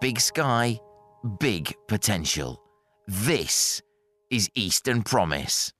big 0.00 0.20
sky, 0.20 0.80
big 1.38 1.74
potential. 1.88 2.60
This 3.06 3.82
is 4.30 4.50
Eastern 4.54 5.02
Promise. 5.02 5.72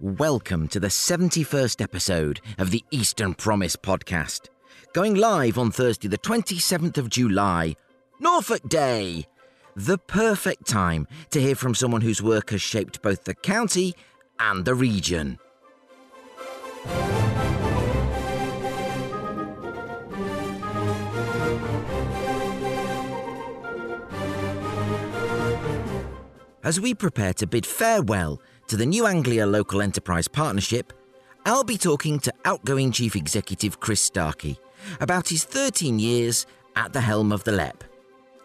Welcome 0.00 0.68
to 0.68 0.80
the 0.80 0.88
71st 0.88 1.80
episode 1.80 2.40
of 2.58 2.70
the 2.70 2.84
Eastern 2.90 3.34
Promise 3.34 3.76
podcast. 3.76 4.48
Going 4.92 5.14
live 5.14 5.58
on 5.58 5.70
Thursday, 5.70 6.08
the 6.08 6.18
27th 6.18 6.98
of 6.98 7.10
July, 7.10 7.76
Norfolk 8.18 8.68
Day. 8.68 9.26
The 9.76 9.98
perfect 9.98 10.66
time 10.66 11.06
to 11.30 11.40
hear 11.40 11.54
from 11.54 11.74
someone 11.74 12.00
whose 12.00 12.22
work 12.22 12.50
has 12.50 12.62
shaped 12.62 13.02
both 13.02 13.24
the 13.24 13.34
county 13.34 13.94
and 14.38 14.64
the 14.64 14.74
region. 14.74 15.38
As 26.62 26.78
we 26.78 26.92
prepare 26.92 27.32
to 27.34 27.46
bid 27.46 27.64
farewell 27.64 28.40
to 28.66 28.76
the 28.76 28.84
New 28.84 29.06
Anglia 29.06 29.46
Local 29.46 29.80
Enterprise 29.80 30.28
Partnership, 30.28 30.92
I'll 31.46 31.64
be 31.64 31.78
talking 31.78 32.18
to 32.20 32.34
outgoing 32.44 32.92
Chief 32.92 33.16
Executive 33.16 33.80
Chris 33.80 34.10
Starkie 34.10 34.58
about 35.00 35.30
his 35.30 35.42
13 35.44 35.98
years 35.98 36.44
at 36.76 36.92
the 36.92 37.00
helm 37.00 37.32
of 37.32 37.44
the 37.44 37.52
LEP. 37.52 37.82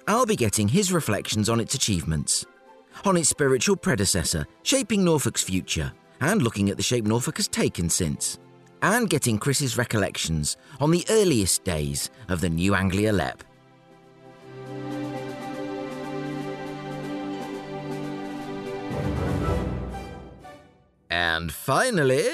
I'll 0.08 0.26
be 0.26 0.38
getting 0.38 0.70
his 0.70 0.94
reflections 0.94 1.50
on 1.50 1.60
its 1.60 1.76
achievements, 1.76 2.46
on 3.04 3.18
its 3.18 3.28
spiritual 3.28 3.76
predecessor, 3.76 4.48
shaping 4.64 5.04
Norfolk's 5.04 5.44
future, 5.44 5.92
and 6.22 6.42
looking 6.42 6.70
at 6.70 6.78
the 6.78 6.84
shape 6.84 7.04
Norfolk 7.04 7.36
has 7.36 7.50
taken 7.50 7.90
since, 7.90 8.40
and 8.82 9.10
getting 9.10 9.38
Chris's 9.38 9.78
recollections 9.78 10.56
on 10.80 10.92
the 10.92 11.06
earliest 11.10 11.66
days 11.66 12.10
of 12.30 12.40
the 12.40 12.50
New 12.50 12.76
Anglia 12.76 13.12
LEP. 13.12 13.44
And 21.10 21.52
finally, 21.52 22.28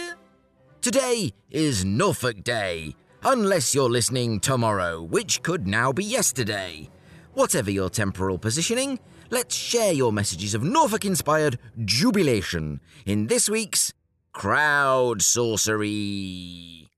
today 0.81 1.33
is 1.49 1.83
Norfolk 1.83 2.43
Day, 2.43 2.95
unless 3.23 3.75
you're 3.75 3.89
listening 3.89 4.39
tomorrow, 4.39 5.01
which 5.01 5.43
could 5.43 5.67
now 5.67 5.91
be 5.91 6.03
yesterday. 6.03 6.89
Whatever 7.33 7.71
your 7.71 7.89
temporal 7.89 8.37
positioning, 8.37 8.99
let's 9.29 9.55
share 9.55 9.93
your 9.93 10.13
messages 10.13 10.53
of 10.53 10.63
Norfolk 10.63 11.05
inspired 11.05 11.59
jubilation 11.83 12.79
in 13.05 13.27
this 13.27 13.49
week's 13.49 13.93
Crowd 14.33 15.21
Sorcery. 15.21 16.90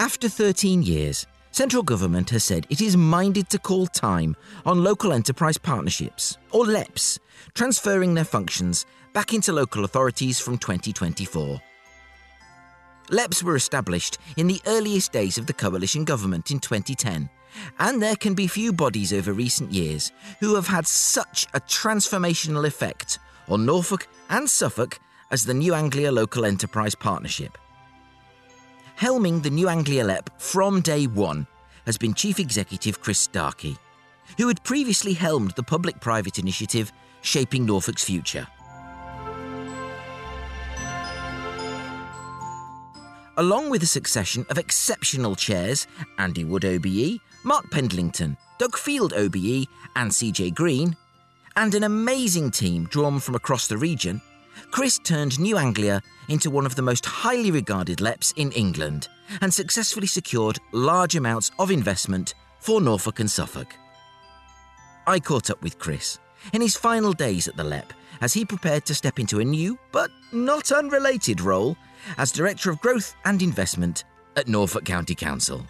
After 0.00 0.30
13 0.30 0.82
years, 0.82 1.26
central 1.50 1.82
government 1.82 2.30
has 2.30 2.42
said 2.42 2.66
it 2.70 2.80
is 2.80 2.96
minded 2.96 3.50
to 3.50 3.58
call 3.58 3.86
time 3.86 4.34
on 4.64 4.82
local 4.82 5.12
enterprise 5.12 5.58
partnerships, 5.58 6.38
or 6.52 6.64
LEPs, 6.64 7.18
transferring 7.52 8.14
their 8.14 8.24
functions 8.24 8.86
back 9.12 9.34
into 9.34 9.52
local 9.52 9.84
authorities 9.84 10.40
from 10.40 10.56
2024. 10.56 11.60
LEPs 13.10 13.42
were 13.42 13.56
established 13.56 14.16
in 14.38 14.46
the 14.46 14.62
earliest 14.66 15.12
days 15.12 15.36
of 15.36 15.44
the 15.44 15.52
coalition 15.52 16.06
government 16.06 16.50
in 16.50 16.60
2010, 16.60 17.28
and 17.78 18.00
there 18.00 18.16
can 18.16 18.32
be 18.32 18.46
few 18.46 18.72
bodies 18.72 19.12
over 19.12 19.34
recent 19.34 19.70
years 19.70 20.12
who 20.40 20.54
have 20.54 20.68
had 20.68 20.86
such 20.86 21.46
a 21.52 21.60
transformational 21.60 22.66
effect 22.66 23.18
on 23.50 23.66
Norfolk 23.66 24.08
and 24.30 24.48
Suffolk 24.48 24.98
as 25.30 25.44
the 25.44 25.52
New 25.52 25.74
Anglia 25.74 26.10
Local 26.10 26.46
Enterprise 26.46 26.94
Partnership. 26.94 27.58
Helming 29.00 29.42
the 29.42 29.48
New 29.48 29.70
Anglia 29.70 30.04
LEP 30.04 30.28
from 30.38 30.82
day 30.82 31.06
one 31.06 31.46
has 31.86 31.96
been 31.96 32.12
Chief 32.12 32.38
Executive 32.38 33.00
Chris 33.00 33.26
Starkie, 33.26 33.78
who 34.36 34.46
had 34.46 34.62
previously 34.62 35.14
helmed 35.14 35.52
the 35.52 35.62
public 35.62 35.98
private 36.02 36.38
initiative 36.38 36.92
Shaping 37.22 37.64
Norfolk's 37.64 38.04
Future. 38.04 38.46
Along 43.38 43.70
with 43.70 43.82
a 43.82 43.86
succession 43.86 44.44
of 44.50 44.58
exceptional 44.58 45.34
chairs 45.34 45.86
Andy 46.18 46.44
Wood 46.44 46.66
OBE, 46.66 47.20
Mark 47.42 47.70
Pendlington, 47.70 48.36
Doug 48.58 48.76
Field 48.76 49.14
OBE, 49.14 49.66
and 49.96 50.10
CJ 50.10 50.54
Green, 50.54 50.94
and 51.56 51.74
an 51.74 51.84
amazing 51.84 52.50
team 52.50 52.84
drawn 52.90 53.18
from 53.18 53.34
across 53.34 53.66
the 53.66 53.78
region, 53.78 54.20
Chris 54.70 54.98
turned 54.98 55.38
New 55.38 55.56
Anglia 55.56 56.00
into 56.28 56.50
one 56.50 56.66
of 56.66 56.74
the 56.74 56.82
most 56.82 57.04
highly 57.04 57.50
regarded 57.50 58.00
LEPs 58.00 58.32
in 58.36 58.52
England 58.52 59.08
and 59.40 59.52
successfully 59.52 60.06
secured 60.06 60.58
large 60.72 61.16
amounts 61.16 61.50
of 61.58 61.70
investment 61.70 62.34
for 62.58 62.80
Norfolk 62.80 63.20
and 63.20 63.30
Suffolk. 63.30 63.74
I 65.06 65.18
caught 65.18 65.50
up 65.50 65.62
with 65.62 65.78
Chris 65.78 66.18
in 66.52 66.60
his 66.60 66.76
final 66.76 67.12
days 67.12 67.48
at 67.48 67.56
the 67.56 67.64
LEP 67.64 67.92
as 68.20 68.32
he 68.32 68.44
prepared 68.44 68.84
to 68.86 68.94
step 68.94 69.18
into 69.18 69.40
a 69.40 69.44
new, 69.44 69.78
but 69.92 70.10
not 70.32 70.70
unrelated 70.70 71.40
role 71.40 71.76
as 72.18 72.32
Director 72.32 72.70
of 72.70 72.80
Growth 72.80 73.14
and 73.24 73.42
Investment 73.42 74.04
at 74.36 74.48
Norfolk 74.48 74.84
County 74.84 75.14
Council. 75.14 75.66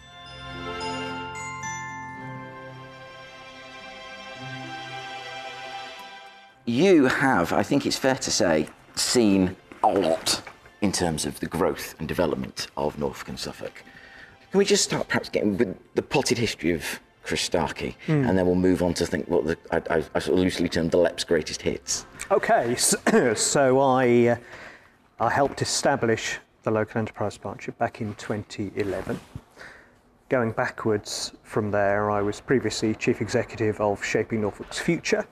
You 6.65 7.05
have, 7.05 7.51
I 7.53 7.63
think 7.63 7.85
it's 7.85 7.97
fair 7.97 8.15
to 8.15 8.31
say, 8.31 8.67
seen 9.01 9.55
a 9.83 9.87
lot 9.87 10.41
in 10.81 10.91
terms 10.91 11.25
of 11.25 11.39
the 11.39 11.45
growth 11.47 11.95
and 11.99 12.07
development 12.07 12.67
of 12.77 12.97
Norfolk 12.97 13.29
and 13.29 13.39
Suffolk. 13.39 13.83
Can 14.51 14.57
we 14.57 14.65
just 14.65 14.83
start 14.83 15.07
perhaps 15.07 15.29
getting 15.29 15.57
with 15.57 15.77
the 15.95 16.01
potted 16.01 16.37
history 16.37 16.71
of 16.71 16.99
Chris 17.23 17.47
Starkie, 17.47 17.95
Hmm. 18.07 18.25
and 18.27 18.37
then 18.37 18.45
we'll 18.47 18.55
move 18.55 18.81
on 18.81 18.93
to 18.95 19.05
think 19.05 19.27
what 19.27 19.45
the, 19.45 19.57
I, 19.71 19.77
I, 19.97 20.03
I 20.15 20.19
sort 20.19 20.37
of 20.37 20.39
loosely 20.39 20.67
termed 20.67 20.91
the 20.91 20.97
LEP's 20.97 21.23
greatest 21.23 21.61
hits. 21.61 22.05
Okay, 22.31 22.75
so, 22.75 22.97
so 23.35 23.79
I, 23.79 24.27
uh, 24.27 24.35
I 25.19 25.29
helped 25.29 25.61
establish 25.61 26.39
the 26.63 26.71
local 26.71 26.97
enterprise 26.99 27.37
partnership 27.37 27.77
back 27.77 28.01
in 28.01 28.15
2011. 28.15 29.19
Going 30.29 30.51
backwards 30.51 31.33
from 31.43 31.69
there, 31.71 32.09
I 32.09 32.21
was 32.21 32.41
previously 32.41 32.95
chief 32.95 33.21
executive 33.21 33.79
of 33.79 34.03
Shaping 34.03 34.41
Norfolk's 34.41 34.79
Future, 34.79 35.25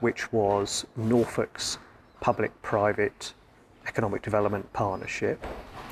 which 0.00 0.32
was 0.32 0.86
Norfolk's 0.96 1.78
public 2.22 2.62
private 2.62 3.34
economic 3.86 4.22
development 4.22 4.72
partnership. 4.72 5.44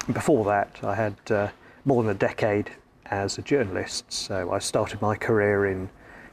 And 0.06 0.14
before 0.14 0.44
that, 0.44 0.78
I 0.82 0.94
had 0.94 1.16
uh, 1.28 1.48
more 1.84 2.04
than 2.04 2.12
a 2.12 2.18
decade 2.18 2.70
as 3.06 3.36
a 3.36 3.42
journalist, 3.42 4.04
so 4.12 4.52
I 4.52 4.60
started 4.60 5.02
my 5.02 5.16
career 5.16 5.66
in 5.66 5.90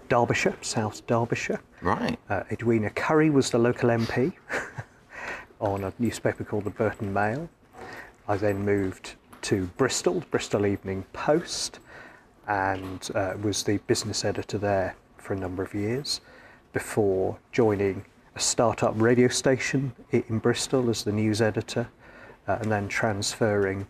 Derbyshire, 0.07 0.56
South 0.62 1.06
Derbyshire. 1.07 1.59
Right. 1.81 2.18
Uh, 2.30 2.44
Edwina 2.52 2.91
Currie 2.91 3.31
was 3.31 3.50
the 3.50 3.57
local 3.57 3.90
MP 3.90 4.34
on 5.59 5.84
a 5.84 5.91
newspaper 5.97 6.44
called 6.44 6.66
the 6.66 6.69
Burton 6.69 7.12
Mail. 7.12 7.50
I 8.28 8.38
then 8.38 8.63
moved 8.63 9.16
to 9.41 9.66
Bristol, 9.78 10.24
Bristol 10.30 10.68
Evening 10.68 11.06
Post, 11.12 11.80
and 12.47 13.09
uh, 13.16 13.34
was 13.41 13.63
the 13.63 13.78
business 13.88 14.24
editor 14.24 14.59
there 14.59 14.96
for 15.18 15.34
a 15.34 15.38
number 15.38 15.63
of 15.63 15.74
years 15.74 16.22
before 16.72 17.40
joining 17.52 18.06
a 18.38 18.40
startup 18.40 18.94
radio 18.98 19.28
station 19.28 19.92
in 20.12 20.38
Bristol 20.38 20.92
as 20.92 21.03
the 21.03 21.12
news 21.12 21.42
editor, 21.42 21.90
uh, 22.48 22.59
and 22.62 22.72
then 22.72 22.88
transferring 22.88 23.88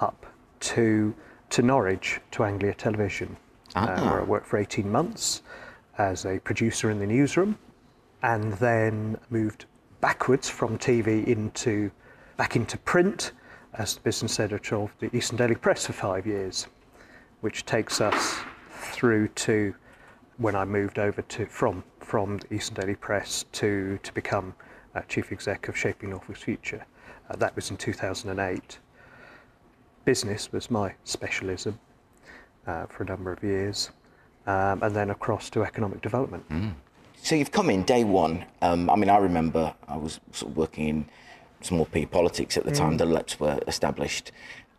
up 0.00 0.26
to 0.58 1.14
to 1.50 1.62
Norwich 1.62 2.18
to 2.32 2.42
Anglia 2.42 2.74
Television, 2.74 3.36
uh, 3.76 4.00
where 4.00 4.20
I 4.20 4.24
worked 4.24 4.48
for 4.48 4.58
18 4.58 4.90
months 4.90 5.42
as 5.96 6.26
a 6.26 6.40
producer 6.40 6.90
in 6.90 6.98
the 6.98 7.06
newsroom, 7.06 7.56
and 8.24 8.54
then 8.54 9.16
moved 9.30 9.66
backwards 10.00 10.50
from 10.50 10.76
TV 10.76 11.24
into 11.28 11.92
back 12.36 12.56
into 12.56 12.76
print 12.78 13.30
as 13.74 13.94
the 13.94 14.00
business 14.00 14.40
editor 14.40 14.74
of 14.74 14.90
the 14.98 15.14
Eastern 15.16 15.36
Daily 15.36 15.54
Press 15.54 15.86
for 15.86 15.92
five 15.92 16.26
years, 16.26 16.66
which 17.42 17.64
takes 17.64 18.00
us 18.00 18.40
through 18.72 19.28
to 19.28 19.72
when 20.38 20.54
I 20.56 20.64
moved 20.64 20.98
over 20.98 21.22
to 21.22 21.46
from 21.46 21.84
from 22.00 22.38
the 22.38 22.54
Eastern 22.54 22.74
Daily 22.74 22.94
Press 22.94 23.44
to 23.52 23.98
to 24.02 24.12
become 24.12 24.54
uh, 24.94 25.00
chief 25.02 25.32
exec 25.32 25.68
of 25.68 25.76
Shaping 25.76 26.10
Norfolk's 26.10 26.42
Future. 26.42 26.86
Uh, 27.30 27.36
that 27.36 27.54
was 27.56 27.70
in 27.70 27.76
2008. 27.76 28.78
Business 30.04 30.52
was 30.52 30.70
my 30.70 30.94
specialism 31.04 31.78
uh, 32.66 32.86
for 32.86 33.02
a 33.02 33.06
number 33.06 33.32
of 33.32 33.42
years, 33.42 33.90
um, 34.46 34.82
and 34.82 34.94
then 34.94 35.10
across 35.10 35.48
to 35.50 35.62
economic 35.62 36.02
development. 36.02 36.44
So 37.22 37.34
you've 37.34 37.52
come 37.52 37.70
in 37.70 37.84
day 37.84 38.04
one. 38.04 38.44
Um, 38.60 38.90
I 38.90 38.96
mean, 38.96 39.08
I 39.08 39.16
remember 39.16 39.74
I 39.88 39.96
was 39.96 40.20
sort 40.32 40.52
of 40.52 40.56
working 40.56 40.88
in 40.88 41.08
small 41.62 41.86
p 41.86 42.04
politics 42.04 42.58
at 42.58 42.64
the 42.64 42.72
time 42.72 42.98
the 42.98 43.06
LEPs 43.06 43.40
were 43.40 43.58
established, 43.66 44.32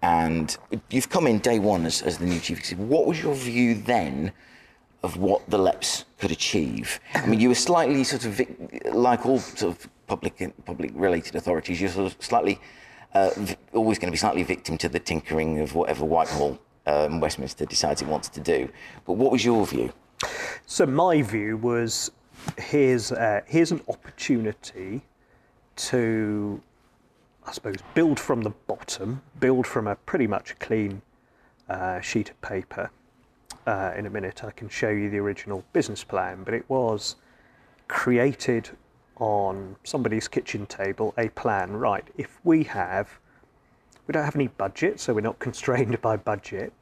and 0.04 0.56
you've 0.92 1.10
come 1.10 1.26
in 1.26 1.40
day 1.40 1.58
one 1.58 1.86
as, 1.86 2.04
as 2.04 2.20
the 2.20 2.26
new 2.26 2.40
chief 2.40 2.60
executive. 2.60 2.88
What 2.88 3.08
was 3.08 3.24
your 3.24 3.34
view 3.34 3.74
then 3.74 4.32
of 5.06 5.18
what 5.18 5.48
the 5.50 5.58
LEPs 5.58 6.04
could 6.18 6.32
achieve. 6.32 7.00
I 7.14 7.28
mean, 7.28 7.40
you 7.40 7.50
were 7.50 7.56
slightly 7.56 8.04
sort 8.04 8.26
of 8.26 8.42
like 8.94 9.26
all 9.26 9.40
sort 9.40 9.76
of 9.76 9.90
public 10.08 10.36
public 10.66 10.92
related 10.96 11.36
authorities. 11.36 11.80
You're 11.80 11.92
sort 11.92 12.12
of 12.12 12.18
slightly 12.20 12.60
uh, 13.14 13.30
always 13.74 14.00
going 14.00 14.08
to 14.08 14.12
be 14.12 14.18
slightly 14.18 14.44
victim 14.44 14.78
to 14.80 14.90
the 14.90 15.00
tinkering 15.00 15.60
of 15.60 15.76
whatever 15.76 16.04
Whitehall 16.04 16.60
um, 16.88 17.20
Westminster 17.20 17.66
decides 17.66 18.02
it 18.02 18.08
wants 18.08 18.30
to 18.30 18.40
do. 18.40 18.68
But 19.06 19.14
what 19.14 19.32
was 19.32 19.46
your 19.46 19.66
view? 19.68 19.94
So 20.66 20.88
my 20.88 21.22
view 21.22 21.58
was 21.58 22.12
here's 22.58 23.12
uh, 23.12 23.42
here's 23.46 23.72
an 23.72 23.82
opportunity 23.88 25.02
to, 25.76 26.62
I 27.46 27.52
suppose, 27.52 27.78
build 27.94 28.20
from 28.20 28.42
the 28.42 28.54
bottom, 28.66 29.22
build 29.40 29.68
from 29.68 29.88
a 29.88 29.96
pretty 29.96 30.26
much 30.26 30.58
clean 30.58 31.04
uh, 31.70 32.02
sheet 32.02 32.32
of 32.32 32.42
paper. 32.42 32.90
Uh, 33.66 33.92
in 33.98 34.06
a 34.06 34.10
minute, 34.10 34.44
I 34.44 34.52
can 34.52 34.70
show 34.70 34.90
you 34.90 35.10
the 35.10 35.18
original 35.18 35.64
business 35.74 36.04
plan, 36.04 36.44
but 36.44 36.54
it 36.54 36.70
was 36.70 37.16
created 37.88 38.70
on 39.18 39.76
somebody's 39.84 40.28
kitchen 40.28 40.66
table 40.68 41.14
a 41.18 41.30
plan. 41.30 41.72
Right, 41.74 42.06
if 42.18 42.40
we 42.44 42.64
have, 42.66 43.10
we 44.06 44.12
don't 44.12 44.24
have 44.24 44.36
any 44.36 44.48
budget, 44.50 45.00
so 45.00 45.14
we're 45.14 45.22
not 45.22 45.40
constrained 45.48 46.00
by 46.02 46.16
budget. 46.16 46.74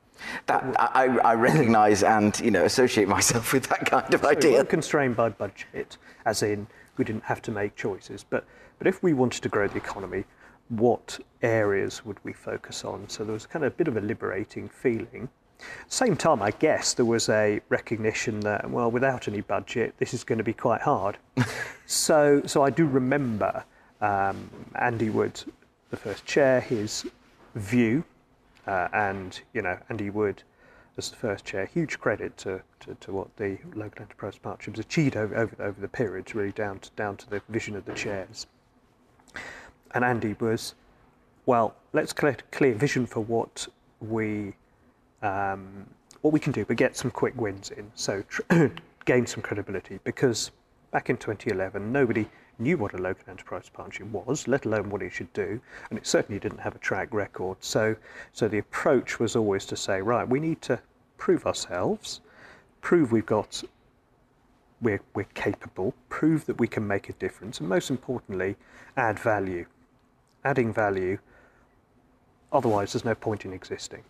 That 0.46 0.64
I, 0.78 1.06
I 1.20 1.34
recognise 1.36 2.04
and 2.04 2.38
you 2.40 2.52
know 2.52 2.66
associate 2.66 3.08
myself 3.08 3.54
with 3.54 3.68
that 3.70 3.86
kind 3.86 4.14
of 4.14 4.22
So 4.22 4.28
we 4.30 4.36
idea. 4.36 4.52
weren't 4.54 4.70
constrained 4.70 5.16
by 5.16 5.30
budget, 5.30 5.98
as 6.26 6.44
in 6.44 6.68
we 6.98 7.06
didn't 7.06 7.24
have 7.24 7.42
to 7.44 7.52
make 7.52 7.76
choices. 7.76 8.24
But 8.30 8.46
but 8.78 8.88
if 8.88 9.02
we 9.02 9.14
wanted 9.14 9.42
to 9.44 9.50
grow 9.50 9.68
the 9.68 9.78
economy, 9.78 10.26
what 10.70 11.20
areas 11.42 12.04
would 12.06 12.18
we 12.24 12.34
focus 12.34 12.84
on? 12.84 13.08
So 13.08 13.24
there 13.24 13.34
was 13.34 13.46
kind 13.46 13.64
of 13.64 13.72
a 13.74 13.76
bit 13.76 13.88
of 13.88 13.96
a 13.98 14.02
liberating 14.02 14.68
feeling. 14.70 15.30
Same 15.88 16.16
time, 16.16 16.42
I 16.42 16.52
guess 16.52 16.94
there 16.94 17.06
was 17.06 17.30
a 17.30 17.62
recognition 17.70 18.40
that 18.42 18.70
well, 18.70 18.90
without 18.90 19.28
any 19.28 19.42
budget, 19.42 19.94
this 19.98 20.14
is 20.14 20.24
going 20.24 20.38
to 20.38 20.44
be 20.44 20.54
quite 20.54 20.82
hard. 20.82 21.18
so 21.86 22.42
so 22.46 22.64
I 22.64 22.70
do 22.70 22.86
remember 22.86 23.64
um, 24.02 24.50
Andy 24.76 25.10
Wood, 25.10 25.42
the 25.90 25.98
first 25.98 26.26
chair, 26.26 26.60
his 26.62 27.06
view 27.56 28.04
uh, 28.68 28.88
and 28.94 29.40
you 29.54 29.62
know 29.62 29.78
Andy 29.90 30.10
Wood 30.10 30.44
as 30.98 31.10
the 31.10 31.16
first 31.16 31.44
chair, 31.44 31.66
huge 31.66 32.00
credit 32.00 32.38
to, 32.38 32.62
to, 32.80 32.96
to 32.96 33.12
what 33.12 33.36
the 33.38 33.58
local 33.74 34.04
enterprise 34.04 34.38
partnerships 34.38 34.80
achieved 34.80 35.18
over, 35.18 35.36
over, 35.36 35.56
over 35.60 35.82
the 35.82 35.88
period, 35.88 36.34
really 36.36 36.52
down 36.52 36.80
to, 36.80 36.92
down 36.92 37.18
to 37.18 37.30
the 37.30 37.42
vision 37.50 37.76
of 37.76 37.86
the 37.86 37.94
chairs. 37.94 38.46
And 39.92 40.04
Andy 40.04 40.36
was, 40.40 40.76
well, 41.46 41.76
let's 41.94 42.14
clear 42.14 42.38
clear 42.52 42.74
vision 42.76 43.06
for 43.06 43.22
what 43.22 43.68
we 44.00 44.54
um, 45.24 45.86
what 46.22 46.32
we 46.32 46.40
can 46.40 46.52
do, 46.52 46.64
but 46.66 46.78
get 46.78 46.96
some 46.96 47.12
quick 47.12 47.34
wins 47.40 47.72
in. 47.72 47.92
So 47.96 48.24
gain 49.06 49.26
some 49.26 49.42
credibility 49.42 50.00
because 50.04 50.52
back 50.92 51.10
in 51.10 51.18
2011, 51.18 51.92
nobody 51.92 52.28
knew 52.60 52.78
what 52.78 52.94
a 52.94 52.98
local 52.98 53.24
enterprise 53.30 53.70
partnership 53.70 54.08
was, 54.08 54.48
let 54.48 54.66
alone 54.66 54.90
what 54.90 55.02
it 55.02 55.12
should 55.12 55.32
do, 55.34 55.60
and 55.90 55.98
it 55.98 56.06
certainly 56.06 56.40
didn't 56.40 56.60
have 56.60 56.76
a 56.76 56.80
track 56.80 57.14
record. 57.14 57.58
So, 57.62 57.96
so 58.32 58.48
the 58.48 58.60
approach 58.60 59.20
was 59.20 59.36
always 59.36 59.66
to 59.66 59.76
say, 59.76 60.02
right, 60.02 60.28
we 60.28 60.40
need 60.40 60.62
to 60.64 60.80
prove 61.18 61.46
ourselves, 61.46 62.22
prove 62.82 63.12
we've 63.12 63.26
got, 63.26 63.64
we're, 64.82 65.02
we're 65.16 65.24
capable, 65.34 65.94
prove 66.10 66.46
that 66.46 66.60
we 66.60 66.68
can 66.68 66.86
make 66.86 67.10
a 67.10 67.14
difference, 67.14 67.60
and 67.60 67.68
most 67.68 67.90
importantly, 67.90 68.56
add 68.98 69.18
value. 69.18 69.66
Adding 70.46 70.74
value, 70.74 71.18
otherwise, 72.52 72.94
there's 72.94 73.06
no 73.06 73.16
point 73.16 73.46
in 73.46 73.54
existing. 73.54 74.04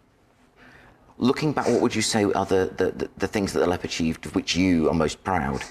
Looking 1.18 1.54
back, 1.54 1.68
what 1.68 1.82
would 1.82 1.96
you 1.96 2.02
say 2.02 2.24
are 2.24 2.46
the, 2.46 2.72
the, 2.78 2.92
the, 2.92 3.10
the 3.18 3.28
things 3.28 3.54
that 3.54 3.60
the 3.60 3.68
LEP 3.68 3.84
achieved 3.84 4.26
of 4.26 4.36
which 4.36 4.56
you 4.56 4.90
are 4.90 4.94
most 4.94 5.24
proud? 5.24 5.64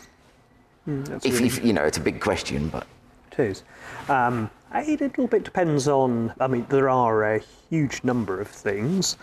That's 0.86 1.24
If, 1.26 1.34
really- 1.34 1.46
if 1.46 1.64
you 1.64 1.72
know, 1.72 1.84
it's 1.84 1.98
a 1.98 2.02
big 2.02 2.20
question, 2.20 2.68
but 2.68 2.86
It 3.32 3.38
is. 3.40 3.62
Um, 4.08 4.50
it 4.74 5.00
a 5.00 5.04
little 5.04 5.26
bit 5.26 5.44
depends 5.44 5.86
on. 5.88 6.32
I 6.40 6.46
mean, 6.46 6.66
there 6.68 6.88
are 6.88 7.34
a 7.34 7.40
huge 7.70 8.02
number 8.04 8.40
of 8.40 8.48
things. 8.48 9.16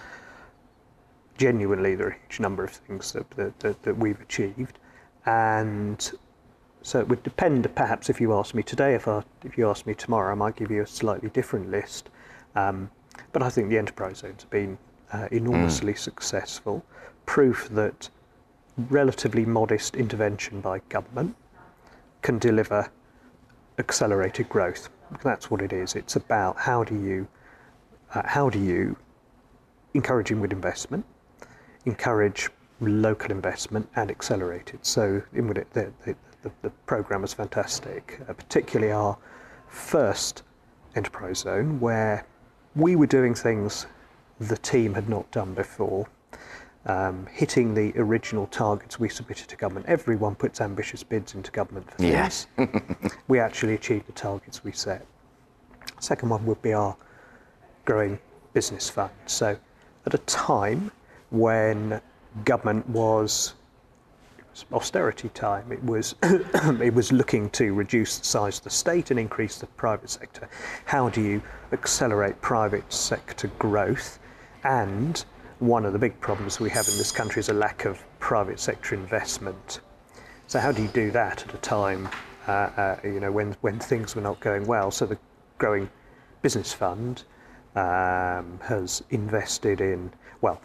Genuinely, 1.37 1.95
there 1.95 2.07
are 2.07 2.11
a 2.11 2.17
huge 2.27 2.39
number 2.39 2.63
of 2.63 2.71
things 2.71 3.11
that 3.13 3.29
that, 3.31 3.59
that, 3.61 3.81
that 3.83 3.97
we've 3.97 4.19
achieved, 4.21 4.77
and 5.25 6.11
so 6.81 6.99
it 6.99 7.07
would 7.07 7.23
depend. 7.23 7.73
Perhaps 7.75 8.09
if 8.09 8.19
you 8.21 8.33
asked 8.33 8.53
me 8.53 8.61
today, 8.61 8.93
if 8.93 9.07
I, 9.07 9.23
if 9.43 9.57
you 9.57 9.69
asked 9.69 9.87
me 9.87 9.93
tomorrow, 9.95 10.31
I 10.31 10.35
might 10.35 10.55
give 10.55 10.69
you 10.69 10.81
a 10.83 10.87
slightly 10.87 11.29
different 11.29 11.71
list. 11.71 12.09
Um, 12.55 12.89
but 13.31 13.41
I 13.41 13.49
think 13.49 13.69
the 13.69 13.77
enterprise 13.77 14.17
zones 14.19 14.41
have 14.43 14.49
been 14.51 14.77
uh, 15.13 15.27
enormously 15.31 15.95
successful. 15.95 16.85
Proof 17.25 17.69
that 17.69 18.09
relatively 18.89 19.45
modest 19.45 19.95
intervention 19.95 20.61
by 20.61 20.79
government 20.89 21.35
can 22.21 22.39
deliver 22.39 22.91
accelerated 23.77 24.49
growth. 24.49 24.89
That's 25.23 25.49
what 25.49 25.61
it 25.61 25.73
is. 25.73 25.95
It's 25.95 26.15
about 26.15 26.57
how 26.57 26.83
do 26.83 26.95
you 26.95 27.27
uh, 28.13 28.23
how 28.25 28.49
do 28.49 28.59
you 28.59 28.95
encourage 29.93 30.31
inward 30.31 30.51
investment, 30.51 31.05
encourage 31.85 32.49
local 32.81 33.31
investment, 33.31 33.87
and 33.95 34.09
accelerate 34.09 34.73
it. 34.73 34.85
So 34.85 35.21
inward, 35.35 35.65
the, 35.73 35.91
the, 36.05 36.15
the, 36.43 36.51
the 36.61 36.69
program 36.85 37.21
was 37.21 37.33
fantastic, 37.33 38.19
uh, 38.27 38.33
particularly 38.33 38.91
our 38.91 39.17
first 39.67 40.43
enterprise 40.95 41.39
zone 41.39 41.79
where 41.79 42.25
we 42.75 42.95
were 42.95 43.07
doing 43.07 43.35
things 43.35 43.85
the 44.39 44.57
team 44.57 44.93
had 44.93 45.09
not 45.09 45.29
done 45.31 45.53
before. 45.53 46.07
Um, 46.85 47.27
hitting 47.31 47.73
the 47.73 47.91
original 47.97 48.47
targets 48.47 48.99
we 48.99 49.09
submitted 49.09 49.49
to 49.49 49.57
government. 49.57 49.85
Everyone 49.87 50.33
puts 50.33 50.61
ambitious 50.61 51.03
bids 51.03 51.35
into 51.35 51.51
government 51.51 51.91
for 51.91 51.97
things 51.97 52.47
we 53.27 53.37
actually 53.39 53.73
achieved 53.73 54.07
the 54.07 54.13
targets 54.13 54.63
we 54.63 54.71
set. 54.71 55.05
Second 55.99 56.29
one 56.29 56.45
would 56.45 56.61
be 56.61 56.73
our 56.73 56.95
growing 57.83 58.17
business 58.53 58.89
fund. 58.89 59.11
So, 59.25 59.57
at 60.05 60.13
a 60.13 60.19
time 60.19 60.91
when 61.31 62.01
government 62.45 62.87
was, 62.89 63.55
was 64.51 64.65
austerity 64.71 65.29
time, 65.29 65.71
it 65.71 65.83
was 65.83 66.15
it 66.23 66.93
was 66.93 67.11
looking 67.11 67.49
to 67.51 67.73
reduce 67.73 68.19
the 68.19 68.25
size 68.25 68.57
of 68.59 68.63
the 68.63 68.69
state 68.69 69.11
and 69.11 69.19
increase 69.19 69.57
the 69.57 69.67
private 69.67 70.09
sector. 70.09 70.49
How 70.85 71.09
do 71.09 71.21
you 71.21 71.41
accelerate 71.73 72.41
private 72.41 72.91
sector 72.91 73.47
growth? 73.59 74.18
And 74.63 75.23
one 75.59 75.85
of 75.85 75.93
the 75.93 75.99
big 75.99 76.19
problems 76.19 76.59
we 76.59 76.69
have 76.69 76.87
in 76.87 76.97
this 76.97 77.11
country 77.11 77.39
is 77.39 77.49
a 77.49 77.53
lack 77.53 77.85
of 77.85 78.03
private 78.19 78.59
sector 78.59 78.95
investment. 78.95 79.81
So 80.47 80.59
how 80.59 80.71
do 80.71 80.81
you 80.81 80.87
do 80.89 81.11
that 81.11 81.45
at 81.47 81.53
a 81.53 81.57
time, 81.57 82.09
uh, 82.47 82.51
uh, 82.51 82.95
you 83.03 83.19
know, 83.19 83.31
when 83.31 83.55
when 83.61 83.79
things 83.79 84.15
were 84.15 84.21
not 84.21 84.39
going 84.39 84.65
well? 84.65 84.89
So 84.91 85.05
the 85.05 85.17
growing 85.57 85.89
business 86.41 86.73
fund 86.73 87.23
um, 87.75 88.59
has 88.63 89.03
invested 89.09 89.81
in 89.81 90.11
well, 90.41 90.61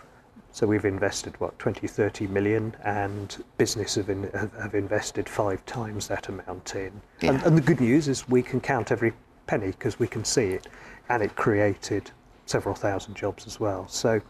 so 0.54 0.68
we've 0.68 0.85
invested 0.85 1.38
what 1.40 1.59
20, 1.59 1.88
30 1.88 2.28
million, 2.28 2.76
and 2.85 3.42
business 3.59 3.97
have, 3.97 4.09
in, 4.09 4.30
have, 4.30 4.52
have 4.54 4.75
invested 4.76 5.28
five 5.28 5.66
times 5.66 6.07
that 6.07 6.28
amount 6.28 6.76
in. 6.76 6.92
And, 7.23 7.42
and 7.42 7.59
the 7.59 7.61
good 7.61 7.80
news 7.80 8.07
is 8.07 8.28
we 8.28 8.40
can 8.40 8.61
count 8.61 8.92
every 8.92 9.12
penny 9.49 9.73
because 9.73 9.99
we 9.99 10.07
can 10.07 10.25
see 10.25 10.50
it, 10.50 10.68
and 11.09 11.25
it 11.25 11.35
created 11.35 12.12
several 12.46 12.74
thousand 12.74 13.14
jobs 13.14 13.46
as 13.46 13.58
well. 13.58 13.88
So 13.88 14.20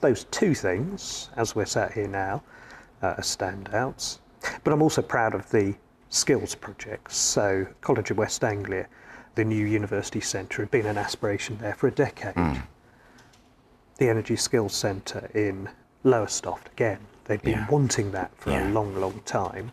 those 0.00 0.24
two 0.24 0.54
things, 0.54 1.30
as 1.36 1.54
we're 1.54 1.64
sat 1.66 1.92
here 1.92 2.08
now, 2.08 2.42
uh, 3.02 3.08
are 3.08 3.20
standouts. 3.20 4.18
But 4.64 4.72
I'm 4.72 4.82
also 4.82 5.02
proud 5.02 5.34
of 5.34 5.50
the 5.50 5.74
skills 6.08 6.54
projects. 6.54 7.16
So, 7.16 7.66
College 7.80 8.10
of 8.10 8.18
West 8.18 8.44
Anglia, 8.44 8.86
the 9.34 9.44
new 9.44 9.66
university 9.66 10.20
centre, 10.20 10.62
had 10.62 10.70
been 10.70 10.86
an 10.86 10.96
aspiration 10.98 11.58
there 11.58 11.74
for 11.74 11.88
a 11.88 11.90
decade. 11.90 12.62
The 13.98 14.08
Energy 14.08 14.36
Skills 14.36 14.74
Centre 14.74 15.30
in 15.34 15.68
Lowestoft, 16.04 16.68
again, 16.72 16.98
they've 17.24 17.42
been 17.42 17.58
Yeah. 17.58 17.66
wanting 17.68 18.12
that 18.12 18.30
for 18.36 18.50
Yeah. 18.50 18.68
a 18.68 18.70
long, 18.70 18.94
long 19.00 19.20
time. 19.24 19.72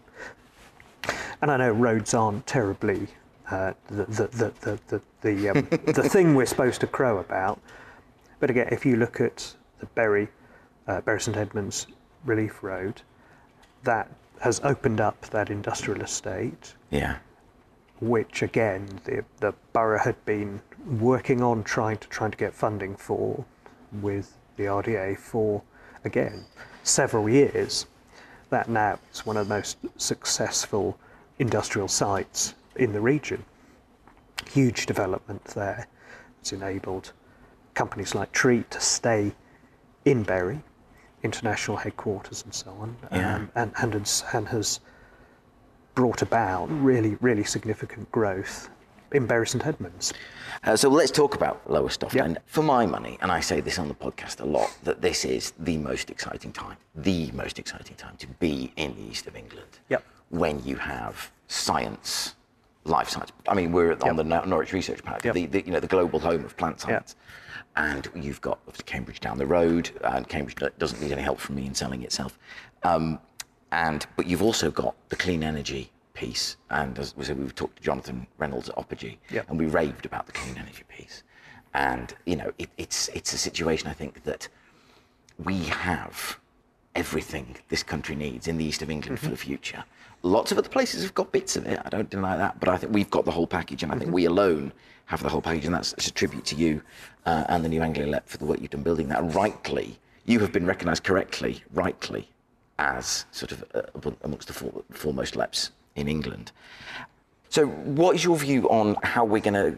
And 1.41 1.51
I 1.51 1.57
know 1.57 1.71
roads 1.71 2.13
aren't 2.13 2.47
terribly 2.47 3.09
the, 3.49 3.75
the, 3.89 4.27
the, 4.27 4.53
the, 4.61 4.79
the, 4.87 5.01
the, 5.21 5.49
um, 5.49 5.67
the 5.85 6.09
thing 6.09 6.35
we're 6.35 6.45
supposed 6.45 6.81
to 6.81 6.87
crow 6.87 7.17
about. 7.17 7.59
But 8.39 8.49
again, 8.49 8.67
if 8.71 8.85
you 8.85 8.95
look 8.95 9.21
at 9.21 9.55
the 9.79 9.85
Bury, 9.87 10.27
uh, 10.87 11.01
Bury 11.01 11.21
St 11.21 11.37
Edmunds 11.37 11.87
Relief 12.25 12.63
Road, 12.63 13.01
that 13.83 14.09
has 14.41 14.59
opened 14.63 14.99
up 14.99 15.21
that 15.27 15.49
industrial 15.49 16.01
estate, 16.01 16.73
yeah, 16.89 17.17
which 18.01 18.41
again 18.41 18.99
the, 19.05 19.23
the 19.39 19.53
borough 19.71 19.99
had 19.99 20.23
been 20.25 20.61
working 20.99 21.41
on 21.41 21.63
trying 21.63 21.97
to 21.97 22.07
trying 22.09 22.31
to 22.31 22.37
get 22.37 22.53
funding 22.53 22.95
for 22.95 23.45
with 24.01 24.37
the 24.57 24.63
RDA 24.63 25.17
for 25.17 25.61
again 26.03 26.45
several 26.83 27.29
years. 27.29 27.85
That 28.49 28.69
now 28.69 28.99
is 29.11 29.25
one 29.25 29.37
of 29.37 29.47
the 29.47 29.53
most 29.53 29.77
successful 29.97 30.99
industrial 31.39 31.87
sites 31.87 32.53
in 32.75 32.93
the 32.93 33.01
region. 33.01 33.43
Huge 34.51 34.85
development 34.85 35.43
there. 35.45 35.87
It's 36.41 36.53
enabled 36.53 37.13
companies 37.73 38.13
like 38.13 38.31
Treatt 38.33 38.69
to 38.71 38.79
stay 38.81 39.33
in 40.05 40.23
Bury, 40.23 40.61
international 41.23 41.77
headquarters 41.77 42.43
and 42.43 42.53
so 42.53 42.71
on, 42.79 42.95
Yeah. 43.11 43.35
um, 43.35 43.51
and, 43.55 43.71
and, 43.81 43.93
has, 43.93 44.23
and 44.33 44.47
has 44.49 44.79
brought 45.95 46.21
about 46.21 46.65
really, 46.69 47.15
really 47.21 47.43
significant 47.43 48.11
growth 48.11 48.69
in 49.13 49.25
Bury 49.27 49.47
St 49.47 49.65
Edmunds. 49.65 50.11
Uh, 50.63 50.75
so 50.75 50.89
let's 50.89 51.11
talk 51.11 51.35
about 51.35 51.61
Lowestoft. 51.69 52.15
Yeah. 52.15 52.25
And 52.25 52.39
for 52.47 52.63
my 52.63 52.85
money, 52.85 53.17
and 53.21 53.31
I 53.31 53.39
say 53.39 53.61
this 53.61 53.77
on 53.79 53.87
the 53.87 53.93
podcast 53.93 54.41
a 54.41 54.45
lot, 54.45 54.75
that 54.83 55.01
this 55.01 55.23
is 55.23 55.53
the 55.59 55.77
most 55.77 56.09
exciting 56.09 56.51
time, 56.51 56.77
the 56.95 57.31
most 57.31 57.59
exciting 57.59 57.95
time 57.95 58.17
to 58.17 58.27
be 58.27 58.73
in 58.75 58.95
the 58.95 59.01
east 59.03 59.27
of 59.27 59.35
England. 59.35 59.79
Yep. 59.89 60.03
When 60.29 60.63
you 60.65 60.75
have 60.77 61.31
science, 61.47 62.35
life 62.85 63.09
science. 63.09 63.31
I 63.47 63.53
mean, 63.53 63.71
we're 63.71 63.93
on 64.03 64.15
the 64.15 64.23
Nor- 64.23 64.45
Norwich 64.45 64.73
Research 64.73 65.03
Park, 65.03 65.23
Yep. 65.23 65.33
the, 65.35 65.45
the, 65.47 65.65
you 65.65 65.71
know, 65.71 65.79
the 65.79 65.87
global 65.87 66.19
home 66.19 66.43
of 66.43 66.55
plant 66.57 66.79
science. 66.81 67.15
And 67.75 68.07
you've 68.15 68.41
got 68.41 68.59
Cambridge 68.85 69.19
down 69.19 69.37
the 69.37 69.45
road, 69.47 69.89
and 70.03 70.27
Cambridge 70.27 70.57
doesn't 70.77 71.01
need 71.01 71.11
any 71.11 71.21
help 71.23 71.39
from 71.39 71.55
me 71.55 71.65
in 71.65 71.73
selling 71.73 72.03
itself. 72.03 72.37
Um, 72.83 73.19
and 73.71 74.05
but 74.15 74.27
you've 74.27 74.43
also 74.43 74.69
got 74.69 74.95
the 75.09 75.15
clean 75.15 75.43
energy 75.43 75.89
piece, 76.13 76.57
and 76.69 76.99
as 76.99 77.17
we 77.17 77.25
said, 77.25 77.39
we've 77.39 77.55
talked 77.55 77.77
to 77.77 77.83
Jonathan 77.83 78.27
Reynolds 78.37 78.69
at 78.69 78.75
Opergy, 78.75 79.17
Yep. 79.31 79.49
and 79.49 79.57
we 79.57 79.65
raved 79.65 80.05
about 80.05 80.27
the 80.27 80.31
clean 80.31 80.55
energy 80.57 80.83
piece. 80.87 81.23
And 81.73 82.13
you 82.27 82.35
know, 82.35 82.51
it, 82.59 82.69
it's 82.77 83.07
it's 83.09 83.33
a 83.33 83.37
situation 83.39 83.87
I 83.87 83.93
think 83.93 84.23
that 84.25 84.47
we 85.43 85.63
have 85.63 86.39
everything 86.93 87.55
this 87.69 87.81
country 87.81 88.15
needs 88.15 88.47
in 88.47 88.57
the 88.57 88.65
east 88.65 88.83
of 88.83 88.91
England 88.91 89.19
for 89.19 89.29
the 89.29 89.37
future. 89.37 89.83
Lots 90.23 90.53
of 90.53 90.57
other 90.57 90.69
places 90.69 91.03
have 91.03 91.13
got 91.13 91.33
bits 91.33 91.57
of 91.57 91.65
it. 91.65 91.79
I 91.83 91.89
don't 91.89 92.09
deny 92.09 92.37
that, 92.37 92.57
but 92.59 92.69
I 92.69 92.77
think 92.77 92.93
we've 92.93 93.09
got 93.09 93.25
the 93.25 93.31
whole 93.31 93.45
package, 93.45 93.83
and 93.83 93.91
I 93.91 93.97
think 93.97 94.11
we 94.11 94.23
alone 94.25 94.71
have 95.05 95.21
the 95.21 95.27
whole 95.27 95.41
package, 95.41 95.65
and 95.65 95.73
that's 95.73 95.91
it's 95.93 96.07
a 96.07 96.11
tribute 96.13 96.45
to 96.45 96.55
you 96.55 96.81
uh, 97.25 97.43
and 97.49 97.63
the 97.63 97.69
New 97.69 97.81
Anglia 97.81 98.07
Lep 98.07 98.27
for 98.27 98.37
the 98.37 98.45
work 98.45 98.61
you've 98.61 98.71
done 98.71 98.83
building 98.83 99.09
that. 99.09 99.19
And 99.19 99.35
rightly, 99.35 99.99
you 100.25 100.39
have 100.39 100.53
been 100.53 100.65
recognised 100.65 101.03
correctly, 101.03 101.61
rightly, 101.73 102.29
as 102.79 103.25
sort 103.31 103.51
of 103.51 103.65
uh, 103.75 104.11
amongst 104.23 104.47
the 104.47 104.53
fore- 104.53 104.83
foremost 104.91 105.35
Leps 105.35 105.71
in 105.97 106.07
England. 106.07 106.53
So, 107.49 107.67
what 107.67 108.15
is 108.15 108.23
your 108.23 108.37
view 108.37 108.69
on 108.69 108.95
how 109.03 109.25
we're 109.25 109.41
going 109.41 109.53
to 109.55 109.77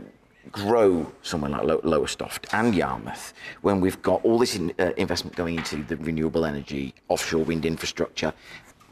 grow 0.52 1.12
somewhere 1.24 1.50
like 1.50 1.64
Low- 1.64 1.82
Lowestoft 1.84 2.46
and 2.54 2.75
Yarmouth 2.75 3.34
when 3.62 3.82
we've 3.82 4.00
got 4.04 4.24
all 4.24 4.38
this 4.38 4.56
in, 4.56 4.72
uh, 4.78 4.92
investment 4.96 5.36
going 5.36 5.56
into 5.58 5.84
the 5.84 5.98
renewable 5.98 6.46
energy, 6.46 6.94
offshore 7.10 7.44
wind 7.44 7.66
infrastructure? 7.66 8.32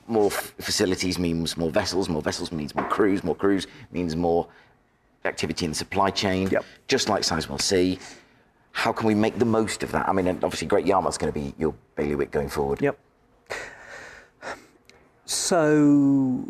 More 0.08 0.28
f- 0.28 0.54
facilities 0.60 1.18
means 1.18 1.56
more 1.58 1.70
vessels, 1.70 2.10
more 2.10 2.22
vessels 2.22 2.52
means 2.52 2.76
more 2.76 2.86
crews, 2.90 3.24
more 3.24 3.36
crews 3.36 3.68
means 3.92 4.16
more 4.16 4.48
activity 5.26 5.66
in 5.66 5.72
the 5.72 5.76
supply 5.78 6.10
chain, 6.10 6.50
Yep. 6.50 6.66
just 6.88 7.08
like 7.10 7.22
Sizewell 7.24 7.62
C. 7.62 8.00
How 8.74 8.92
can 8.92 9.08
we 9.08 9.16
make 9.16 9.38
the 9.40 9.46
most 9.46 9.84
of 9.84 9.92
that? 9.92 10.10
I 10.10 10.12
mean, 10.14 10.28
obviously, 10.28 10.68
Great 10.68 10.86
Yarmouth's 10.86 11.18
going 11.18 11.32
to 11.32 11.40
be 11.40 11.54
your 11.58 11.74
bailiwick 11.96 12.32
going 12.32 12.50
forward. 12.50 12.82
Yep. 12.82 12.98
So, 15.26 16.44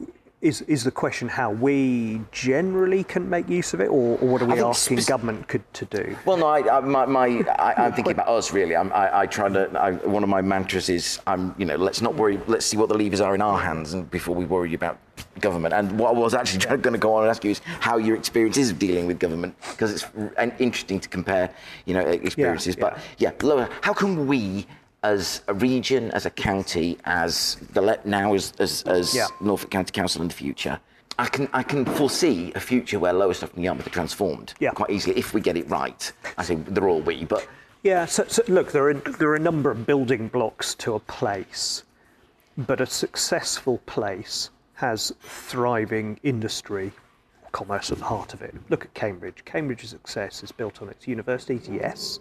is 0.44 0.62
is 0.64 0.84
the 0.84 0.92
question 0.92 1.30
how 1.30 1.50
we 1.50 2.22
generally 2.32 3.04
can 3.06 3.30
make 3.30 3.48
use 3.48 3.74
of 3.74 3.80
it, 3.80 3.88
or, 3.88 4.20
or 4.20 4.28
what 4.28 4.42
are 4.42 4.46
we 4.46 4.60
asking 4.60 5.00
spec- 5.00 5.08
government 5.08 5.48
could 5.48 5.64
to 5.74 5.86
do? 5.86 6.16
Well, 6.26 6.38
no, 6.38 6.48
I, 6.48 6.78
I, 6.78 6.80
my, 6.82 7.06
my, 7.06 7.28
I, 7.58 7.86
I'm 7.86 7.94
thinking 7.94 8.12
about 8.12 8.28
us 8.28 8.52
really. 8.52 8.76
I'm, 8.76 8.92
I, 8.92 9.22
I 9.22 9.26
try 9.26 9.48
to. 9.48 9.72
I, 9.80 9.92
one 9.92 10.22
of 10.22 10.30
my 10.30 10.42
mantras 10.42 10.90
is, 10.90 11.20
I'm, 11.26 11.56
you 11.58 11.66
know, 11.66 11.78
let's 11.78 12.02
not 12.02 12.16
worry. 12.16 12.40
Let's 12.48 12.66
see 12.66 12.76
what 12.76 12.90
the 12.90 12.98
levers 12.98 13.22
are 13.22 13.34
in 13.34 13.42
our 13.42 13.58
hands, 13.58 13.94
and 13.94 14.12
before 14.12 14.36
we 14.36 14.44
worry 14.46 14.74
about 14.74 15.00
government. 15.40 15.74
And 15.74 15.98
what 15.98 16.10
I 16.10 16.20
was 16.20 16.34
actually 16.34 16.78
going 16.78 16.94
to 16.94 17.00
go 17.00 17.16
on 17.16 17.24
and 17.24 17.30
ask 17.30 17.44
you 17.46 17.52
is 17.52 17.62
how 17.80 17.98
your 17.98 18.18
experience 18.18 18.58
is 18.58 18.70
of 18.70 18.80
dealing 18.80 19.08
with 19.08 19.20
government, 19.20 19.56
because 19.72 19.94
it's 19.94 20.06
r- 20.18 20.52
interesting 20.60 21.00
to 21.00 21.08
compare, 21.08 21.50
you 21.86 21.94
know, 21.94 22.02
experiences. 22.02 22.76
But 22.76 23.00
yeah, 23.18 23.32
lower. 23.42 23.70
How 23.82 23.94
can 23.94 24.28
we? 24.28 24.68
As 25.04 25.42
a 25.50 25.54
region, 25.54 26.12
as 26.12 26.26
a 26.26 26.30
county, 26.30 26.98
as 27.04 27.58
the 27.74 27.82
let 27.82 28.06
now 28.06 28.34
as 28.34 28.54
as, 28.60 28.84
as 28.84 29.14
Yeah. 29.14 29.28
Norfolk 29.42 29.70
County 29.70 29.92
Council 29.92 30.22
in 30.22 30.30
the 30.30 30.34
future, 30.34 30.80
I 31.20 31.26
can 31.28 31.50
I 31.54 31.62
can 31.62 31.84
foresee 31.86 32.54
a 32.56 32.60
future 32.62 33.00
where 33.00 33.12
Lowestoft 33.12 33.54
and 33.56 33.64
Yarmouth 33.66 33.86
are 33.86 33.90
transformed 33.90 34.54
Yeah. 34.62 34.72
quite 34.72 34.90
easily 34.92 35.18
if 35.18 35.34
we 35.34 35.42
get 35.42 35.58
it 35.58 35.70
right. 35.70 36.10
I 36.38 36.44
say 36.44 36.56
they're 36.56 36.88
all 36.88 37.02
we, 37.02 37.26
but 37.26 37.46
Yeah. 37.84 38.06
So, 38.06 38.24
so 38.30 38.44
look, 38.48 38.72
there 38.72 38.88
are 38.88 38.94
there 38.94 39.28
are 39.30 39.36
a 39.36 39.40
number 39.40 39.70
of 39.72 39.86
building 39.86 40.30
blocks 40.30 40.74
to 40.76 40.94
a 40.96 41.00
place, 41.02 41.84
but 42.58 42.80
a 42.80 42.86
successful 42.86 43.80
place 43.86 44.52
has 44.76 45.12
thriving 45.22 46.18
industry, 46.24 46.94
commerce 47.52 47.92
at 47.92 47.98
the 48.00 48.06
heart 48.06 48.34
of 48.34 48.42
it. 48.42 48.56
Look 48.70 48.86
at 48.86 48.94
Cambridge. 48.94 49.44
Cambridge's 49.44 49.90
success 49.90 50.44
is 50.44 50.52
built 50.54 50.82
on 50.82 50.88
its 50.88 51.10
universities, 51.10 51.68
yes, 51.70 52.20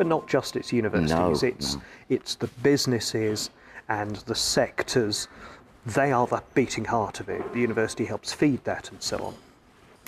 but 0.00 0.06
not 0.06 0.26
just 0.26 0.56
its 0.56 0.72
universities. 0.72 1.10
No, 1.42 1.46
it's 1.46 1.76
it's 2.08 2.34
the 2.34 2.46
businesses 2.62 3.50
and 3.90 4.16
the 4.24 4.34
sectors. 4.34 5.28
They 5.84 6.10
are 6.10 6.26
the 6.26 6.42
beating 6.54 6.86
heart 6.86 7.20
of 7.20 7.28
it. 7.28 7.52
The 7.52 7.60
university 7.60 8.06
helps 8.06 8.32
feed 8.32 8.64
that 8.64 8.90
and 8.90 9.02
so 9.02 9.18
on. 9.18 9.34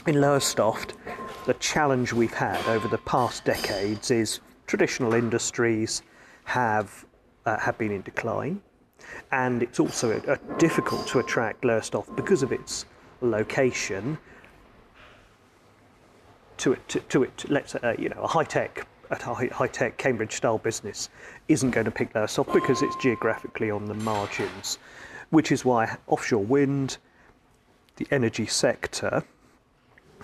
In 0.07 0.19
Lowestoft, 0.19 0.95
the 1.45 1.53
challenge 1.73 2.15
we've 2.15 2.33
had 2.33 2.67
over 2.69 2.89
the 2.89 3.03
past 3.05 3.45
decades 3.45 4.11
is 4.11 4.41
traditional 4.67 5.13
industries 5.13 6.01
have 6.45 7.05
uh, 7.45 7.59
have 7.59 7.77
been 7.77 7.93
in 7.93 8.01
decline, 8.01 8.63
and 9.31 9.63
it's 9.63 9.79
also 9.79 10.19
uh, 10.21 10.37
difficult 10.57 11.07
to 11.09 11.19
attract 11.19 11.67
Lowestoft 11.67 12.17
because 12.17 12.43
of 12.43 12.51
its 12.51 12.87
location 13.21 14.17
to 16.57 16.73
it. 16.73 16.89
To, 16.89 17.01
to 17.01 17.25
it, 17.25 17.45
let's 17.51 17.75
uh, 17.75 17.95
you 17.99 18.09
know, 18.09 18.23
a 18.23 18.27
high 18.27 18.45
tech, 18.45 18.87
a 19.13 19.35
high, 19.53 19.67
tech 19.69 19.99
Cambridge 19.99 20.33
style 20.35 20.59
business 20.59 21.11
isn't 21.49 21.71
going 21.71 21.85
to 21.85 21.91
pick 21.91 22.15
Lowestoft 22.15 22.53
because 22.53 22.83
it's 22.83 22.97
geographically 22.97 23.71
on 23.71 23.85
the 23.85 23.95
margins, 23.95 24.79
which 25.31 25.53
is 25.53 25.65
why 25.65 25.97
offshore 26.07 26.45
wind, 26.45 26.99
the 27.97 28.07
energy 28.11 28.47
sector, 28.47 29.23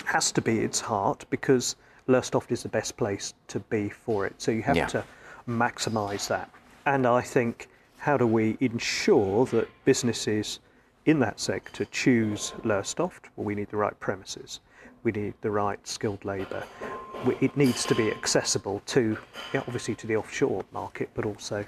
has 0.04 0.32
to 0.32 0.40
be 0.40 0.60
its 0.60 0.80
heart 0.80 1.24
because 1.28 1.76
Lowestoft 2.06 2.50
is 2.50 2.62
the 2.62 2.68
best 2.68 2.96
place 2.96 3.34
to 3.48 3.60
be 3.60 3.88
for 3.90 4.24
it. 4.24 4.34
So 4.38 4.50
you 4.50 4.62
have 4.62 4.76
Yeah. 4.76 4.86
to 4.86 5.04
maximise 5.46 6.28
that. 6.28 6.50
And 6.86 7.06
I 7.06 7.20
think, 7.20 7.68
how 7.98 8.16
do 8.16 8.26
we 8.26 8.56
ensure 8.60 9.44
that 9.46 9.68
businesses 9.84 10.60
in 11.04 11.18
that 11.20 11.40
sector 11.40 11.84
choose 11.86 12.54
Lowestoft? 12.64 13.28
Well, 13.36 13.44
we 13.44 13.54
need 13.54 13.68
the 13.68 13.76
right 13.76 13.98
premises. 14.00 14.60
We 15.02 15.12
need 15.12 15.34
the 15.42 15.50
right 15.50 15.86
skilled 15.86 16.24
labour. 16.24 16.64
It 17.40 17.56
needs 17.56 17.84
to 17.86 17.94
be 17.94 18.10
accessible 18.10 18.80
to, 18.86 19.18
obviously, 19.54 19.94
to 19.96 20.06
the 20.06 20.16
offshore 20.16 20.64
market, 20.72 21.10
but 21.14 21.24
also 21.24 21.64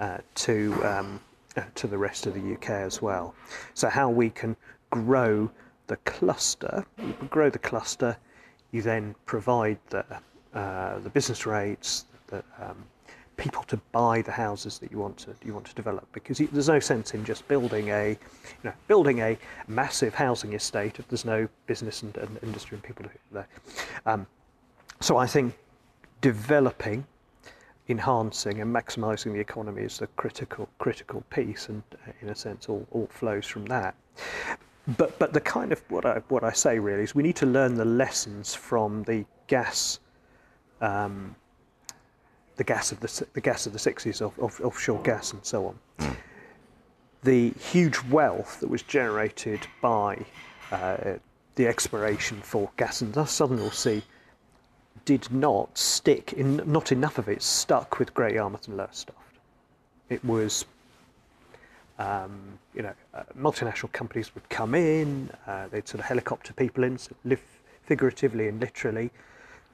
uh, 0.00 0.18
to 0.34 0.74
um, 0.84 1.20
uh, 1.56 1.62
to 1.74 1.86
the 1.86 1.98
rest 1.98 2.26
of 2.26 2.34
the 2.34 2.54
UK 2.54 2.70
as 2.70 3.00
well. 3.00 3.34
So 3.74 3.88
how 3.88 4.10
we 4.10 4.30
can 4.30 4.56
grow 4.90 5.50
the 5.86 5.96
cluster, 5.98 6.84
you 6.98 7.14
grow 7.30 7.50
the 7.50 7.58
cluster, 7.58 8.16
you 8.72 8.82
then 8.82 9.14
provide 9.26 9.78
the 9.90 10.04
uh, 10.54 10.98
the 10.98 11.10
business 11.10 11.46
rates, 11.46 12.06
the 12.28 12.42
um, 12.60 12.84
people 13.36 13.62
to 13.64 13.76
buy 13.92 14.20
the 14.22 14.32
houses 14.32 14.78
that 14.80 14.90
you 14.90 14.98
want 14.98 15.16
to 15.16 15.34
you 15.44 15.54
want 15.54 15.64
to 15.64 15.74
develop 15.74 16.06
because 16.12 16.40
you, 16.40 16.48
there's 16.52 16.68
no 16.68 16.80
sense 16.80 17.14
in 17.14 17.24
just 17.24 17.46
building 17.46 17.88
a 17.90 18.10
you 18.10 18.64
know 18.64 18.72
building 18.88 19.20
a 19.20 19.38
massive 19.68 20.12
housing 20.12 20.54
estate 20.54 20.98
if 20.98 21.06
there's 21.08 21.24
no 21.24 21.48
business 21.66 22.02
and, 22.02 22.16
and 22.16 22.38
industry 22.42 22.74
and 22.74 22.82
people 22.82 23.06
there. 23.30 23.48
Um, 24.04 24.26
so 25.00 25.16
I 25.16 25.26
think 25.26 25.56
developing, 26.20 27.06
enhancing, 27.88 28.60
and 28.60 28.74
maximising 28.74 29.32
the 29.32 29.40
economy 29.40 29.82
is 29.82 29.98
the 29.98 30.06
critical 30.08 30.68
critical 30.78 31.22
piece, 31.30 31.68
and 31.68 31.82
uh, 32.06 32.12
in 32.20 32.28
a 32.30 32.34
sense, 32.34 32.68
all, 32.68 32.86
all 32.90 33.06
flows 33.10 33.46
from 33.46 33.64
that. 33.66 33.94
But 34.96 35.18
but 35.18 35.32
the 35.32 35.40
kind 35.40 35.72
of 35.72 35.82
what 35.88 36.04
I 36.04 36.22
what 36.28 36.44
I 36.44 36.52
say 36.52 36.78
really 36.78 37.02
is 37.02 37.14
we 37.14 37.22
need 37.22 37.36
to 37.36 37.46
learn 37.46 37.74
the 37.74 37.84
lessons 37.84 38.54
from 38.54 39.02
the 39.04 39.24
gas. 39.46 40.00
Um, 40.80 41.34
the 42.56 42.64
gas 42.64 42.90
of 42.90 42.98
the 42.98 43.26
the 43.34 43.40
gas 43.40 43.66
of 43.66 43.72
the 43.72 43.78
sixties 43.78 44.20
of, 44.20 44.36
of 44.38 44.60
offshore 44.60 45.00
gas 45.02 45.32
and 45.32 45.44
so 45.44 45.66
on. 45.66 46.16
The 47.22 47.50
huge 47.50 48.02
wealth 48.04 48.60
that 48.60 48.68
was 48.68 48.82
generated 48.82 49.60
by 49.80 50.24
uh, 50.70 51.14
the 51.56 51.66
exploration 51.66 52.40
for 52.42 52.70
gas 52.76 53.02
in 53.02 53.10
the 53.12 53.24
Southern 53.24 53.58
North 53.58 53.74
Sea 53.74 54.02
did 55.08 55.32
not 55.32 55.78
stick 55.78 56.34
in. 56.34 56.60
Not 56.70 56.92
enough 56.92 57.16
of 57.16 57.30
it 57.30 57.40
stuck 57.40 57.98
with 57.98 58.12
Great 58.12 58.34
Yarmouth 58.34 58.68
and 58.68 58.76
Lowestoft. 58.76 59.38
It 60.10 60.22
was 60.22 60.66
um, 61.98 62.58
you 62.74 62.82
know, 62.82 62.92
uh, 63.14 63.22
multinational 63.34 63.90
companies 63.90 64.34
would 64.34 64.46
come 64.50 64.74
in, 64.74 65.30
uh, 65.46 65.68
they'd 65.68 65.88
sort 65.88 66.00
of 66.00 66.04
helicopter 66.04 66.52
people 66.52 66.84
in, 66.84 66.98
so 66.98 67.12
live 67.24 67.40
figuratively 67.84 68.48
and 68.48 68.60
literally. 68.60 69.10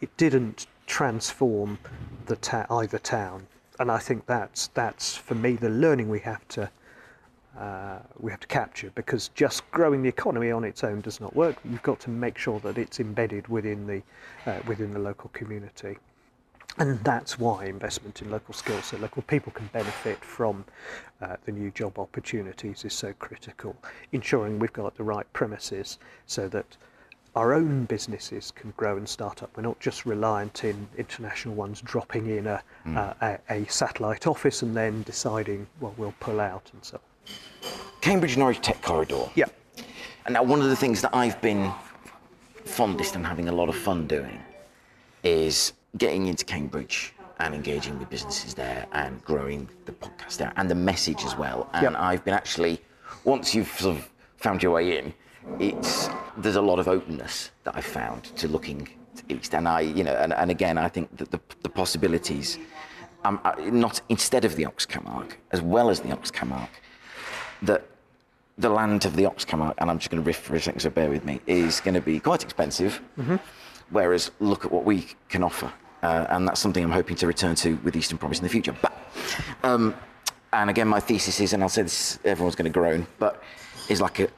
It 0.01 0.17
didn't 0.17 0.69
transform 0.87 1.81
the 2.27 2.37
ta- 2.37 2.67
either 2.71 3.01
town, 3.01 3.49
and 3.81 3.91
I 3.91 3.99
think 3.99 4.27
that's 4.27 4.69
that's 4.69 5.17
for 5.17 5.35
me 5.35 5.57
the 5.57 5.69
learning 5.69 6.09
we 6.09 6.21
have 6.21 6.47
to 6.51 6.71
uh, 7.59 7.99
we 8.19 8.31
have 8.31 8.41
to 8.41 8.47
capture 8.47 8.91
because 8.95 9.29
just 9.29 9.69
growing 9.71 10.03
the 10.03 10.09
economy 10.09 10.51
on 10.51 10.65
its 10.65 10.83
own 10.83 11.01
does 11.01 11.21
not 11.21 11.35
work. 11.37 11.57
You've 11.65 11.83
got 11.83 12.01
to 12.01 12.11
make 12.11 12.37
sure 12.37 12.59
that 12.61 12.79
it's 12.79 13.01
embedded 13.01 13.47
within 13.49 13.87
the 13.87 14.03
uh, 14.51 14.61
within 14.67 14.93
the 14.93 14.99
local 14.99 15.31
community. 15.31 15.99
And 16.79 16.99
that's 17.05 17.39
why 17.39 17.67
investment 17.67 18.21
in 18.21 18.31
local 18.31 18.53
skills 18.53 18.87
so 18.87 18.97
local 18.97 19.23
people 19.23 19.53
can 19.53 19.67
benefit 19.69 20.25
from 20.25 20.65
uh, 21.23 21.37
the 21.45 21.53
new 21.53 21.71
job 21.71 22.01
opportunities 22.01 22.85
is 22.85 22.93
so 22.93 23.13
critical. 23.21 23.77
Ensuring 24.11 24.59
we've 24.59 24.73
got 24.73 24.97
the 24.97 25.05
right 25.05 25.31
premises 25.33 25.99
so 26.27 26.49
that 26.49 26.77
our 27.37 27.53
own 27.53 27.85
businesses 27.85 28.53
can 28.53 28.73
grow 28.77 28.97
and 28.97 29.09
start 29.09 29.43
up. 29.43 29.57
We're 29.57 29.63
not 29.63 29.79
just 29.79 30.05
reliant 30.05 30.65
in 30.65 30.89
international 30.97 31.55
ones 31.55 31.81
dropping 31.81 32.29
in 32.29 32.47
a, 32.47 32.63
mm. 32.87 32.97
uh, 32.97 33.39
a, 33.51 33.63
a, 33.63 33.67
satellite 33.67 34.27
office 34.27 34.63
and 34.63 34.77
then 34.77 35.03
deciding, 35.03 35.67
well, 35.81 35.95
we'll 35.97 36.15
pull 36.21 36.41
out 36.41 36.71
and 36.73 36.85
so 36.85 36.97
on. 36.97 37.03
Cambridge 38.01 38.37
Norwich 38.37 38.61
Tech 38.61 38.83
Corridor. 38.83 39.31
Yeah. 39.35 39.47
And 40.27 40.35
now, 40.35 40.43
one 40.43 40.61
of 40.61 40.69
the 40.69 40.77
things 40.77 41.01
that 41.03 41.15
I've 41.15 41.41
been 41.41 41.73
fondest 42.65 43.15
and 43.15 43.27
having 43.27 43.49
a 43.49 43.53
lot 43.53 43.69
of 43.69 43.77
fun 43.77 44.07
doing 44.07 44.41
is 45.23 45.73
getting 45.97 46.27
into 46.27 46.45
Cambridge 46.45 47.15
and 47.39 47.55
engaging 47.55 47.99
with 47.99 48.09
businesses 48.11 48.55
there 48.55 48.87
and 48.93 49.23
growing 49.25 49.69
the 49.87 49.93
podcast 49.93 50.37
there 50.39 50.53
and 50.57 50.71
the 50.71 50.75
message 50.75 51.25
as 51.25 51.37
well. 51.37 51.69
And 51.73 51.83
yep. 51.83 51.95
I've 51.97 52.25
been 52.25 52.35
actually, 52.35 52.81
once 53.25 53.55
you've 53.55 53.69
sort 53.69 53.97
of 53.97 54.11
found 54.37 54.63
your 54.63 54.73
way 54.73 54.99
in, 54.99 55.15
it's 55.59 56.09
there's 56.37 56.57
a 56.57 56.63
lot 56.63 56.79
of 56.79 56.89
openness 56.89 57.51
that 57.65 57.77
I've 57.77 57.85
found 57.85 58.25
to 58.37 58.49
looking 58.49 58.89
to 59.17 59.35
east. 59.35 59.55
And 59.55 59.69
I, 59.69 59.81
you 59.81 60.05
know, 60.05 60.15
and, 60.15 60.33
and 60.33 60.51
again, 60.51 60.79
I 60.79 60.89
think 60.89 61.17
that 61.17 61.31
the, 61.31 61.41
the 61.63 61.69
possibilities, 61.69 62.59
um, 63.25 63.41
not 63.59 64.01
instead 64.09 64.45
of 64.45 64.57
the 64.57 64.65
OxCam 64.65 65.09
Arc, 65.09 65.39
as 65.53 65.61
well 65.61 65.91
as 65.91 66.01
the 66.01 66.09
OxCam 66.09 66.53
Arc, 66.53 66.71
that 67.67 67.83
the 68.57 68.69
land 68.69 69.05
of 69.05 69.17
the 69.17 69.25
OxCam 69.25 69.61
Arc, 69.61 69.75
and 69.79 69.91
I'm 69.91 69.99
just 69.99 70.11
going 70.11 70.23
to 70.23 70.27
riff 70.27 70.39
for 70.39 70.55
a 70.55 70.61
second, 70.61 70.81
so 70.81 70.91
bear 70.91 71.11
with 71.11 71.25
me, 71.25 71.41
is 71.47 71.81
going 71.81 71.95
to 71.95 72.01
be 72.01 72.21
quite 72.21 72.43
expensive. 72.43 73.01
Mm-hmm. 73.19 73.37
Whereas 73.91 74.31
look 74.41 74.65
at 74.65 74.73
what 74.73 74.85
we 74.85 75.07
can 75.29 75.43
offer 75.43 75.73
uh, 76.05 76.27
and 76.29 76.47
that's 76.47 76.61
something 76.61 76.85
I'm 76.85 76.91
hoping 76.91 77.17
to 77.17 77.27
return 77.27 77.55
to 77.57 77.77
with 77.77 77.97
Eastern 77.97 78.19
Promise 78.19 78.39
in 78.39 78.45
the 78.45 78.51
future. 78.51 78.77
But, 78.81 78.93
um, 79.63 79.95
and 80.53 80.69
again, 80.69 80.87
my 80.87 81.01
thesis 81.01 81.41
is, 81.41 81.55
and 81.55 81.63
I'll 81.63 81.71
say 81.71 81.83
this, 81.83 82.19
everyone's 82.25 82.55
going 82.55 82.71
to 82.71 82.79
groan, 82.79 83.07
but 83.19 83.43
is 83.89 84.03
like 84.03 84.21
a, 84.21 84.29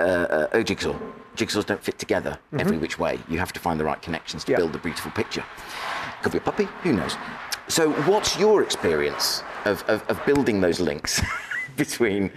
a, 0.52 0.60
a, 0.60 0.64
jigsaw. 0.64 0.96
Jigsaws 1.34 1.66
don't 1.66 1.82
fit 1.82 1.98
together 1.98 2.30
mm-hmm. 2.30 2.60
every 2.60 2.78
which 2.78 3.00
way. 3.00 3.18
You 3.28 3.38
have 3.40 3.52
to 3.52 3.60
find 3.60 3.80
the 3.80 3.84
right 3.84 4.00
connections 4.00 4.44
to 4.44 4.56
build 4.56 4.76
a 4.76 4.78
beautiful 4.78 5.10
picture. 5.10 5.44
Could 6.22 6.32
be 6.32 6.38
a 6.38 6.40
puppy, 6.40 6.68
who 6.82 6.92
knows? 6.92 7.16
So, 7.66 7.90
what's 8.02 8.38
your 8.38 8.62
experience 8.62 9.42
of, 9.64 9.82
of, 9.88 10.04
of 10.08 10.24
building 10.24 10.60
those 10.60 10.78
links 10.78 11.20
between 11.76 12.30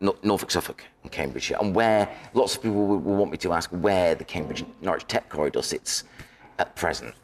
Norfolk, 0.00 0.50
Suffolk, 0.50 0.84
and 1.02 1.10
Cambridgeshire, 1.10 1.56
and 1.60 1.74
where 1.74 2.08
lots 2.34 2.56
of 2.56 2.62
people 2.62 2.86
will, 2.86 2.98
want 2.98 3.30
me 3.30 3.38
to 3.38 3.52
ask 3.52 3.70
where 3.70 4.14
the 4.14 4.24
Cambridge 4.24 4.64
Norwich 4.82 5.06
Tech 5.06 5.28
Corridor 5.28 5.62
sits 5.62 6.04
at 6.58 6.74
present? 6.76 7.14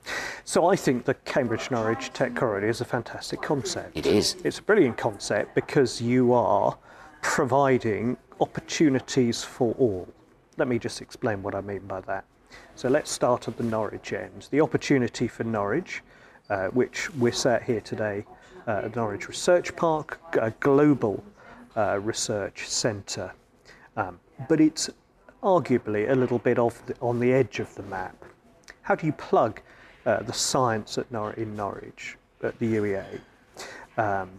So 0.44 0.66
I 0.66 0.76
think 0.76 1.04
the 1.04 1.14
Cambridge 1.14 1.70
Norwich 1.70 2.12
Tech 2.12 2.34
Corridor 2.34 2.68
is 2.68 2.80
a 2.80 2.84
fantastic 2.84 3.42
concept. 3.42 3.96
It 3.96 4.06
is. 4.06 4.36
It's 4.44 4.58
a 4.58 4.62
brilliant 4.62 4.96
concept 4.96 5.54
because 5.54 6.00
you 6.00 6.32
are 6.32 6.76
providing 7.20 8.16
opportunities 8.40 9.44
for 9.44 9.74
all. 9.78 10.08
Let 10.56 10.68
me 10.68 10.78
just 10.78 11.00
explain 11.00 11.42
what 11.42 11.54
I 11.54 11.60
mean 11.60 11.86
by 11.86 12.00
that. 12.02 12.24
So 12.74 12.88
let's 12.88 13.10
start 13.10 13.48
at 13.48 13.56
the 13.56 13.64
Norwich 13.64 14.12
end. 14.12 14.48
The 14.50 14.60
opportunity 14.60 15.28
for 15.28 15.44
Norwich, 15.44 16.02
uh, 16.50 16.68
which 16.68 17.12
we're 17.14 17.32
sat 17.32 17.62
here 17.62 17.80
today 17.80 18.24
uh, 18.66 18.82
at 18.84 18.96
Norwich 18.96 19.28
Research 19.28 19.74
Park, 19.76 20.18
a 20.40 20.50
global 20.60 21.22
uh, 21.76 21.98
research 22.00 22.68
centre, 22.68 23.32
um, 23.96 24.18
but 24.48 24.60
it's 24.60 24.90
arguably 25.42 26.10
a 26.10 26.14
little 26.14 26.38
bit 26.38 26.58
off 26.58 26.84
the, 26.86 26.94
on 27.00 27.18
the 27.18 27.32
edge 27.32 27.58
of 27.58 27.74
the 27.74 27.82
map 27.84 28.24
how 28.82 28.94
do 28.94 29.06
you 29.06 29.12
plug 29.12 29.60
uh, 30.04 30.22
the 30.22 30.32
science 30.32 30.98
at 30.98 31.10
Nor- 31.10 31.32
in 31.34 31.56
Norwich 31.56 32.16
at 32.42 32.58
the 32.58 32.74
UEA 32.74 33.20
um, 33.96 34.30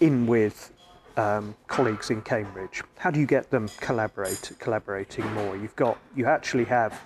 in 0.00 0.26
with 0.26 0.72
um, 1.16 1.54
colleagues 1.66 2.10
in 2.10 2.22
Cambridge? 2.22 2.82
How 2.98 3.10
do 3.10 3.18
you 3.18 3.26
get 3.26 3.50
them 3.50 3.68
collaborate, 3.78 4.52
collaborating 4.58 5.30
more? 5.32 5.56
You've 5.56 5.76
got 5.76 5.98
you 6.14 6.26
actually 6.26 6.64
have 6.64 7.00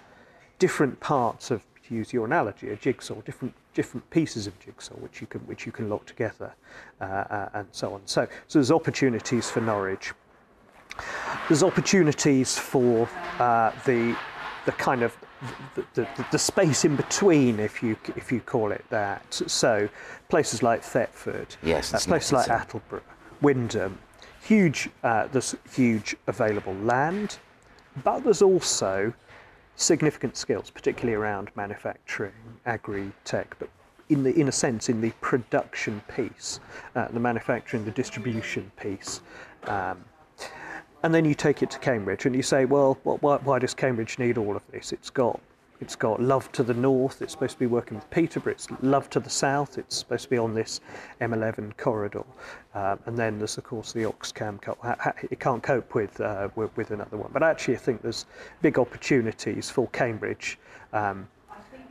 different 0.58 0.98
parts 1.00 1.50
of 1.50 1.62
to 1.88 1.94
use 1.94 2.12
your 2.12 2.24
analogy, 2.26 2.70
a 2.70 2.76
jigsaw, 2.76 3.20
different 3.22 3.54
different 3.74 4.08
pieces 4.10 4.46
of 4.46 4.58
jigsaw 4.58 4.94
which 4.94 5.20
you 5.20 5.26
can 5.26 5.40
which 5.42 5.66
you 5.66 5.72
can 5.72 5.88
lock 5.88 6.04
together, 6.06 6.54
uh, 7.00 7.04
uh, 7.04 7.48
and 7.54 7.66
so 7.72 7.94
on. 7.94 8.00
So 8.04 8.26
so 8.46 8.58
there's 8.58 8.70
opportunities 8.70 9.50
for 9.50 9.60
Norwich. 9.60 10.12
There's 11.48 11.62
opportunities 11.62 12.58
for 12.58 13.08
uh, 13.38 13.72
the 13.84 14.16
the 14.64 14.72
kind 14.72 15.02
of 15.02 15.16
the, 15.74 15.84
the, 15.94 16.26
the, 16.32 16.38
space 16.38 16.84
in 16.84 16.96
between, 16.96 17.60
if 17.60 17.82
you 17.82 17.96
if 18.16 18.32
you 18.32 18.40
call 18.40 18.72
it 18.72 18.84
that. 18.90 19.22
So 19.46 19.88
places 20.28 20.62
like 20.62 20.82
Thetford, 20.82 21.54
yes, 21.62 21.94
uh, 21.94 21.98
places 21.98 22.32
like 22.32 22.48
Attleborough, 22.48 23.02
Wymondham, 23.42 23.94
huge. 24.42 24.90
Uh, 25.04 25.28
there's 25.28 25.54
huge 25.72 26.16
available 26.26 26.74
land, 26.74 27.38
but 28.02 28.20
there's 28.20 28.42
also 28.42 29.12
significant 29.76 30.36
skills, 30.36 30.70
particularly 30.70 31.14
around 31.14 31.50
manufacturing, 31.54 32.32
agri-tech, 32.64 33.56
but 33.58 33.68
in 34.08 34.22
the 34.22 34.38
in 34.38 34.48
a 34.48 34.52
sense 34.52 34.88
in 34.88 35.00
the 35.00 35.10
production 35.20 36.00
piece, 36.14 36.60
uh, 36.94 37.08
the 37.08 37.20
manufacturing, 37.20 37.84
the 37.84 37.90
distribution 37.90 38.70
piece. 38.80 39.20
Um, 39.64 40.04
and 41.02 41.14
then 41.14 41.24
you 41.24 41.34
take 41.34 41.62
it 41.62 41.70
to 41.70 41.78
Cambridge 41.78 42.26
and 42.26 42.34
you 42.34 42.42
say, 42.42 42.64
well, 42.64 42.98
why, 43.02 43.36
why, 43.36 43.58
does 43.58 43.74
Cambridge 43.74 44.18
need 44.18 44.38
all 44.38 44.56
of 44.56 44.62
this? 44.72 44.92
It's 44.92 45.10
got 45.10 45.40
it's 45.80 45.96
got 45.96 46.20
love 46.20 46.50
to 46.52 46.62
the 46.62 46.74
north. 46.74 47.22
It's 47.22 47.32
supposed 47.32 47.54
to 47.54 47.58
be 47.58 47.66
working 47.66 47.96
with 47.96 48.08
Peterborough. 48.10 48.52
It's 48.52 48.68
love 48.82 49.10
to 49.10 49.20
the 49.20 49.30
south. 49.30 49.78
It's 49.78 49.96
supposed 49.96 50.24
to 50.24 50.30
be 50.30 50.38
on 50.38 50.54
this 50.54 50.80
M11 51.20 51.76
corridor. 51.76 52.24
Um, 52.74 52.98
and 53.06 53.16
then 53.16 53.38
there's 53.38 53.58
of 53.58 53.64
course 53.64 53.92
the 53.92 54.04
Oxcam. 54.04 54.58
It 55.30 55.40
can't 55.40 55.62
cope 55.62 55.94
with, 55.94 56.20
uh, 56.20 56.48
with, 56.54 56.90
another 56.90 57.16
one. 57.16 57.30
But 57.32 57.42
actually, 57.42 57.74
I 57.74 57.78
think 57.78 58.02
there's 58.02 58.26
big 58.62 58.78
opportunities 58.78 59.70
for 59.70 59.88
Cambridge. 59.88 60.58
Um, 60.92 61.28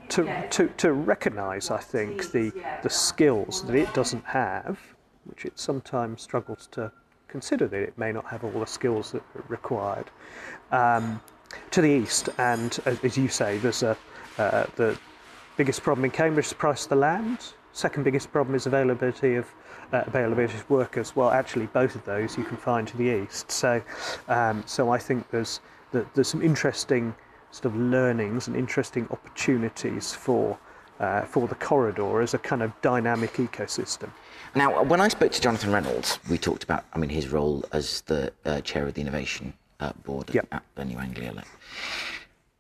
to, 0.10 0.48
to, 0.50 0.68
to 0.78 0.94
recognise, 0.94 1.72
I 1.72 1.80
think, 1.80 2.32
the, 2.32 2.52
the 2.84 2.90
skills 2.90 3.64
that 3.66 3.76
it 3.76 3.92
doesn't 3.94 4.24
have, 4.26 4.80
which 5.26 5.46
it 5.46 5.58
sometimes 5.58 6.22
struggles 6.22 6.68
to 6.72 6.92
consider 7.28 7.68
that 7.68 7.82
it 7.82 7.98
may 7.98 8.12
not 8.12 8.26
have 8.26 8.44
all 8.44 8.60
the 8.60 8.68
skills 8.68 9.12
that 9.12 9.24
are 9.36 9.44
required. 9.48 10.10
Um, 10.72 11.20
to 11.72 11.82
the 11.82 11.90
east, 11.90 12.30
and 12.38 12.80
as 12.86 13.18
you 13.18 13.28
say, 13.28 13.58
there's 13.58 13.84
a, 13.84 13.98
uh, 14.38 14.66
the 14.76 14.98
biggest 15.58 15.84
problem 15.84 16.06
in 16.06 16.12
Cambridge 16.12 16.46
is 16.46 16.50
the 16.50 16.56
price 16.56 16.84
of 16.84 16.90
the 16.90 16.96
land. 16.96 17.40
Second 17.74 18.04
biggest 18.04 18.32
problem 18.32 18.56
is 18.56 18.66
availability 18.66 19.36
of 19.36 19.46
uh, 19.92 20.04
availability 20.08 20.56
of 20.56 20.70
workers. 20.70 21.16
Well, 21.16 21.30
actually, 21.30 21.68
both 21.68 21.96
of 21.96 22.06
those 22.06 22.38
you 22.38 22.44
can 22.44 22.58
find 22.58 22.88
to 22.88 22.98
the 22.98 23.24
east. 23.24 23.52
So, 23.52 23.82
um, 24.28 24.64
so 24.66 24.90
I 24.90 24.98
think 24.98 25.30
there's 25.30 25.60
there's 25.92 26.28
some 26.28 26.42
interesting 26.42 27.14
sort 27.52 27.66
of 27.66 27.76
learnings 27.76 28.48
and 28.48 28.56
interesting 28.56 29.08
opportunities 29.12 30.14
for 30.14 30.58
uh, 31.00 31.22
for 31.24 31.48
the 31.48 31.56
corridor 31.56 32.22
as 32.22 32.34
a 32.34 32.38
kind 32.38 32.62
of 32.62 32.72
dynamic 32.82 33.34
ecosystem. 33.34 34.10
Now, 34.56 34.84
when 34.84 35.02
I 35.02 35.10
spoke 35.10 35.32
to 35.34 35.42
Jonathan 35.42 35.72
Reynolds, 35.72 36.20
we 36.30 36.38
talked 36.38 36.64
about, 36.64 36.86
I 36.94 36.98
mean, 36.98 37.10
his 37.10 37.28
role 37.28 37.66
as 37.74 38.02
the 38.02 38.32
uh, 38.46 38.62
chair 38.62 38.88
of 38.88 38.94
the 38.94 39.02
innovation 39.02 39.54
uh, 39.80 39.94
board 40.04 40.34
yep. 40.34 40.48
at 40.52 40.64
the 40.76 40.86
New 40.86 40.98
Anglia. 40.98 41.44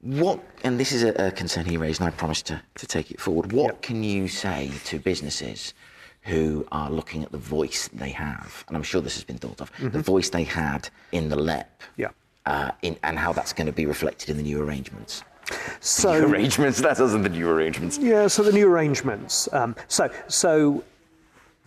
What, 0.01 0.39
and 0.63 0.79
this 0.79 0.91
is 0.91 1.03
a, 1.03 1.27
a, 1.27 1.31
concern 1.31 1.65
he 1.65 1.77
raised, 1.77 1.99
and 1.99 2.07
I 2.07 2.11
promised 2.11 2.45
to, 2.47 2.61
to 2.75 2.85
take 2.85 3.11
it 3.11 3.19
forward. 3.19 3.51
What 3.51 3.75
yep. 3.75 3.81
can 3.81 4.03
you 4.03 4.27
say 4.27 4.71
to 4.85 4.99
businesses 4.99 5.73
who 6.21 6.67
are 6.71 6.89
looking 6.91 7.23
at 7.23 7.31
the 7.31 7.37
voice 7.37 7.87
they 7.91 8.09
have, 8.09 8.63
and 8.67 8.77
I'm 8.77 8.83
sure 8.83 9.01
this 9.01 9.15
has 9.15 9.23
been 9.23 9.37
thought 9.37 9.61
of, 9.61 9.71
mm-hmm. 9.73 9.89
the 9.89 10.01
voice 10.01 10.29
they 10.29 10.43
had 10.43 10.89
in 11.11 11.29
the 11.29 11.35
LEP, 11.35 11.81
yeah. 11.97 12.09
Uh, 12.45 12.71
in, 12.83 12.95
and 13.01 13.17
how 13.17 13.33
that's 13.33 13.53
going 13.53 13.65
to 13.65 13.73
be 13.73 13.87
reflected 13.87 14.29
in 14.29 14.37
the 14.37 14.43
new 14.43 14.61
arrangements? 14.61 15.23
So 15.79 16.19
new 16.19 16.33
arrangements. 16.33 16.79
That 16.81 16.97
doesn't 16.97 17.23
the 17.23 17.29
new 17.29 17.49
arrangements. 17.49 17.97
Yeah. 17.97 18.27
So 18.27 18.43
the 18.43 18.51
new 18.51 18.67
arrangements. 18.67 19.51
Um, 19.53 19.75
so 19.87 20.09
so 20.27 20.83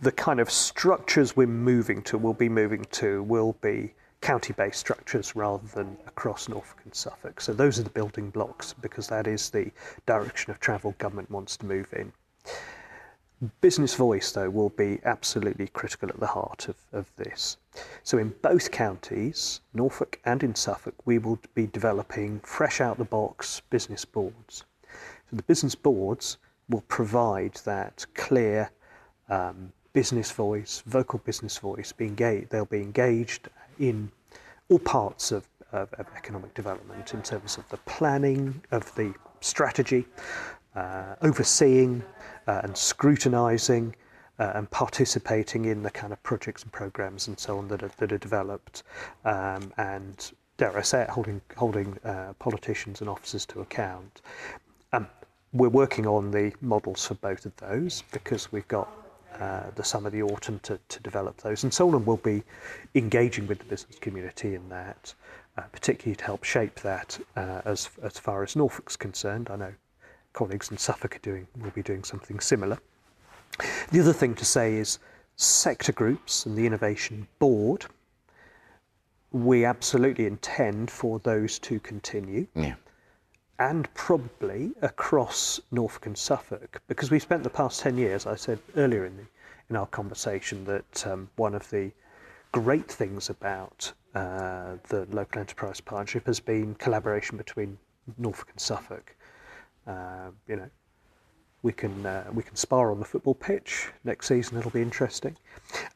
the 0.01 0.11
kind 0.11 0.39
of 0.39 0.49
structures 0.49 1.35
we're 1.35 1.47
moving 1.47 2.01
to, 2.03 2.17
will 2.17 2.33
be 2.33 2.49
moving 2.49 2.85
to, 2.91 3.23
will 3.23 3.57
be 3.61 3.93
county-based 4.21 4.79
structures 4.79 5.35
rather 5.35 5.67
than 5.67 5.97
across 6.05 6.49
Norfolk 6.49 6.81
and 6.83 6.93
Suffolk. 6.93 7.39
So 7.39 7.53
those 7.53 7.79
are 7.79 7.83
the 7.83 7.89
building 7.89 8.29
blocks 8.29 8.73
because 8.73 9.07
that 9.07 9.27
is 9.27 9.49
the 9.49 9.71
direction 10.05 10.51
of 10.51 10.59
travel 10.59 10.93
government 10.97 11.31
wants 11.31 11.57
to 11.57 11.65
move 11.65 11.93
in. 11.93 12.11
Business 13.61 13.95
voice, 13.95 14.33
though, 14.33 14.49
will 14.49 14.69
be 14.69 14.99
absolutely 15.05 15.67
critical 15.67 16.09
at 16.09 16.19
the 16.19 16.27
heart 16.27 16.67
of, 16.67 16.75
of 16.91 17.09
this. 17.15 17.55
So 18.03 18.17
in 18.17 18.35
both 18.41 18.69
counties, 18.69 19.61
Norfolk 19.73 20.19
and 20.25 20.43
in 20.43 20.55
Suffolk, 20.55 20.95
we 21.05 21.19
will 21.19 21.39
be 21.55 21.67
developing 21.67 22.41
fresh 22.41 22.81
out 22.81 22.97
the 22.97 23.05
box 23.05 23.61
business 23.69 24.03
boards. 24.03 24.65
So 25.29 25.37
the 25.37 25.43
business 25.43 25.75
boards 25.75 26.37
will 26.67 26.83
provide 26.89 27.53
that 27.63 28.05
clear 28.13 28.71
um, 29.29 29.71
business 29.93 30.31
voice, 30.31 30.83
vocal 30.85 31.19
business 31.19 31.57
voice, 31.57 31.93
be 31.93 32.07
engaged, 32.07 32.49
they'll 32.49 32.65
be 32.65 32.81
engaged 32.81 33.47
in 33.79 34.11
all 34.69 34.79
parts 34.79 35.31
of, 35.31 35.47
of, 35.71 35.91
of, 35.93 36.05
economic 36.15 36.53
development 36.53 37.13
in 37.13 37.21
terms 37.21 37.57
of 37.57 37.67
the 37.69 37.77
planning, 37.77 38.61
of 38.71 38.93
the 38.95 39.13
strategy, 39.41 40.05
uh, 40.75 41.15
overseeing 41.21 42.03
uh, 42.47 42.61
and 42.63 42.75
scrutinising 42.77 43.95
uh, 44.39 44.53
and 44.55 44.69
participating 44.71 45.65
in 45.65 45.83
the 45.83 45.89
kind 45.89 46.13
of 46.13 46.21
projects 46.23 46.63
and 46.63 46.71
programs 46.71 47.27
and 47.27 47.39
so 47.39 47.57
on 47.57 47.67
that 47.67 47.83
are, 47.83 47.91
that 47.97 48.11
are 48.11 48.17
developed, 48.17 48.83
um, 49.25 49.73
and 49.77 50.31
dare 50.57 50.77
I 50.77 50.81
say 50.81 51.01
it, 51.01 51.09
holding 51.09 51.41
holding 51.57 51.97
uh, 52.03 52.33
politicians 52.39 53.01
and 53.01 53.09
officers 53.09 53.45
to 53.47 53.61
account. 53.61 54.21
Um, 54.93 55.07
we're 55.51 55.69
working 55.69 56.05
on 56.05 56.31
the 56.31 56.53
models 56.61 57.05
for 57.05 57.15
both 57.15 57.45
of 57.45 57.55
those 57.57 58.03
because 58.11 58.51
we've 58.51 58.67
got 58.67 58.89
uh, 59.39 59.71
the 59.75 59.83
summer, 59.83 60.09
the 60.09 60.23
autumn 60.23 60.59
to, 60.63 60.79
to 60.89 60.99
develop 61.01 61.37
those. 61.37 61.63
And 61.63 61.73
Solon 61.73 62.05
will 62.05 62.17
be 62.17 62.43
engaging 62.95 63.47
with 63.47 63.59
the 63.59 63.65
business 63.65 63.97
community 63.99 64.55
in 64.55 64.67
that, 64.69 65.13
uh, 65.57 65.63
particularly 65.71 66.15
to 66.15 66.23
help 66.25 66.43
shape 66.43 66.79
that 66.81 67.19
uh, 67.35 67.61
as, 67.65 67.89
as 68.01 68.17
far 68.17 68.43
as 68.43 68.55
Norfolk's 68.55 68.95
concerned. 68.95 69.49
I 69.49 69.55
know 69.55 69.73
colleagues 70.33 70.71
in 70.71 70.77
Suffolk 70.77 71.15
are 71.15 71.19
doing, 71.19 71.47
will 71.59 71.71
be 71.71 71.83
doing 71.83 72.03
something 72.03 72.39
similar. 72.39 72.79
The 73.91 73.99
other 73.99 74.13
thing 74.13 74.35
to 74.35 74.45
say 74.45 74.75
is 74.75 74.99
sector 75.35 75.91
groups 75.91 76.45
and 76.45 76.57
the 76.57 76.65
Innovation 76.65 77.27
Board, 77.39 77.85
we 79.31 79.65
absolutely 79.65 80.25
intend 80.25 80.89
for 80.91 81.19
those 81.19 81.59
to 81.59 81.79
continue. 81.79 82.47
Yeah. 82.55 82.75
And 83.59 83.93
probably 83.93 84.71
across 84.81 85.59
Norfolk 85.71 86.05
and 86.05 86.17
Suffolk, 86.17 86.81
because 86.87 87.11
we've 87.11 87.21
spent 87.21 87.43
the 87.43 87.49
past 87.49 87.81
10 87.81 87.97
years, 87.97 88.25
I 88.25 88.35
said 88.35 88.59
earlier 88.77 89.05
in, 89.05 89.17
the, 89.17 89.25
in 89.69 89.75
our 89.75 89.87
conversation, 89.87 90.63
that 90.65 91.05
um, 91.05 91.29
one 91.35 91.53
of 91.53 91.69
the 91.69 91.91
great 92.53 92.89
things 92.89 93.29
about 93.29 93.91
uh, 94.15 94.77
the 94.87 95.05
local 95.11 95.41
enterprise 95.41 95.81
partnership 95.81 96.25
has 96.25 96.39
been 96.39 96.73
collaboration 96.75 97.37
between 97.37 97.77
Norfolk 98.17 98.49
and 98.51 98.59
Suffolk. 98.59 99.15
Uh, 99.85 100.31
you 100.47 100.55
know, 100.55 100.69
we 101.61 101.73
can 101.73 102.05
uh, 102.05 102.25
we 102.33 102.43
can 102.43 102.55
spar 102.55 102.91
on 102.91 102.99
the 102.99 103.05
football 103.05 103.35
pitch 103.35 103.89
next 104.03 104.27
season. 104.27 104.57
It'll 104.57 104.71
be 104.71 104.81
interesting. 104.81 105.35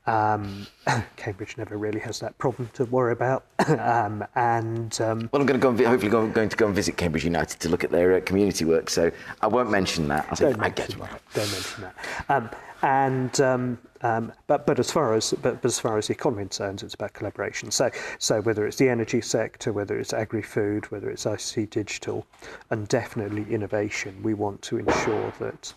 Um, 0.06 0.68
Cambridge 1.16 1.58
never 1.58 1.78
really 1.78 2.00
has 2.02 2.20
that 2.20 2.38
problem 2.38 2.70
to 2.74 2.86
worry 2.86 3.14
about, 3.14 3.46
um, 3.68 4.26
and 4.36 5.00
um, 5.02 5.30
Well, 5.32 5.42
I'm 5.42 5.48
going 5.48 5.60
to 5.60 5.64
go 5.64 5.70
and 5.70 5.78
vi- 5.78 5.86
hopefully 5.86 6.12
go, 6.12 6.28
going 6.28 6.50
to 6.50 6.58
go 6.58 6.66
and 6.68 6.76
visit 6.76 6.98
Cambridge 6.98 7.24
United 7.24 7.60
to 7.62 7.70
look 7.70 7.84
at 7.84 7.92
their 7.92 8.16
uh, 8.16 8.22
community 8.22 8.66
work. 8.66 8.90
So 8.90 9.12
I 9.42 9.48
won't 9.48 9.72
mention 9.72 10.08
that. 10.10 10.28
I'll 10.30 10.36
say 10.36 10.52
don't 10.52 10.62
I 10.62 10.70
get 10.70 10.90
mention 10.90 11.02
it. 11.02 11.10
that. 11.10 11.22
Don't 11.34 11.52
mention 11.52 11.84
that. 11.84 12.58
And 12.84 13.40
um, 13.40 13.78
um, 14.02 14.34
but 14.48 14.68
but 14.68 14.78
as 14.78 14.92
far 14.92 15.14
as 15.14 15.34
but, 15.42 15.62
but 15.62 15.66
as 15.66 15.80
far 15.80 15.98
as 15.98 16.08
the 16.08 16.14
economy 16.14 16.44
concerns, 16.44 16.84
it's 16.84 16.94
about 16.94 17.14
collaboration. 17.14 17.72
So 17.72 17.90
so 18.20 18.42
whether 18.42 18.68
it's 18.68 18.76
the 18.76 18.90
energy 18.90 19.22
sector, 19.22 19.72
whether 19.72 19.98
it's 19.98 20.14
agri-food, 20.14 20.92
whether 20.92 21.10
it's 21.10 21.24
ICT 21.24 21.70
digital, 21.70 22.28
and 22.70 22.86
definitely 22.90 23.46
innovation, 23.50 24.22
we 24.22 24.34
want 24.34 24.62
to 24.64 24.80
ensure 24.80 25.34
that 25.40 25.74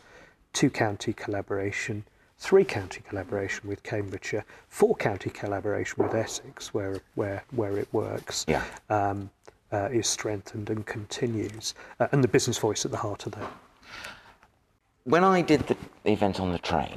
two 0.52 0.68
county 0.68 1.12
collaboration, 1.12 2.04
three 2.38 2.64
county 2.64 3.02
collaboration 3.08 3.68
with 3.68 3.84
Cambridgeshire, 3.84 4.44
four 4.68 4.96
county 4.96 5.30
collaboration 5.30 6.02
with 6.02 6.12
Essex, 6.12 6.74
where 6.74 7.00
where 7.14 7.44
where 7.52 7.78
it 7.78 7.88
works. 7.92 8.44
Yeah. 8.48 8.64
Um, 8.90 9.30
uh, 9.72 9.88
is 9.92 10.06
strengthened 10.06 10.70
and 10.70 10.86
continues, 10.86 11.74
uh, 11.98 12.06
and 12.12 12.22
the 12.22 12.28
business 12.28 12.56
voice 12.56 12.84
at 12.84 12.92
the 12.92 12.96
heart 12.96 13.26
of 13.26 13.32
that. 13.32 13.50
When 15.06 15.22
I 15.22 15.40
did 15.40 15.60
the 15.68 15.76
event 16.10 16.40
on 16.40 16.50
the 16.50 16.58
train, 16.58 16.90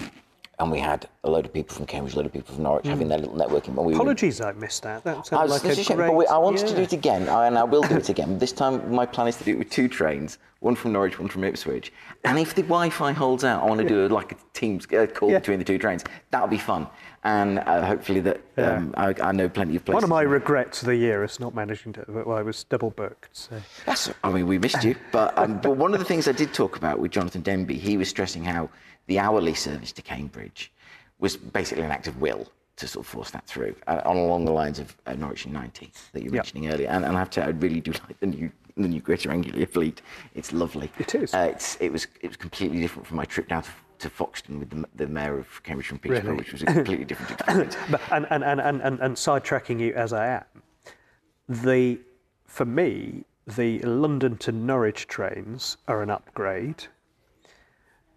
and 0.57 0.71
we 0.71 0.79
had 0.79 1.07
a 1.23 1.29
load 1.29 1.45
of 1.45 1.53
people 1.53 1.75
from 1.75 1.85
Cambridge, 1.85 2.15
a 2.15 2.17
load 2.17 2.25
of 2.25 2.33
people 2.33 2.55
from 2.55 2.63
Norwich 2.63 2.87
having 2.87 3.07
their 3.07 3.19
little 3.19 3.35
networking. 3.35 3.67
And 3.67 3.77
we 3.77 3.93
were- 3.93 3.99
Apologies, 3.99 4.41
I 4.41 4.51
missed 4.53 4.81
that. 4.81 5.03
That 5.03 5.31
I, 5.31 5.43
was, 5.43 5.51
like 5.63 5.63
a 5.71 5.75
shame, 5.75 5.95
great. 5.97 6.07
but 6.07 6.15
we, 6.15 6.25
I 6.25 6.37
wanted 6.39 6.65
to 6.67 6.75
do 6.75 6.81
it 6.81 6.91
again, 6.91 7.29
and 7.29 7.55
I 7.55 7.63
will 7.63 7.83
do 7.83 7.97
it 7.97 8.09
again. 8.15 8.39
This 8.39 8.51
time, 8.51 8.91
my 8.91 9.05
plan 9.05 9.27
is 9.27 9.37
to 9.37 9.43
do 9.43 9.51
it 9.51 9.59
with 9.59 9.69
two 9.69 9.87
trains, 9.87 10.39
one 10.59 10.73
from 10.73 10.91
Norwich, 10.91 11.19
one 11.19 11.29
from 11.29 11.43
Ipswich. 11.43 11.93
And 12.25 12.39
if 12.39 12.55
the 12.55 12.63
Wi-Fi 12.63 13.11
holds 13.11 13.43
out, 13.43 13.61
I 13.61 13.67
want 13.67 13.79
to 13.81 13.87
do 13.87 14.07
a, 14.07 14.09
like 14.09 14.31
a 14.31 14.35
Teams 14.53 14.87
uh, 14.91 15.05
call 15.05 15.29
Yeah. 15.29 15.37
between 15.37 15.59
the 15.59 15.65
two 15.65 15.77
trains. 15.77 16.03
That'll 16.31 16.47
be 16.47 16.57
fun, 16.57 16.87
and 17.23 17.59
uh, 17.59 17.85
hopefully 17.85 18.19
that 18.21 18.41
um, 18.57 18.93
I, 18.97 19.13
I 19.21 19.31
know 19.31 19.49
plenty 19.49 19.75
of 19.75 19.85
places. 19.85 19.95
One 19.95 20.03
of 20.03 20.09
my 20.09 20.21
regrets 20.21 20.81
of 20.81 20.87
the 20.87 20.95
year 20.95 21.23
is 21.23 21.39
not 21.39 21.53
managing 21.53 21.93
to. 21.93 22.05
Well, 22.07 22.37
I 22.37 22.41
was 22.41 22.63
double 22.63 22.91
booked. 22.91 23.29
So. 23.35 23.61
That's, 23.85 24.11
I 24.23 24.31
mean, 24.31 24.47
we 24.47 24.57
missed 24.57 24.83
you. 24.83 24.95
But, 25.11 25.37
um, 25.37 25.59
but 25.59 25.77
one 25.77 25.93
of 25.93 25.99
the 25.99 26.05
things 26.05 26.27
I 26.27 26.31
did 26.31 26.53
talk 26.53 26.77
about 26.77 26.99
with 26.99 27.11
Jonathan 27.11 27.41
Denby, 27.41 27.77
he 27.77 27.97
was 27.97 28.09
stressing 28.09 28.43
how 28.43 28.69
the 29.07 29.19
hourly 29.19 29.53
service 29.53 29.91
to 29.93 30.01
Cambridge 30.01 30.71
was 31.19 31.35
basically 31.35 31.83
an 31.83 31.91
act 31.91 32.07
of 32.07 32.21
will 32.21 32.47
to 32.77 32.87
sort 32.87 33.05
of 33.05 33.11
force 33.11 33.31
that 33.31 33.45
through, 33.45 33.75
uh, 33.87 33.99
on 34.05 34.15
along 34.15 34.45
the 34.45 34.51
lines 34.53 34.79
of 34.79 34.95
uh, 35.05 35.13
Norwich 35.13 35.45
in 35.45 35.51
90 35.51 35.91
that 36.13 36.23
you 36.23 36.29
were 36.29 36.35
Yep. 36.35 36.45
mentioning 36.45 36.71
earlier. 36.71 36.87
And, 36.87 37.03
and 37.03 37.15
I 37.17 37.19
have 37.19 37.29
to 37.31 37.41
say, 37.41 37.45
I 37.45 37.49
really 37.49 37.81
do 37.81 37.91
like 38.07 38.19
the 38.19 38.27
new 38.27 38.51
the 38.77 38.87
new 38.87 39.01
Greater 39.01 39.29
Anglia 39.29 39.67
fleet. 39.67 40.01
It's 40.35 40.53
lovely. 40.53 40.89
It 40.99 41.13
is. 41.13 41.33
Uh, 41.33 41.49
it's, 41.53 41.75
it 41.81 41.91
was 41.91 42.07
it 42.21 42.27
was 42.27 42.37
completely 42.37 42.79
different 42.79 43.05
from 43.05 43.17
my 43.17 43.25
trip 43.25 43.49
down 43.49 43.63
to, 43.63 43.69
to 43.99 44.09
Foxton 44.09 44.59
with 44.59 44.69
the, 44.69 44.85
the 44.95 45.07
mayor 45.07 45.37
of 45.37 45.61
Cambridge 45.63 45.87
from 45.87 45.99
Peterborough, 45.99 46.31
Really? 46.31 46.37
which 46.37 46.51
was 46.53 46.61
a 46.63 46.65
completely 46.65 47.05
different 47.05 47.31
experience. 47.31 47.77
But, 47.91 48.01
and, 48.11 48.27
and, 48.29 48.43
and, 48.43 48.61
and, 48.61 48.81
and, 48.81 48.99
and 48.99 49.15
sidetracking 49.15 49.79
you 49.79 49.93
as 49.93 50.13
I 50.13 50.27
am, 50.27 50.63
the 51.47 51.99
for 52.45 52.65
me 52.65 53.25
the 53.55 53.79
London 53.79 54.37
to 54.37 54.51
Norwich 54.51 55.07
trains 55.07 55.77
are 55.87 56.01
an 56.01 56.09
upgrade. 56.09 56.85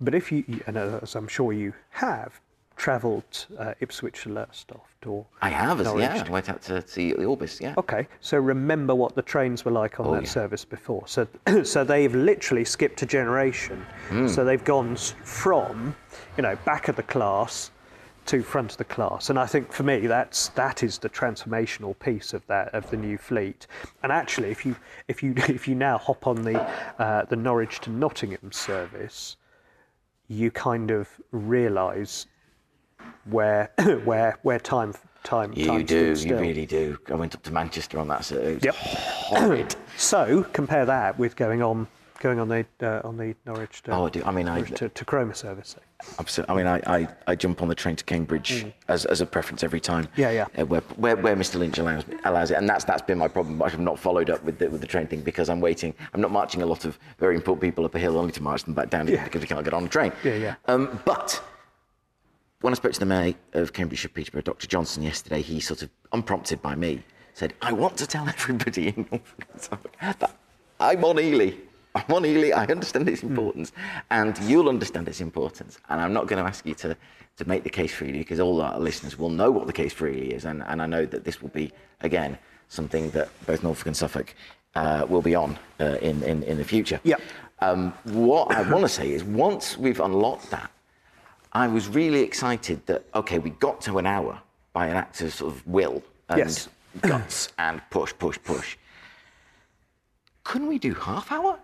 But 0.00 0.14
if 0.14 0.32
you, 0.32 0.44
and 0.66 0.76
as 0.76 1.14
I'm 1.14 1.28
sure 1.28 1.52
you 1.52 1.72
have, 1.90 2.40
travelled 2.82 3.46
uh, 3.60 3.74
Ipswich 3.78 4.24
to 4.24 4.28
Lowestoft 4.28 5.06
or 5.06 5.24
I 5.40 5.50
have, 5.50 5.78
as, 5.78 5.86
Norwich 5.86 6.02
yeah. 6.02 6.24
I 6.26 6.28
went 6.28 6.50
out 6.50 6.62
to 6.62 6.84
see 6.84 7.12
the 7.12 7.24
Orbis, 7.26 7.60
yeah. 7.60 7.74
Okay, 7.78 8.08
so 8.20 8.38
remember 8.38 8.92
what 8.92 9.14
the 9.14 9.22
trains 9.22 9.64
were 9.64 9.70
like 9.70 10.00
on 10.00 10.08
Oh, 10.08 10.14
that 10.14 10.24
yeah. 10.24 10.28
service 10.28 10.64
before. 10.64 11.06
So, 11.06 11.28
so 11.62 11.84
they've 11.84 12.12
literally 12.12 12.64
skipped 12.64 13.00
a 13.02 13.06
generation. 13.06 13.86
Hmm. 14.08 14.26
So 14.26 14.44
they've 14.44 14.64
gone 14.64 14.96
from, 14.96 15.94
you 16.36 16.42
know, 16.42 16.56
back 16.64 16.88
of 16.88 16.96
the 16.96 17.04
class 17.04 17.70
to 18.26 18.42
front 18.42 18.72
of 18.72 18.78
the 18.78 18.84
class. 18.84 19.30
And 19.30 19.38
I 19.38 19.46
think 19.46 19.72
for 19.72 19.84
me, 19.84 20.08
that's 20.08 20.48
that 20.48 20.82
is 20.82 20.98
the 20.98 21.08
transformational 21.08 21.96
piece 22.00 22.32
of 22.32 22.44
that 22.48 22.74
of 22.74 22.90
the 22.90 22.96
new 22.96 23.16
fleet. 23.16 23.68
And 24.02 24.10
actually, 24.10 24.50
if 24.50 24.66
you 24.66 24.74
if 25.06 25.22
you 25.22 25.34
if 25.48 25.68
you 25.68 25.76
now 25.76 25.98
hop 25.98 26.26
on 26.26 26.42
the 26.42 26.60
uh, 26.98 27.26
the 27.26 27.36
Norwich 27.36 27.78
to 27.82 27.90
Nottingham 27.90 28.50
service, 28.50 29.36
you 30.26 30.50
kind 30.50 30.90
of 30.90 31.08
realise 31.30 32.26
where 33.24 33.70
where 34.04 34.38
where 34.42 34.58
time 34.58 34.94
time 35.24 35.52
You 35.54 35.66
time 35.66 35.84
do, 35.84 36.14
you 36.18 36.36
really 36.38 36.66
do. 36.66 36.98
I 37.08 37.14
went 37.14 37.34
up 37.34 37.42
to 37.44 37.52
Manchester 37.52 37.98
on 37.98 38.08
that, 38.08 38.24
so 38.24 38.36
it 38.36 38.64
Yep. 38.64 38.74
horrid. 38.74 39.76
So 39.98 40.44
compare 40.54 40.86
that 40.86 41.18
with 41.18 41.36
going 41.36 41.62
on 41.62 41.86
going 42.20 42.38
on 42.40 42.48
the 42.48 42.64
uh, 42.80 43.00
on 43.06 43.16
the 43.18 43.34
Norwich 43.44 43.82
to, 43.82 43.90
Oh, 43.92 44.06
I 44.06 44.10
do. 44.10 44.22
I 44.24 44.30
mean, 44.30 44.48
I- 44.48 44.62
to, 44.62 44.88
to 44.88 45.04
Cromer 45.04 45.34
service. 45.34 45.76
Absolutely. 46.18 46.52
I 46.52 46.56
mean, 46.56 46.66
I, 46.66 46.96
I, 46.98 47.08
I 47.28 47.34
jump 47.36 47.62
on 47.62 47.68
the 47.68 47.74
train 47.76 47.94
to 47.94 48.04
Cambridge 48.04 48.66
as, 48.88 49.04
as 49.04 49.20
a 49.20 49.26
preference 49.26 49.62
every 49.62 49.78
time. 49.80 50.04
Mm. 50.06 50.10
Yeah, 50.16 50.30
yeah. 50.30 50.46
Uh, 50.58 50.66
where, 50.66 50.80
where, 50.96 51.16
where 51.16 51.36
Mr. 51.36 51.56
Lynch 51.60 51.78
allows, 51.78 52.04
allows 52.24 52.50
it, 52.50 52.54
and 52.56 52.68
that's 52.68 52.84
that's 52.84 53.02
been 53.02 53.18
my 53.18 53.28
problem. 53.28 53.62
I 53.62 53.68
have 53.68 53.78
not 53.80 53.98
followed 54.00 54.30
up 54.30 54.42
with 54.42 54.58
the, 54.58 54.68
with 54.70 54.80
the 54.80 54.86
train 54.86 55.06
thing 55.06 55.20
because 55.20 55.48
I'm 55.48 55.60
waiting. 55.60 55.94
I'm 56.14 56.20
not 56.20 56.30
marching 56.32 56.62
a 56.62 56.66
lot 56.66 56.84
of 56.84 56.98
very 57.18 57.36
important 57.36 57.60
people 57.62 57.84
up 57.84 57.94
a 57.94 57.98
hill 58.00 58.16
only 58.18 58.32
to 58.32 58.42
march 58.42 58.64
them 58.64 58.74
back 58.74 58.88
down 58.90 59.06
Yeah. 59.08 59.22
because 59.24 59.42
we 59.42 59.46
can't 59.46 59.62
get 59.64 59.74
on 59.74 59.84
a 59.84 59.88
train. 59.88 60.10
Yeah, 60.24 60.34
yeah. 60.36 60.54
Um, 60.66 60.98
but 61.04 61.40
when 62.62 62.72
I 62.72 62.76
spoke 62.76 62.92
to 62.92 63.00
the 63.00 63.06
mayor 63.06 63.34
of 63.52 63.72
Cambridgeshire, 63.72 64.08
Peterborough, 64.08 64.42
Dr. 64.42 64.66
Johnson, 64.66 65.02
yesterday, 65.02 65.42
he 65.42 65.60
sort 65.60 65.82
of, 65.82 65.90
unprompted 66.12 66.62
by 66.62 66.74
me, 66.74 67.02
said, 67.34 67.54
"I 67.60 67.72
want 67.72 67.96
to 67.98 68.06
tell 68.06 68.28
everybody 68.28 68.88
in 68.88 69.06
Norfolk 69.10 69.46
and 69.52 69.60
Suffolk 69.60 69.96
that 70.00 70.36
I'm 70.80 71.04
on 71.04 71.18
Ely." 71.18 71.52
I'm 71.94 72.14
on 72.14 72.24
Ely, 72.24 72.50
I 72.50 72.64
understand 72.66 73.06
its 73.08 73.22
importance, 73.22 73.72
and 74.10 74.38
you'll 74.38 74.70
understand 74.70 75.08
its 75.08 75.20
importance. 75.20 75.78
And 75.90 76.00
I'm 76.00 76.14
not 76.14 76.26
going 76.26 76.42
to 76.42 76.48
ask 76.48 76.64
you 76.64 76.74
to, 76.76 76.96
to 77.36 77.44
make 77.48 77.64
the 77.64 77.70
case 77.70 77.92
for 77.92 78.04
Ely 78.06 78.18
because 78.18 78.40
all 78.40 78.62
our 78.62 78.80
listeners 78.80 79.18
will 79.18 79.28
know 79.28 79.50
what 79.50 79.66
the 79.66 79.74
case 79.74 79.92
for 79.92 80.08
Ely 80.08 80.34
is. 80.34 80.46
And, 80.46 80.62
and 80.66 80.80
I 80.80 80.86
know 80.86 81.04
that 81.04 81.24
this 81.24 81.42
will 81.42 81.50
be, 81.50 81.70
again, 82.00 82.38
something 82.68 83.10
that 83.10 83.28
both 83.46 83.62
Norfolk 83.62 83.88
and 83.88 83.96
Suffolk 83.96 84.34
uh, 84.74 85.04
will 85.06 85.20
be 85.20 85.34
on 85.34 85.58
uh, 85.80 85.98
in, 86.00 86.22
in, 86.22 86.42
in 86.44 86.56
the 86.56 86.64
future. 86.64 86.98
Yep. 87.04 87.20
Um, 87.60 87.92
what 88.04 88.50
I 88.50 88.62
want 88.70 88.84
to 88.84 88.88
say 88.88 89.12
is 89.12 89.22
once 89.22 89.76
we've 89.76 90.00
unlocked 90.00 90.50
that, 90.50 90.70
I 91.52 91.68
was 91.68 91.88
really 91.88 92.20
excited 92.20 92.84
that, 92.86 93.04
okay, 93.14 93.38
we 93.38 93.50
got 93.50 93.80
to 93.82 93.98
an 93.98 94.06
hour 94.06 94.40
by 94.72 94.86
an 94.86 94.96
act 94.96 95.20
of 95.20 95.32
sort 95.34 95.52
of 95.54 95.66
will 95.66 96.02
and 96.28 96.38
Yes. 96.38 96.68
guts 97.02 97.52
and 97.58 97.82
push, 97.90 98.12
push, 98.18 98.38
push. 98.42 98.76
Couldn't 100.44 100.68
we 100.68 100.78
do 100.78 100.94
half 100.94 101.30
hour? 101.30 101.58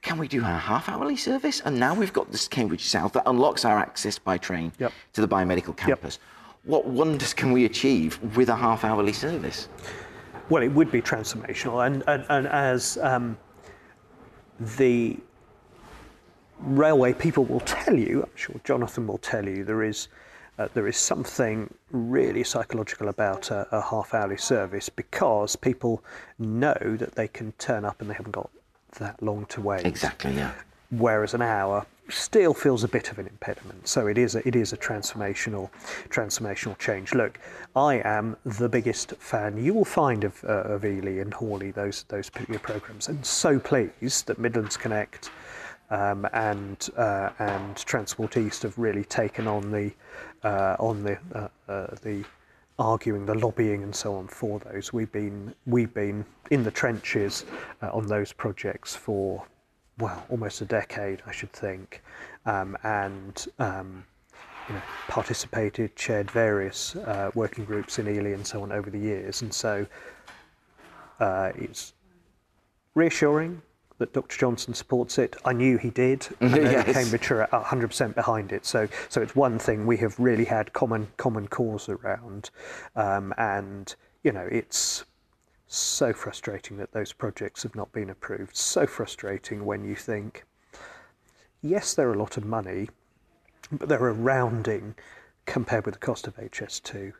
Can 0.00 0.18
we 0.18 0.26
do 0.28 0.40
a 0.40 0.44
half 0.44 0.88
hourly 0.88 1.16
service? 1.16 1.60
And 1.64 1.78
now 1.78 1.94
we've 1.94 2.12
got 2.12 2.30
this 2.30 2.48
Cambridge 2.48 2.84
South 2.84 3.12
that 3.14 3.24
unlocks 3.26 3.64
our 3.64 3.78
access 3.78 4.18
by 4.18 4.38
train 4.38 4.72
Yep. 4.78 4.92
to 5.14 5.20
the 5.20 5.28
biomedical 5.28 5.76
campus. 5.76 6.18
What 6.64 6.86
wonders 6.86 7.34
can 7.34 7.50
we 7.52 7.64
achieve 7.64 8.20
with 8.36 8.48
a 8.48 8.56
half 8.56 8.84
hourly 8.84 9.12
service? 9.12 9.68
Well, 10.48 10.62
it 10.62 10.68
would 10.68 10.90
be 10.92 11.00
transformational, 11.02 11.86
and 11.86 12.02
and, 12.06 12.24
and 12.28 12.46
as 12.48 12.98
um, 12.98 13.36
the 14.78 15.18
railway 16.62 17.12
people 17.12 17.44
will 17.44 17.60
tell 17.60 17.96
you, 17.96 18.22
I'm 18.22 18.36
sure 18.36 18.60
Jonathan 18.64 19.06
will 19.06 19.18
tell 19.18 19.46
you, 19.46 19.64
there 19.64 19.82
is. 19.82 20.08
Uh, 20.58 20.68
there 20.74 20.86
is 20.86 20.98
something 20.98 21.72
really 21.92 22.44
psychological 22.44 23.08
about 23.08 23.50
a, 23.50 23.66
a 23.74 23.80
half 23.80 24.12
hourly 24.12 24.36
service 24.36 24.90
because 24.90 25.56
people 25.56 26.04
know 26.38 26.76
that 26.98 27.14
they 27.14 27.26
can 27.26 27.52
turn 27.52 27.86
up 27.86 28.02
and 28.02 28.10
they 28.10 28.14
haven't 28.14 28.32
got 28.32 28.50
that 28.98 29.20
long 29.22 29.46
to 29.46 29.62
wait. 29.62 29.86
Exactly, 29.86 30.34
yeah. 30.34 30.52
whereas 30.90 31.32
an 31.32 31.40
hour 31.40 31.86
still 32.08 32.52
feels 32.52 32.84
a 32.84 32.88
bit 32.88 33.10
of 33.10 33.18
an 33.18 33.26
impediment. 33.26 33.88
So 33.88 34.06
it 34.06 34.18
is 34.18 34.34
a, 34.34 34.46
it 34.46 34.56
is 34.56 34.72
a 34.72 34.76
transformational 34.76 35.70
transformational 36.08 36.78
change. 36.78 37.14
Look, 37.14 37.38
I 37.74 38.02
am 38.04 38.36
the 38.44 38.68
biggest 38.68 39.14
fan 39.18 39.62
you 39.62 39.72
will 39.72 39.84
find 39.84 40.24
of, 40.24 40.44
uh, 40.44 40.62
of 40.64 40.84
Ely 40.84 41.20
and 41.20 41.32
Haughley, 41.32 41.72
those 41.72 42.04
those 42.08 42.28
particular 42.28 42.60
programs, 42.60 43.08
and 43.08 43.24
so 43.24 43.58
pleased 43.58 44.26
that 44.26 44.38
Midlands 44.38 44.76
Connect 44.76 45.30
um, 45.90 46.26
and 46.32 46.88
uh, 46.96 47.30
and 47.38 47.76
Transport 47.76 48.36
East 48.36 48.62
have 48.62 48.76
really 48.78 49.04
taken 49.04 49.46
on 49.46 49.70
the 49.70 49.92
uh, 50.42 50.76
on 50.78 51.02
the 51.02 51.18
uh, 51.34 51.48
uh, 51.68 51.94
the 52.02 52.24
arguing, 52.78 53.26
the 53.26 53.34
lobbying, 53.34 53.82
and 53.82 53.94
so 53.94 54.14
on 54.14 54.26
for 54.26 54.58
those. 54.60 54.92
We've 54.92 55.12
been 55.12 55.54
we've 55.66 55.92
been 55.92 56.24
in 56.50 56.64
the 56.64 56.70
trenches 56.70 57.44
uh, 57.82 57.90
on 57.92 58.06
those 58.06 58.32
projects 58.32 58.96
for 58.96 59.44
well 59.98 60.24
almost 60.30 60.60
a 60.62 60.64
decade, 60.64 61.22
I 61.26 61.32
should 61.32 61.52
think, 61.52 62.02
um, 62.46 62.76
and. 62.82 63.46
Um, 63.58 64.04
you 64.68 64.76
know, 64.76 64.82
participated, 65.08 65.96
chaired 65.96 66.30
various 66.30 66.94
working 67.34 67.64
groups 67.64 67.98
in 67.98 68.06
Ely 68.06 68.30
and 68.30 68.46
so 68.46 68.62
on 68.62 68.70
over 68.70 68.90
the 68.90 68.98
years, 68.98 69.42
and 69.42 69.52
so 69.52 69.84
it's 71.20 71.94
reassuring 72.94 73.60
that 74.02 74.12
Dr. 74.12 74.36
Johnson 74.36 74.74
supports 74.74 75.16
it. 75.16 75.36
I 75.44 75.52
knew 75.52 75.78
he 75.78 75.90
did. 75.90 76.26
And 76.40 76.56
Yes. 76.56 76.92
Cambridgeshire 76.92 77.48
are 77.52 77.64
100% 77.64 78.14
behind 78.16 78.50
it. 78.52 78.66
So, 78.66 78.88
so 79.08 79.22
it's 79.22 79.36
one 79.36 79.58
thing 79.60 79.86
we 79.86 79.96
have 79.98 80.18
really 80.18 80.44
had 80.44 80.72
common 80.72 81.06
common 81.16 81.46
cause 81.46 81.88
around, 81.88 82.50
um, 82.96 83.32
and 83.38 83.94
you 84.24 84.32
know 84.32 84.48
it's 84.50 85.04
so 85.68 86.12
frustrating 86.12 86.76
that 86.78 86.92
those 86.92 87.12
projects 87.12 87.62
have 87.62 87.76
not 87.76 87.92
been 87.92 88.10
approved. 88.10 88.56
So 88.56 88.86
frustrating 88.86 89.64
when 89.64 89.84
you 89.84 89.94
think, 89.94 90.44
yes, 91.62 91.94
they're 91.94 92.12
a 92.12 92.18
lot 92.18 92.36
of 92.36 92.44
money, 92.44 92.88
but 93.70 93.88
they're 93.88 94.08
a 94.08 94.12
rounding 94.12 94.96
compared 95.46 95.86
with 95.86 95.94
the 95.94 96.00
cost 96.00 96.26
of 96.26 96.36
HS2. 96.36 97.12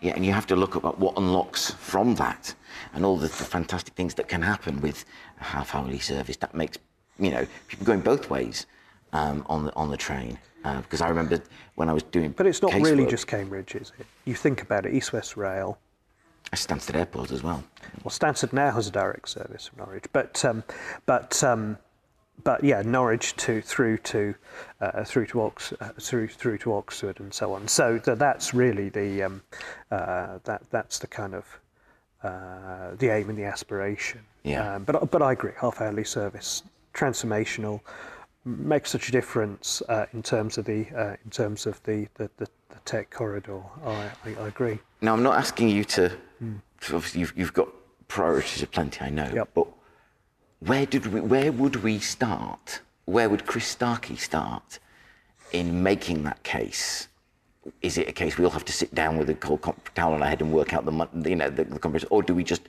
Yeah, 0.00 0.12
and 0.14 0.24
you 0.24 0.32
have 0.32 0.46
to 0.48 0.56
look 0.56 0.76
at 0.76 0.98
what 0.98 1.16
unlocks 1.16 1.70
from 1.72 2.14
that 2.16 2.54
and 2.94 3.04
all 3.04 3.16
the, 3.16 3.28
the 3.28 3.44
fantastic 3.44 3.94
things 3.94 4.14
that 4.14 4.28
can 4.28 4.42
happen 4.42 4.80
with 4.80 5.04
a 5.40 5.44
half 5.44 5.74
hourly 5.74 5.98
service. 5.98 6.36
That 6.36 6.54
makes, 6.54 6.78
you 7.18 7.30
know, 7.30 7.46
people 7.68 7.86
going 7.86 8.00
both 8.00 8.30
ways 8.30 8.66
um, 9.12 9.44
on, 9.48 9.66
the, 9.66 9.74
on 9.74 9.90
the 9.90 9.96
train. 9.96 10.38
Uh, 10.64 10.80
because 10.80 11.00
I 11.00 11.08
remember 11.08 11.42
when 11.74 11.88
I 11.88 11.92
was 11.92 12.04
doing. 12.04 12.30
But 12.30 12.46
it's 12.46 12.62
not 12.62 12.72
really 12.74 13.04
just 13.04 13.26
Cambridge, 13.26 13.74
is 13.74 13.92
it? 13.98 14.06
You 14.24 14.34
think 14.34 14.62
about 14.62 14.86
it, 14.86 14.94
East 14.94 15.12
West 15.12 15.36
Rail, 15.36 15.76
Stansted 16.52 16.94
Airport 16.94 17.32
as 17.32 17.42
well. 17.42 17.64
Well, 18.04 18.10
Stansted 18.10 18.52
now 18.52 18.70
has 18.70 18.86
a 18.86 18.90
direct 18.90 19.28
service 19.28 19.66
from 19.66 19.78
Norwich, 19.84 20.04
but 20.12 20.44
um, 20.44 20.62
but 21.06 21.42
um, 21.42 21.78
but 22.44 22.64
yeah, 22.64 22.82
Norwich 22.82 23.36
to 23.36 23.60
through 23.60 23.98
to 23.98 24.34
uh, 24.80 25.04
through 25.04 25.26
to 25.26 25.42
Ox 25.42 25.72
uh, 25.80 25.90
through 26.00 26.28
through 26.28 26.58
to 26.58 26.74
Oxford 26.74 27.20
and 27.20 27.32
so 27.32 27.54
on. 27.54 27.68
So 27.68 27.98
th- 27.98 28.18
that's 28.18 28.54
really 28.54 28.88
the 28.88 29.22
um, 29.22 29.42
uh, 29.90 30.38
that 30.44 30.62
that's 30.70 30.98
the 30.98 31.06
kind 31.06 31.34
of 31.34 31.44
uh, 32.22 32.94
the 32.98 33.08
aim 33.08 33.28
and 33.28 33.38
the 33.38 33.44
aspiration. 33.44 34.20
Yeah. 34.42 34.74
Um, 34.74 34.84
but 34.84 35.10
but 35.10 35.22
I 35.22 35.32
agree, 35.32 35.52
half 35.60 35.80
hourly 35.80 36.04
service 36.04 36.62
transformational 36.94 37.80
makes 38.44 38.90
such 38.90 39.08
a 39.08 39.12
difference 39.12 39.82
uh, 39.88 40.06
in 40.12 40.22
terms 40.22 40.58
of 40.58 40.64
the 40.64 40.86
uh, 40.96 41.16
in 41.24 41.30
terms 41.30 41.66
of 41.66 41.82
the 41.84 42.08
the, 42.14 42.28
the, 42.38 42.46
the 42.70 42.78
tech 42.84 43.10
corridor. 43.10 43.62
I, 43.84 44.10
I, 44.24 44.34
I 44.40 44.48
agree. 44.48 44.78
Now, 45.00 45.12
I'm 45.12 45.22
not 45.22 45.36
asking 45.36 45.68
you 45.68 45.84
to. 45.84 46.12
Obviously, 46.92 47.20
you've, 47.20 47.32
you've 47.36 47.52
got 47.52 47.68
priorities 48.08 48.62
aplenty, 48.62 49.00
I 49.04 49.10
know. 49.10 49.30
Yep. 49.32 49.50
But 49.54 49.68
where 50.66 50.86
did 50.86 51.06
we? 51.06 51.20
Where 51.20 51.52
would 51.52 51.76
we 51.76 51.98
start? 51.98 52.80
Where 53.04 53.28
would 53.28 53.46
Chris 53.46 53.74
Starkie 53.74 54.18
start 54.18 54.78
in 55.52 55.82
making 55.82 56.22
that 56.24 56.42
case? 56.42 57.08
Is 57.80 57.98
it 57.98 58.08
a 58.08 58.12
case 58.12 58.38
we 58.38 58.44
all 58.44 58.50
have 58.50 58.64
to 58.64 58.72
sit 58.72 58.94
down 58.94 59.18
with 59.18 59.30
a 59.30 59.34
cold 59.34 59.62
comp- 59.62 59.92
towel 59.94 60.14
on 60.14 60.22
our 60.22 60.28
head 60.28 60.40
and 60.40 60.52
work 60.52 60.72
out 60.74 60.84
the 60.84 61.28
you 61.28 61.36
know 61.36 61.50
the, 61.50 61.64
the 61.64 61.78
conference, 61.78 62.04
or 62.10 62.22
do 62.22 62.34
we 62.34 62.44
just 62.44 62.62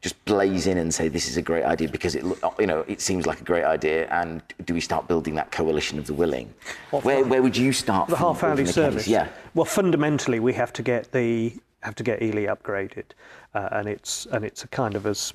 just 0.00 0.22
blaze 0.24 0.66
in 0.66 0.78
and 0.78 0.92
say 0.92 1.06
this 1.06 1.28
is 1.28 1.36
a 1.36 1.42
great 1.42 1.64
idea 1.64 1.88
because 1.88 2.14
it 2.14 2.24
you 2.58 2.66
know 2.66 2.84
it 2.88 3.00
seems 3.00 3.26
like 3.26 3.40
a 3.40 3.44
great 3.44 3.64
idea, 3.64 4.08
and 4.10 4.42
do 4.64 4.74
we 4.74 4.80
start 4.80 5.08
building 5.08 5.34
that 5.34 5.50
coalition 5.52 5.98
of 5.98 6.06
the 6.06 6.14
willing? 6.14 6.52
What 6.90 7.04
Where 7.04 7.24
where 7.24 7.42
would 7.42 7.56
you 7.56 7.72
start? 7.72 8.08
the 8.08 8.16
half 8.16 8.42
hourly 8.44 8.66
service. 8.66 9.04
Case? 9.04 9.12
Yeah. 9.12 9.28
Well, 9.54 9.64
fundamentally, 9.64 10.38
we 10.38 10.52
have 10.54 10.72
to 10.74 10.82
get 10.82 11.12
the 11.12 11.56
have 11.82 11.94
to 11.96 12.04
get 12.04 12.22
Ely 12.22 12.46
upgraded, 12.46 13.06
uh, 13.54 13.68
and 13.72 13.88
it's 13.88 14.26
and 14.26 14.44
it's 14.44 14.64
a 14.64 14.68
kind 14.68 14.94
of 14.94 15.06
as 15.06 15.32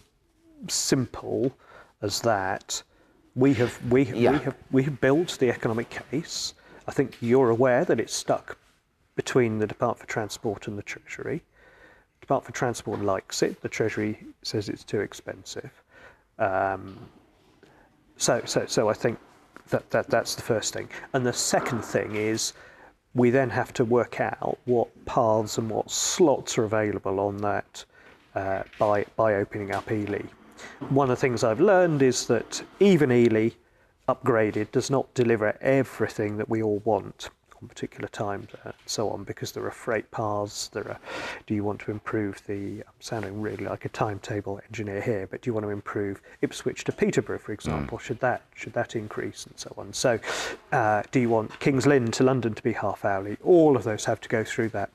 simple 0.68 1.54
as 2.02 2.22
that. 2.22 2.82
We 3.36 3.54
have 3.56 3.80
we, 3.92 4.04
Yeah. 4.04 4.32
we 4.32 4.38
have 4.40 4.56
we 4.72 4.84
have 4.84 5.00
built 5.02 5.38
the 5.40 5.50
economic 5.50 5.90
case. 5.90 6.54
I 6.88 6.92
think 6.92 7.18
you're 7.22 7.50
aware 7.50 7.86
that 7.86 8.00
it's 8.00 8.14
stuck 8.14 8.58
between 9.16 9.60
the 9.60 9.68
Department 9.68 10.00
for 10.00 10.08
Transport 10.08 10.68
and 10.68 10.78
the 10.78 10.84
Treasury. 10.84 11.44
The 12.20 12.22
Department 12.22 12.46
for 12.54 12.58
Transport 12.58 13.02
likes 13.02 13.44
it. 13.44 13.62
The 13.62 13.70
Treasury 13.70 14.26
says 14.44 14.70
it's 14.70 14.84
too 14.84 15.02
expensive. 15.02 15.72
Um, 16.40 16.98
so, 18.16 18.42
so, 18.46 18.66
so 18.68 18.90
I 18.90 18.94
think 18.94 19.20
that, 19.70 19.90
that 19.90 20.10
that's 20.10 20.36
the 20.36 20.42
first 20.42 20.74
thing. 20.74 20.90
And 21.14 21.26
the 21.26 21.34
second 21.34 21.84
thing 21.84 22.16
is 22.16 22.54
we 23.14 23.30
then 23.32 23.50
have 23.50 23.74
to 23.74 23.86
work 23.86 24.22
out 24.22 24.58
what 24.66 24.88
paths 25.06 25.58
and 25.58 25.70
what 25.70 25.90
slots 25.92 26.58
are 26.58 26.64
available 26.64 27.20
on 27.20 27.38
that 27.38 27.86
uh, 28.36 28.64
by, 28.78 29.06
by 29.16 29.36
opening 29.36 29.72
up 29.72 29.92
Ely. 29.92 30.22
One 30.90 31.10
of 31.10 31.18
the 31.18 31.22
things 31.22 31.44
I've 31.44 31.62
learned 31.62 32.02
is 32.02 32.28
that 32.28 32.64
even 32.80 33.12
Ely 33.12 33.50
upgraded 34.08 34.72
does 34.72 34.90
not 34.90 35.14
deliver 35.14 35.58
everything 35.62 36.38
that 36.38 36.50
we 36.50 36.62
all 36.62 36.82
want 36.86 37.30
on 37.62 37.68
particular 37.68 38.08
times 38.08 38.48
uh, 38.54 38.60
and 38.66 38.74
so 38.86 39.10
on 39.10 39.24
because 39.24 39.52
there 39.52 39.66
are 39.66 39.72
freight 39.72 40.10
paths 40.12 40.68
there 40.70 40.88
are 40.88 41.00
do 41.46 41.54
you 41.54 41.64
want 41.64 41.80
to 41.80 41.92
improve 41.92 42.42
the 42.48 42.80
I'm 42.80 42.94
sounding 43.00 43.42
really 43.42 43.66
like 43.66 43.86
a 43.86 43.90
timetable 43.90 44.60
engineer 44.68 45.02
here 45.02 45.28
but 45.30 45.42
do 45.42 45.50
you 45.50 45.54
want 45.54 45.66
to 45.66 45.72
improve 45.72 46.22
Ipswich 46.42 46.84
to 46.86 46.92
Peterborough 46.92 47.40
for 47.40 47.54
example? 47.54 47.98
Should 47.98 48.20
that 48.20 48.44
should 48.56 48.74
that 48.74 48.96
increase 48.96 49.46
and 49.46 49.58
so 49.58 49.74
on. 49.78 49.94
So 49.94 50.20
uh, 50.72 51.04
do 51.12 51.20
you 51.20 51.30
want 51.30 51.60
Kings 51.60 51.86
Lynn 51.86 52.12
to 52.12 52.24
London 52.24 52.54
to 52.54 52.64
be 52.64 52.74
half 52.74 53.06
hourly? 53.06 53.38
All 53.44 53.76
of 53.76 53.84
those 53.84 54.06
have 54.06 54.22
to 54.22 54.30
go 54.30 54.44
through 54.44 54.70
that. 54.70 54.90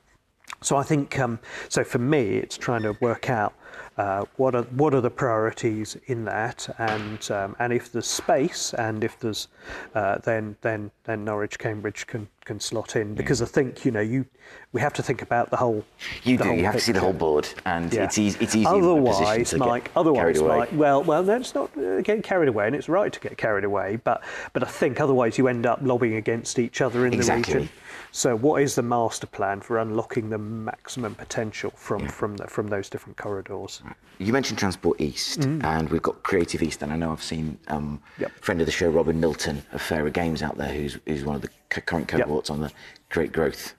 So 0.60 0.76
I 0.76 0.82
think 0.82 1.18
um, 1.18 1.38
so 1.68 1.82
for 1.82 1.98
me 1.98 2.36
it's 2.36 2.56
trying 2.56 2.82
to 2.82 2.96
work 3.00 3.28
out 3.30 3.54
uh, 3.96 4.24
what 4.36 4.54
are 4.54 4.62
what 4.62 4.94
are 4.94 5.00
the 5.00 5.10
priorities 5.10 5.96
in 6.06 6.24
that? 6.24 6.68
And 6.78 7.30
um, 7.30 7.56
and 7.58 7.72
if 7.72 7.92
there's 7.92 8.06
space 8.06 8.74
and 8.74 9.04
if 9.04 9.18
there's 9.18 9.48
uh, 9.94 10.18
then 10.18 10.56
then 10.62 10.90
then 11.04 11.24
Norwich 11.24 11.58
Cambridge 11.58 12.06
can 12.06 12.28
can 12.44 12.58
slot 12.60 12.96
in 12.96 13.14
because 13.14 13.40
I 13.40 13.46
think 13.46 13.84
you 13.84 13.90
know 13.90 14.00
you 14.00 14.26
we 14.72 14.80
have 14.80 14.92
to 14.94 15.02
think 15.02 15.22
about 15.22 15.50
the 15.50 15.56
whole 15.56 15.84
You 16.24 16.36
the 16.36 16.44
do. 16.44 16.48
whole 16.50 16.58
You 16.58 16.64
have 16.64 16.74
to 16.74 16.80
see 16.80 16.92
the 16.92 17.00
whole 17.00 17.12
board, 17.12 17.48
and 17.64 17.92
Yeah. 17.92 18.04
it's 18.04 18.18
easy. 18.18 18.38
It's 18.40 18.54
easy. 18.54 18.66
in 18.66 18.80
that 18.82 19.04
position 19.04 19.52
Otherwise, 19.52 19.54
Mike. 19.54 19.90
Otherwise. 19.94 20.42
Mike. 20.42 20.68
Well, 20.72 21.02
well, 21.04 21.22
that's 21.22 21.54
not 21.54 21.70
uh, 21.78 22.00
getting 22.00 22.22
carried 22.22 22.48
away, 22.48 22.66
and 22.66 22.74
it's 22.74 22.88
right 22.88 23.12
to 23.12 23.20
get 23.20 23.36
carried 23.38 23.64
away. 23.64 23.96
But, 24.02 24.22
but 24.52 24.62
I 24.62 24.66
think 24.66 25.00
otherwise 25.00 25.38
you 25.38 25.46
end 25.48 25.66
up 25.66 25.78
lobbying 25.82 26.14
against 26.16 26.58
each 26.58 26.80
other 26.80 27.06
in 27.06 27.12
Exactly. 27.14 27.52
the 27.52 27.58
region. 27.60 27.74
So, 28.12 28.36
what 28.36 28.60
is 28.62 28.74
the 28.74 28.82
master 28.82 29.26
plan 29.26 29.60
for 29.60 29.78
unlocking 29.78 30.28
the 30.30 30.38
maximum 30.38 31.14
potential 31.14 31.72
from 31.76 32.08
from 32.08 32.36
the, 32.36 32.46
from 32.46 32.68
those 32.68 32.88
different 32.90 33.16
corridors? 33.16 33.82
You 34.18 34.32
mentioned 34.32 34.58
Transport 34.58 35.00
East, 35.00 35.44
and 35.44 35.88
we've 35.90 36.02
got 36.02 36.22
Creative 36.22 36.62
East, 36.62 36.82
and 36.82 36.92
I 36.92 36.96
know 36.96 37.12
I've 37.12 37.22
seen 37.22 37.58
um, 37.68 38.00
Yep. 38.18 38.32
friend 38.40 38.60
of 38.60 38.66
the 38.66 38.72
show, 38.72 38.88
Robin 38.88 39.18
Milton 39.18 39.62
of 39.72 39.80
Fairer 39.82 40.10
Games 40.10 40.42
out 40.42 40.56
there, 40.58 40.72
who's, 40.72 40.98
who's 41.06 41.24
one 41.24 41.36
of 41.36 41.42
the 41.42 41.48
current 41.80 42.10
Yep. 42.12 42.22
cohorts 42.22 42.50
on 42.50 42.60
the 42.60 42.70
Great 43.10 43.32
Growth 43.32 43.74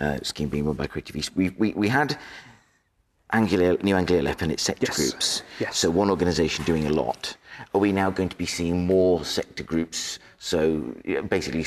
uh, 0.00 0.18
scheme 0.22 0.48
being 0.48 0.64
run 0.66 0.76
by 0.76 0.86
Creative 0.86 1.16
East. 1.16 1.34
We, 1.36 1.50
we, 1.50 1.72
we 1.72 1.88
had 1.88 2.18
Anglia, 3.32 3.76
New 3.82 3.96
Anglia 3.96 4.22
LEP 4.22 4.42
and 4.42 4.52
its 4.52 4.62
sector 4.62 4.86
Yes. 4.88 4.96
groups. 4.96 5.42
Yes. 5.58 5.78
So 5.78 5.90
one 5.90 6.10
organisation 6.10 6.64
doing 6.64 6.86
a 6.86 6.90
lot. 6.90 7.36
Are 7.74 7.80
we 7.80 7.92
now 7.92 8.10
going 8.10 8.28
to 8.28 8.36
be 8.36 8.46
seeing 8.46 8.86
more 8.86 9.24
sector 9.24 9.62
groups? 9.64 10.18
So 10.38 10.80
basically, 11.28 11.66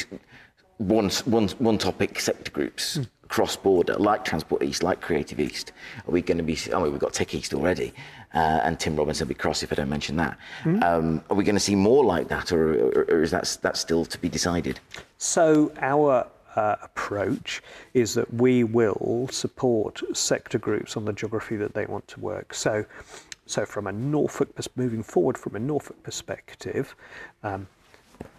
one, 0.80 1.10
one, 1.26 1.50
one 1.60 1.78
topic 1.78 2.20
sector 2.20 2.52
groups 2.52 2.96
Hmm. 2.96 3.04
cross 3.28 3.56
border, 3.56 3.96
like 3.96 4.26
Transport 4.26 4.64
East, 4.64 4.82
like 4.82 5.02
Creative 5.02 5.40
East. 5.40 5.72
Are 6.08 6.12
we 6.12 6.22
going 6.22 6.38
to 6.38 6.44
be? 6.44 6.58
Oh, 6.74 6.90
we've 6.90 7.00
got 7.00 7.14
Tech 7.14 7.36
East 7.36 7.54
already, 7.54 7.94
uh, 8.34 8.62
and 8.64 8.80
Tim 8.80 8.96
Robinson 8.96 9.28
will 9.28 9.30
be 9.30 9.36
cross 9.36 9.62
if 9.62 9.72
I 9.72 9.76
don't 9.76 9.90
mention 9.90 10.16
that. 10.16 10.38
Hmm. 10.64 10.84
Um, 10.84 11.24
are 11.30 11.36
we 11.36 11.44
going 11.44 11.56
to 11.56 11.60
see 11.60 11.76
more 11.76 12.04
like 12.04 12.30
that, 12.30 12.52
or, 12.52 12.74
or, 12.74 13.06
or 13.10 13.22
is 13.24 13.32
that 13.32 13.58
that's 13.62 13.80
still 13.80 14.06
to 14.06 14.18
be 14.18 14.30
decided? 14.30 14.80
So 15.18 15.72
our 15.82 16.26
uh, 16.56 16.76
approach 16.82 17.62
is 17.94 18.14
that 18.14 18.34
we 18.34 18.64
will 18.64 19.28
support 19.32 20.02
sector 20.18 20.58
groups 20.58 20.98
on 20.98 21.06
the 21.06 21.14
geography 21.14 21.58
that 21.58 21.74
they 21.74 21.86
want 21.86 22.08
to 22.08 22.20
work. 22.20 22.54
So, 22.54 22.86
so 23.46 23.66
from 23.66 23.86
a 23.88 23.92
Norfolk, 23.92 24.50
moving 24.76 25.04
forward 25.04 25.38
from 25.38 25.56
a 25.56 25.60
Norfolk 25.60 26.02
perspective, 26.04 26.96
um, 27.44 27.68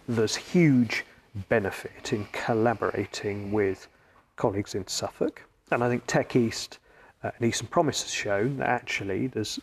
there's 0.07 0.35
huge 0.35 1.05
benefit 1.49 2.13
in 2.13 2.25
collaborating 2.31 3.51
with 3.51 3.87
colleagues 4.35 4.75
in 4.75 4.87
Suffolk, 4.87 5.43
and 5.71 5.83
I 5.83 5.89
think 5.89 6.03
Tech 6.07 6.35
East 6.35 6.79
uh, 7.23 7.31
and 7.37 7.47
Eastern 7.47 7.67
Promise 7.67 8.03
has 8.03 8.11
shown 8.11 8.57
that 8.57 8.67
actually 8.67 9.27
there's 9.27 9.59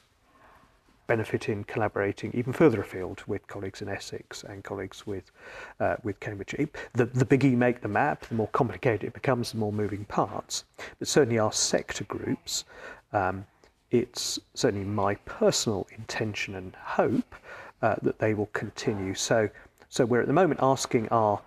benefit 1.09 1.49
in 1.49 1.65
collaborating 1.65 2.31
even 2.35 2.53
further 2.53 2.81
afield 2.83 3.23
with 3.27 3.47
colleagues 3.49 3.83
in 3.83 3.89
Essex 3.89 4.45
and 4.45 4.63
colleagues 4.63 5.07
with 5.07 5.33
uh, 5.81 5.97
with 6.05 6.21
Cambridge. 6.21 6.55
The, 6.93 7.07
the 7.07 7.25
bigger 7.25 7.49
you 7.49 7.57
make 7.57 7.81
the 7.81 7.89
map, 7.89 8.27
the 8.27 8.35
more 8.35 8.49
complicated 8.49 9.05
it 9.05 9.15
becomes, 9.15 9.53
the 9.53 9.59
more 9.59 9.73
moving 9.73 10.05
parts. 10.05 10.65
But 10.99 11.09
certainly 11.09 11.39
our 11.39 11.53
sector 11.53 12.05
groups, 12.05 12.65
um, 13.13 13.45
it's 13.91 14.39
certainly 14.55 14.87
my 14.87 15.15
personal 15.25 15.87
intention 15.97 16.55
and 16.55 16.77
hope 16.77 17.35
uh, 17.83 17.97
that 18.03 18.19
they 18.19 18.35
will 18.35 18.51
continue. 18.53 19.15
So, 19.15 19.49
so 19.89 20.05
we're 20.05 20.21
at 20.21 20.27
the 20.27 20.33
moment 20.33 20.61
asking 20.63 21.09
our 21.09 21.41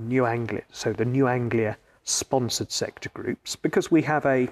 New 0.00 0.26
Anglia, 0.26 0.62
so 0.72 0.92
the 0.92 1.04
New 1.04 1.28
Anglia 1.28 1.76
sponsored 2.04 2.72
sector 2.72 3.10
groups, 3.10 3.56
because 3.56 3.90
we 3.90 4.02
have 4.02 4.26
a 4.26 4.48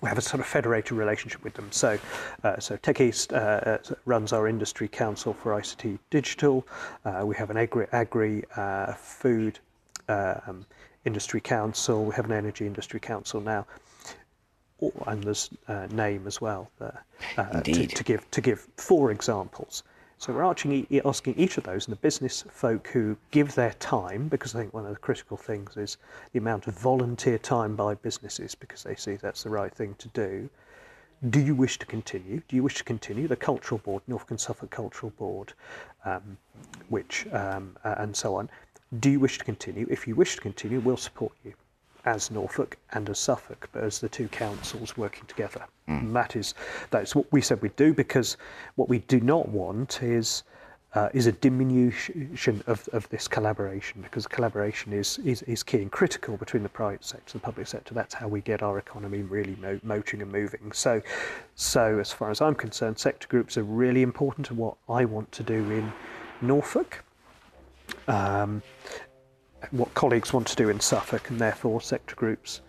we 0.00 0.08
have 0.08 0.18
a 0.18 0.22
sort 0.22 0.40
of 0.40 0.46
federated 0.46 0.92
relationship 0.92 1.42
with 1.42 1.54
them. 1.54 1.66
So, 1.72 1.98
uh, 2.44 2.58
so 2.58 2.76
Tech 2.76 3.00
East 3.00 3.32
uh, 3.32 3.36
uh 3.36 3.78
runs 4.04 4.32
our 4.32 4.46
industry 4.46 4.88
council 4.88 5.34
for 5.34 5.52
ICT 5.60 5.98
digital. 6.10 6.66
Uh, 7.04 7.22
we 7.24 7.34
have 7.36 7.50
an 7.50 7.56
agri, 7.56 7.86
agri 7.92 8.44
uh, 8.56 8.92
food 8.94 9.58
uh, 10.08 10.34
um, 10.46 10.64
industry 11.04 11.40
council. 11.40 12.04
We 12.04 12.14
have 12.14 12.24
an 12.24 12.32
energy 12.32 12.66
industry 12.66 13.00
council 13.00 13.40
now, 13.40 13.66
oh, 14.82 14.92
and 15.06 15.24
there's 15.24 15.50
name 15.90 16.26
as 16.26 16.40
well 16.40 16.70
there 16.78 17.04
to, 17.36 17.86
to, 17.86 18.04
give 18.04 18.30
to 18.30 18.40
give 18.40 18.68
four 18.76 19.10
examples. 19.10 19.82
So 20.20 20.34
we're 20.34 20.42
asking, 20.42 20.86
each 20.90 21.56
of 21.56 21.64
those 21.64 21.86
and 21.86 21.96
the 21.96 22.00
business 22.00 22.44
folk 22.50 22.88
who 22.88 23.16
give 23.30 23.54
their 23.54 23.72
time, 23.80 24.28
because 24.28 24.54
I 24.54 24.60
think 24.60 24.74
one 24.74 24.84
of 24.84 24.92
the 24.92 24.98
critical 24.98 25.38
things 25.38 25.78
is 25.78 25.96
the 26.34 26.38
amount 26.38 26.66
of 26.66 26.78
volunteer 26.78 27.38
time 27.38 27.74
by 27.74 27.94
businesses, 27.94 28.54
because 28.54 28.82
they 28.82 28.94
see 28.96 29.16
that's 29.16 29.44
the 29.44 29.48
right 29.48 29.74
thing 29.74 29.94
to 29.96 30.08
do. 30.08 30.50
Do 31.30 31.40
you 31.40 31.54
wish 31.54 31.78
to 31.78 31.86
continue? 31.86 32.42
Do 32.48 32.56
you 32.56 32.62
wish 32.62 32.74
to 32.74 32.84
continue? 32.84 33.28
The 33.28 33.36
Cultural 33.36 33.78
Board, 33.78 34.02
Norfolk 34.08 34.32
and 34.32 34.40
Suffolk 34.40 34.68
Cultural 34.68 35.10
Board, 35.16 35.54
um, 36.04 36.36
which 36.90 37.26
um, 37.32 37.78
uh, 37.82 37.94
and 37.96 38.14
so 38.14 38.34
on. 38.34 38.50
Do 38.98 39.08
you 39.08 39.20
wish 39.20 39.38
to 39.38 39.44
continue? 39.46 39.86
If 39.88 40.06
you 40.06 40.14
wish 40.16 40.34
to 40.34 40.42
continue, 40.42 40.80
we'll 40.80 40.98
support 40.98 41.32
you 41.46 41.54
as 42.04 42.30
Norfolk 42.30 42.76
and 42.92 43.08
as 43.08 43.18
Suffolk, 43.18 43.68
but 43.72 43.82
as 43.84 44.00
the 44.00 44.08
two 44.08 44.28
councils 44.28 44.96
working 44.96 45.24
together. 45.26 45.64
Mm. 45.88 46.12
that 46.12 46.36
is 46.36 46.54
that's 46.90 47.14
what 47.16 47.30
we 47.32 47.40
said 47.40 47.60
we'd 47.62 47.74
do 47.74 47.92
because 47.92 48.36
what 48.76 48.88
we 48.88 49.00
do 49.00 49.20
not 49.20 49.48
want 49.48 50.02
is 50.02 50.44
uh, 50.94 51.08
is 51.12 51.26
a 51.26 51.32
diminution 51.32 52.62
of, 52.66 52.88
of 52.92 53.08
this 53.10 53.28
collaboration 53.28 54.02
because 54.02 54.26
collaboration 54.26 54.92
is, 54.92 55.18
is, 55.18 55.42
is 55.42 55.62
key 55.62 55.78
and 55.78 55.92
critical 55.92 56.36
between 56.36 56.62
the 56.64 56.68
private 56.68 57.04
sector 57.04 57.32
and 57.34 57.42
the 57.42 57.44
public 57.44 57.66
sector. 57.66 57.94
That's 57.94 58.14
how 58.14 58.26
we 58.26 58.40
get 58.40 58.62
our 58.62 58.78
economy 58.78 59.22
really 59.22 59.56
mo- 59.60 59.78
motoring 59.84 60.22
and 60.22 60.32
moving. 60.32 60.72
So, 60.72 61.00
so 61.54 62.00
as 62.00 62.10
far 62.10 62.30
as 62.30 62.40
I'm 62.40 62.56
concerned, 62.56 62.98
sector 62.98 63.28
groups 63.28 63.56
are 63.56 63.62
really 63.62 64.02
important 64.02 64.46
to 64.46 64.54
what 64.54 64.76
I 64.88 65.04
want 65.04 65.30
to 65.32 65.44
do 65.44 65.70
in 65.70 65.92
Norfolk. 66.40 67.04
Um, 68.08 68.62
what 69.70 69.92
colleagues 69.94 70.32
want 70.32 70.46
to 70.48 70.56
do 70.56 70.68
in 70.68 70.80
Suffolk, 70.80 71.30
and 71.30 71.38
therefore 71.38 71.80
sector 71.80 72.14
groups. 72.14 72.60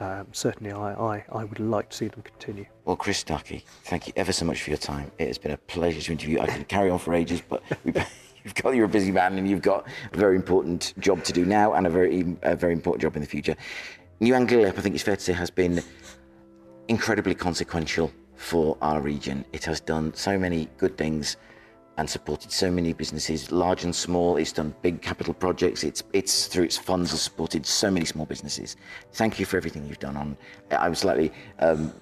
Um, 0.00 0.28
certainly, 0.32 0.72
I, 0.72 0.92
I, 0.92 1.24
I 1.32 1.44
would 1.44 1.58
like 1.58 1.90
to 1.90 1.96
see 1.96 2.08
them 2.08 2.22
continue. 2.22 2.66
Well, 2.84 2.96
Chris 2.96 3.22
Starkie, 3.22 3.64
thank 3.84 4.06
you 4.06 4.12
ever 4.16 4.32
so 4.32 4.44
much 4.44 4.62
for 4.62 4.70
your 4.70 4.78
time. 4.78 5.10
It 5.18 5.26
has 5.26 5.38
been 5.38 5.50
a 5.50 5.56
pleasure 5.56 6.00
to 6.00 6.12
interview. 6.12 6.40
I 6.40 6.46
can 6.46 6.64
carry 6.76 6.90
on 6.90 6.98
for 6.98 7.14
ages, 7.14 7.42
but 7.46 7.62
you've 7.84 8.54
got 8.54 8.76
you're 8.76 8.84
a 8.84 8.88
busy 8.88 9.10
man 9.10 9.36
and 9.36 9.48
you've 9.48 9.62
got 9.62 9.86
a 10.12 10.16
very 10.16 10.36
important 10.36 10.94
job 11.00 11.24
to 11.24 11.32
do 11.32 11.44
now 11.44 11.74
and 11.74 11.86
a 11.86 11.90
very 11.90 12.36
a 12.42 12.54
very 12.54 12.72
important 12.72 13.02
job 13.02 13.16
in 13.16 13.22
the 13.22 13.28
future. 13.28 13.56
New 14.20 14.34
Anglia, 14.34 14.68
I 14.68 14.70
think 14.72 14.94
it's 14.94 15.04
fair 15.04 15.16
to 15.16 15.22
say, 15.22 15.32
has 15.32 15.50
been 15.50 15.82
incredibly 16.88 17.34
consequential 17.34 18.12
for 18.36 18.78
our 18.80 19.00
region. 19.00 19.44
It 19.52 19.64
has 19.64 19.80
done 19.80 20.14
so 20.14 20.38
many 20.38 20.68
good 20.78 20.96
things 20.96 21.36
and 21.98 22.08
supported 22.08 22.52
so 22.52 22.70
many 22.70 22.92
businesses, 22.92 23.50
large 23.50 23.82
and 23.82 23.94
small. 23.94 24.36
It's 24.36 24.52
done 24.52 24.72
big 24.82 25.02
capital 25.02 25.34
projects. 25.34 25.82
It's 25.82 26.04
it's 26.12 26.46
through 26.46 26.64
its 26.64 26.78
funds 26.78 27.10
has 27.10 27.20
supported 27.20 27.66
so 27.66 27.90
many 27.90 28.06
small 28.06 28.24
businesses. 28.24 28.76
Thank 29.12 29.40
you 29.40 29.44
for 29.44 29.56
everything 29.56 29.84
you've 29.86 29.98
done. 29.98 30.16
On 30.16 30.36
I'm 30.70 30.94
slightly 30.94 31.32
um, 31.58 31.92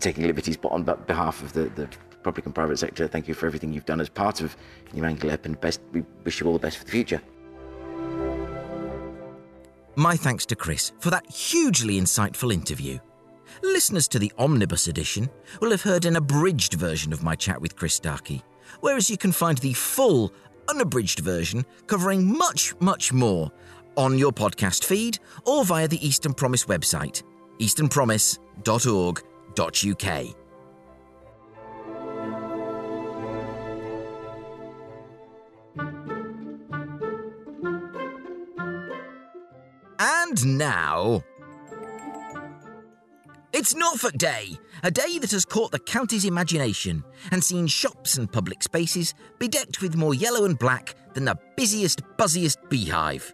taking 0.00 0.26
liberties, 0.26 0.56
but 0.56 0.72
on 0.72 0.82
behalf 0.82 1.40
of 1.40 1.52
the, 1.52 1.66
the 1.76 1.88
public 2.24 2.46
and 2.46 2.54
private 2.54 2.78
sector, 2.78 3.06
thank 3.06 3.28
you 3.28 3.34
for 3.34 3.46
everything 3.46 3.72
you've 3.72 3.86
done 3.86 4.00
as 4.00 4.08
part 4.08 4.40
of 4.40 4.56
New 4.92 5.04
Anglia, 5.04 5.38
and 5.44 5.60
best. 5.60 5.80
We 5.92 6.02
wish 6.24 6.40
you 6.40 6.48
all 6.48 6.52
the 6.52 6.58
best 6.58 6.78
for 6.78 6.84
the 6.84 6.90
future. 6.90 7.22
My 9.94 10.16
thanks 10.16 10.44
to 10.46 10.56
Chris 10.56 10.90
for 10.98 11.10
that 11.10 11.30
hugely 11.30 12.00
insightful 12.00 12.52
interview. 12.52 12.98
Listeners 13.62 14.08
to 14.08 14.18
the 14.18 14.32
omnibus 14.36 14.88
edition 14.88 15.30
will 15.60 15.70
have 15.70 15.82
heard 15.82 16.06
an 16.06 16.16
abridged 16.16 16.74
version 16.74 17.12
of 17.12 17.22
my 17.22 17.36
chat 17.36 17.60
with 17.60 17.76
Chris 17.76 18.00
Starkie 18.00 18.42
whereas 18.80 19.10
you 19.10 19.16
can 19.16 19.32
find 19.32 19.58
the 19.58 19.72
full, 19.72 20.32
unabridged 20.68 21.18
version 21.20 21.64
covering 21.86 22.36
much, 22.36 22.74
much 22.80 23.12
more 23.12 23.50
on 23.96 24.18
your 24.18 24.32
podcast 24.32 24.84
feed 24.84 25.18
or 25.46 25.64
via 25.64 25.88
the 25.88 26.06
Eastern 26.06 26.34
Promise 26.34 26.66
website, 26.66 27.22
easternpromise.org.uk. 27.60 30.34
And 40.00 40.58
now, 40.58 41.22
it's 43.54 43.72
Norfolk 43.72 44.18
Day, 44.18 44.58
a 44.82 44.90
day 44.90 45.18
that 45.20 45.30
has 45.30 45.44
caught 45.44 45.70
the 45.70 45.78
county's 45.78 46.24
imagination 46.24 47.04
and 47.30 47.42
seen 47.42 47.68
shops 47.68 48.18
and 48.18 48.30
public 48.30 48.64
spaces 48.64 49.14
bedecked 49.38 49.80
with 49.80 49.96
more 49.96 50.12
yellow 50.12 50.44
and 50.44 50.58
black 50.58 50.96
than 51.14 51.24
the 51.24 51.38
busiest, 51.56 52.02
buzziest 52.18 52.56
beehive. 52.68 53.32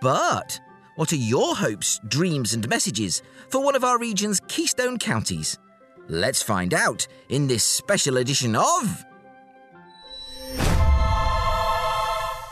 But 0.00 0.58
what 0.96 1.12
are 1.12 1.16
your 1.16 1.54
hopes, 1.54 2.00
dreams, 2.08 2.52
and 2.52 2.68
messages 2.68 3.22
for 3.48 3.62
one 3.62 3.76
of 3.76 3.84
our 3.84 3.96
region's 3.96 4.40
keystone 4.48 4.98
counties? 4.98 5.56
Let's 6.08 6.42
find 6.42 6.74
out 6.74 7.06
in 7.28 7.46
this 7.46 7.62
special 7.62 8.16
edition 8.16 8.56
of. 8.56 9.04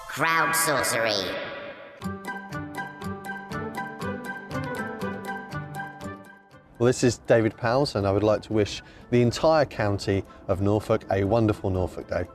Crowd 0.09 0.55
Sorcery. 0.55 1.46
Well, 6.79 6.87
this 6.87 7.03
is 7.03 7.19
David 7.19 7.57
Powles, 7.57 7.95
and 7.95 8.07
I 8.07 8.13
would 8.13 8.23
like 8.23 8.43
to 8.43 8.53
wish 8.53 8.83
the 9.11 9.23
entire 9.23 9.65
county 9.65 10.25
of 10.47 10.61
Norfolk 10.61 11.07
a 11.11 11.25
wonderful 11.25 11.71
Norfolk 11.71 12.07
Day. 12.09 12.27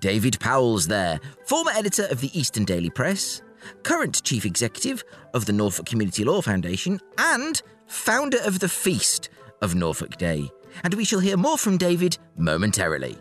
David 0.00 0.40
Powles 0.40 0.88
there, 0.88 1.20
former 1.46 1.70
editor 1.70 2.06
of 2.10 2.20
the 2.20 2.36
Eastern 2.36 2.64
Daily 2.64 2.90
Press, 2.90 3.42
current 3.84 4.24
chief 4.24 4.44
executive 4.44 5.04
of 5.34 5.46
the 5.46 5.52
Norfolk 5.52 5.86
Community 5.86 6.24
Law 6.24 6.40
Foundation, 6.40 6.98
and 7.18 7.62
founder 7.86 8.38
of 8.44 8.58
the 8.58 8.68
Feast 8.68 9.28
of 9.62 9.76
Norfolk 9.76 10.16
Day. 10.16 10.50
And 10.82 10.94
we 10.94 11.04
shall 11.04 11.20
hear 11.20 11.36
more 11.36 11.58
from 11.58 11.78
David 11.78 12.18
momentarily. 12.36 13.16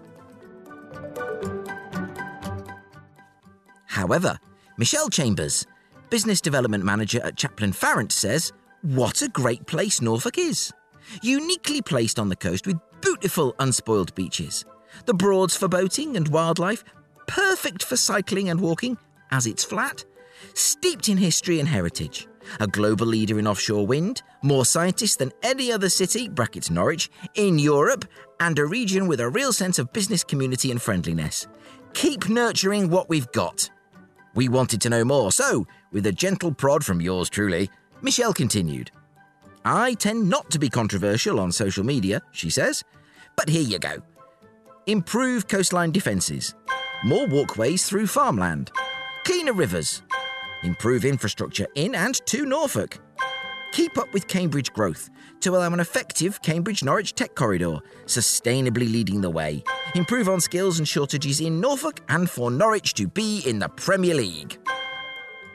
However, 3.86 4.39
Michelle 4.77 5.10
Chambers, 5.10 5.65
Business 6.10 6.39
Development 6.39 6.86
Manager 6.86 7.22
at 7.22 7.36
Chaplin 7.36 7.74
Farrant 7.74 8.13
says, 8.13 8.54
What 8.82 9.22
a 9.22 9.28
great 9.28 9.65
place 9.67 10.02
Norfolk 10.02 10.38
is! 10.38 10.72
Uniquely 11.22 11.82
placed 11.82 12.17
on 12.17 12.30
the 12.30 12.36
coast 12.36 12.65
with 12.65 12.78
beautiful 13.02 13.54
unspoiled 13.60 14.15
beaches. 14.15 14.63
The 15.06 15.13
Broads 15.13 15.58
for 15.58 15.67
boating 15.67 16.15
and 16.15 16.30
wildlife, 16.30 16.86
perfect 17.28 17.84
for 17.84 17.98
cycling 17.98 18.48
and 18.50 18.62
walking, 18.62 18.98
as 19.32 19.48
it's 19.48 19.65
flat. 19.65 20.06
Steeped 20.54 21.10
in 21.10 21.17
history 21.17 21.60
and 21.60 21.67
heritage. 21.67 22.28
A 22.62 22.67
global 22.67 23.06
leader 23.06 23.38
in 23.38 23.46
offshore 23.46 23.86
wind, 23.86 24.22
more 24.41 24.65
scientists 24.65 25.17
than 25.17 25.34
any 25.43 25.74
other 25.74 25.89
city, 25.89 26.30
brackets 26.30 26.70
Norwich, 26.70 27.10
in 27.36 27.60
Europe, 27.60 28.06
and 28.39 28.58
a 28.58 28.65
region 28.65 29.08
with 29.08 29.20
a 29.20 29.30
real 29.30 29.52
sense 29.52 29.78
of 29.78 29.91
business 29.91 30.24
community 30.24 30.72
and 30.72 30.82
friendliness. 30.82 31.48
Keep 31.93 32.30
nurturing 32.30 32.89
what 32.89 33.10
we've 33.10 33.30
got. 33.34 33.70
We 34.38 34.50
wanted 34.50 34.82
to 34.82 34.92
know 34.92 35.04
more, 35.04 35.32
so, 35.32 35.66
with 35.92 36.06
a 36.06 36.12
gentle 36.12 36.54
prod 36.54 36.86
from 36.86 37.02
yours 37.02 37.28
truly, 37.28 37.72
Michelle 38.04 38.34
continued. 38.34 38.92
I 39.66 39.96
tend 39.96 40.30
not 40.30 40.52
to 40.52 40.60
be 40.60 40.70
controversial 40.70 41.40
on 41.40 41.52
social 41.52 41.84
media, 41.84 42.22
she 42.34 42.52
says, 42.52 42.84
but 43.36 43.50
here 43.50 43.64
you 43.64 43.80
go. 43.80 43.98
Improve 44.86 45.48
coastline 45.48 45.90
defences, 45.90 46.54
more 47.04 47.26
walkways 47.26 47.90
through 47.90 48.06
farmland, 48.06 48.70
cleaner 49.24 49.54
rivers, 49.54 50.04
improve 50.62 51.04
infrastructure 51.04 51.66
in 51.74 51.96
and 51.96 52.24
to 52.28 52.46
Norfolk, 52.46 53.00
keep 53.78 53.99
up 53.99 54.11
with 54.11 54.28
Cambridge 54.28 54.73
growth 54.73 55.11
to 55.39 55.55
allow 55.55 55.71
an 55.71 55.80
effective 55.80 56.41
Cambridge 56.41 56.84
Norwich 56.84 57.13
tech 57.13 57.36
corridor, 57.36 57.78
sustainably 58.07 58.91
leading 58.91 59.21
the 59.21 59.30
way, 59.30 59.63
improve 59.93 60.28
on 60.28 60.41
skills 60.41 60.80
and 60.80 60.88
shortages 60.88 61.41
in 61.41 61.61
Norfolk, 61.61 62.01
and 62.09 62.28
for 62.28 62.49
Norwich 62.49 62.95
to 62.95 63.07
be 63.07 63.43
in 63.45 63.59
the 63.59 63.69
Premier 63.69 64.15
League. 64.15 64.57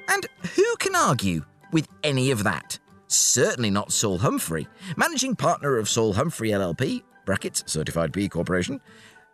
And 0.08 0.24
who 0.54 0.76
can 0.76 0.94
argue 0.94 1.44
with 1.72 1.88
any 2.04 2.30
of 2.30 2.44
that? 2.44 2.78
certainly 3.08 3.70
not 3.70 3.92
Saul 3.92 4.16
Humphrey, 4.18 4.66
managing 4.96 5.36
partner 5.36 5.76
of 5.76 5.86
Saul 5.86 6.14
Humphrey 6.14 6.48
LLP, 6.48 7.02
brackets, 7.26 7.62
Certified 7.66 8.10
B 8.10 8.26
Corporation, 8.26 8.80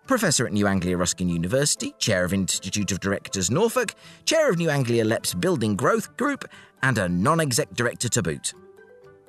Professor 0.09 0.47
at 0.47 0.53
New 0.53 0.67
Anglia 0.67 0.97
Ruskin 0.97 1.29
University, 1.29 1.95
Chair 1.99 2.25
of 2.25 2.33
Institute 2.33 2.91
of 2.91 2.99
Directors 2.99 3.53
Norfolk, 3.53 3.95
Chair 4.25 4.51
of 4.51 4.57
New 4.57 4.69
Anglia 4.69 5.05
LEP's 5.05 5.33
Building 5.35 5.77
Growth 5.77 6.17
Group, 6.17 6.45
and 6.83 6.99
a 6.99 7.09
non 7.09 7.39
exec 7.41 7.73
director 7.75 8.09
to 8.09 8.23
boot. 8.23 8.53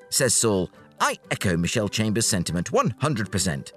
Says 0.10 0.36
Saul, 0.36 0.70
I 1.00 1.18
echo 1.32 1.56
Michelle 1.56 1.90
Chambers' 1.90 2.26
sentiment 2.26 2.72
100%. 2.72 3.72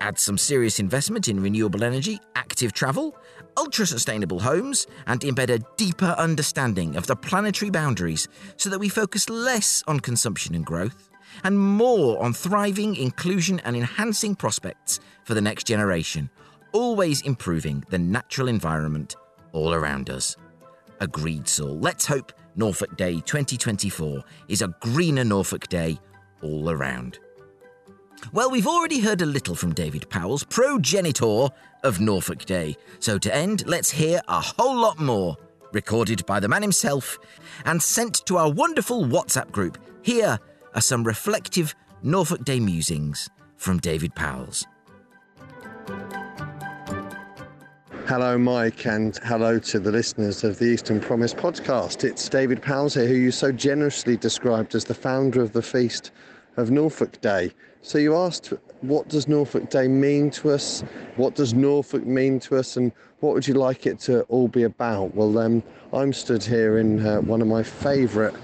Add 0.00 0.18
some 0.18 0.38
serious 0.38 0.78
investment 0.78 1.28
in 1.28 1.40
renewable 1.40 1.82
energy, 1.82 2.20
active 2.36 2.72
travel, 2.72 3.16
ultra 3.56 3.86
sustainable 3.86 4.40
homes, 4.40 4.86
and 5.06 5.20
embed 5.22 5.50
a 5.50 5.64
deeper 5.76 6.14
understanding 6.18 6.96
of 6.96 7.06
the 7.06 7.16
planetary 7.16 7.70
boundaries 7.70 8.28
so 8.56 8.68
that 8.70 8.78
we 8.78 8.88
focus 8.88 9.28
less 9.28 9.82
on 9.86 10.00
consumption 10.00 10.54
and 10.54 10.66
growth 10.66 11.10
and 11.44 11.58
more 11.58 12.22
on 12.22 12.32
thriving, 12.32 12.94
inclusion, 12.96 13.60
and 13.60 13.74
enhancing 13.74 14.34
prospects 14.34 15.00
for 15.24 15.34
the 15.34 15.40
next 15.40 15.66
generation, 15.66 16.28
always 16.72 17.22
improving 17.22 17.82
the 17.88 17.98
natural 17.98 18.48
environment 18.48 19.16
all 19.52 19.72
around 19.72 20.10
us. 20.10 20.36
Agreed, 21.00 21.48
Saul. 21.48 21.78
Let's 21.78 22.06
hope 22.06 22.32
Norfolk 22.54 22.96
Day 22.96 23.14
2024 23.14 24.22
is 24.48 24.62
a 24.62 24.74
greener 24.80 25.24
Norfolk 25.24 25.68
Day 25.68 25.98
all 26.42 26.70
around. 26.70 27.18
Well, 28.32 28.50
we've 28.50 28.66
already 28.66 29.00
heard 29.00 29.22
a 29.22 29.26
little 29.26 29.54
from 29.54 29.72
David 29.72 30.08
Powles 30.10 30.44
progenitor 30.44 31.48
of 31.82 32.00
Norfolk 32.00 32.44
Day, 32.44 32.76
so 33.00 33.18
to 33.18 33.34
end, 33.34 33.64
let's 33.66 33.90
hear 33.90 34.20
a 34.28 34.40
whole 34.40 34.76
lot 34.76 34.98
more, 35.00 35.36
recorded 35.72 36.24
by 36.26 36.38
the 36.38 36.48
man 36.48 36.62
himself 36.62 37.18
and 37.64 37.82
sent 37.82 38.24
to 38.26 38.36
our 38.36 38.50
wonderful 38.50 39.04
WhatsApp 39.04 39.50
group. 39.50 39.78
Here 40.02 40.38
are 40.74 40.80
some 40.80 41.04
reflective 41.04 41.74
Norfolk 42.02 42.44
Day 42.44 42.60
musings 42.60 43.28
from 43.56 43.78
David 43.78 44.14
Powles. 44.14 44.66
Hello, 48.08 48.36
Mike, 48.36 48.84
and 48.84 49.16
hello 49.18 49.60
to 49.60 49.78
the 49.78 49.92
listeners 49.92 50.42
of 50.42 50.58
the 50.58 50.64
Eastern 50.64 50.98
Promise 50.98 51.34
podcast. 51.34 52.02
It's 52.02 52.28
David 52.28 52.60
Powles 52.60 52.94
here, 52.94 53.06
who 53.06 53.14
you 53.14 53.30
so 53.30 53.52
generously 53.52 54.16
described 54.16 54.74
as 54.74 54.84
the 54.84 54.92
founder 54.92 55.40
of 55.40 55.52
the 55.52 55.62
Feast 55.62 56.10
of 56.56 56.72
Norfolk 56.72 57.20
Day. 57.20 57.52
So 57.80 57.98
you 57.98 58.16
asked, 58.16 58.52
what 58.80 59.08
does 59.08 59.28
Norfolk 59.28 59.70
Day 59.70 59.86
mean 59.86 60.32
to 60.32 60.50
us? 60.50 60.82
What 61.14 61.36
does 61.36 61.54
Norfolk 61.54 62.04
mean 62.04 62.40
to 62.40 62.56
us? 62.56 62.76
And 62.76 62.90
what 63.20 63.34
would 63.34 63.46
you 63.46 63.54
like 63.54 63.86
it 63.86 64.00
to 64.00 64.22
all 64.22 64.48
be 64.48 64.64
about? 64.64 65.14
Well, 65.14 65.38
um, 65.38 65.62
I'm 65.92 66.12
stood 66.12 66.42
here 66.42 66.78
in 66.78 67.06
uh, 67.06 67.20
one 67.20 67.40
of 67.40 67.46
my 67.46 67.62
favourite 67.62 68.34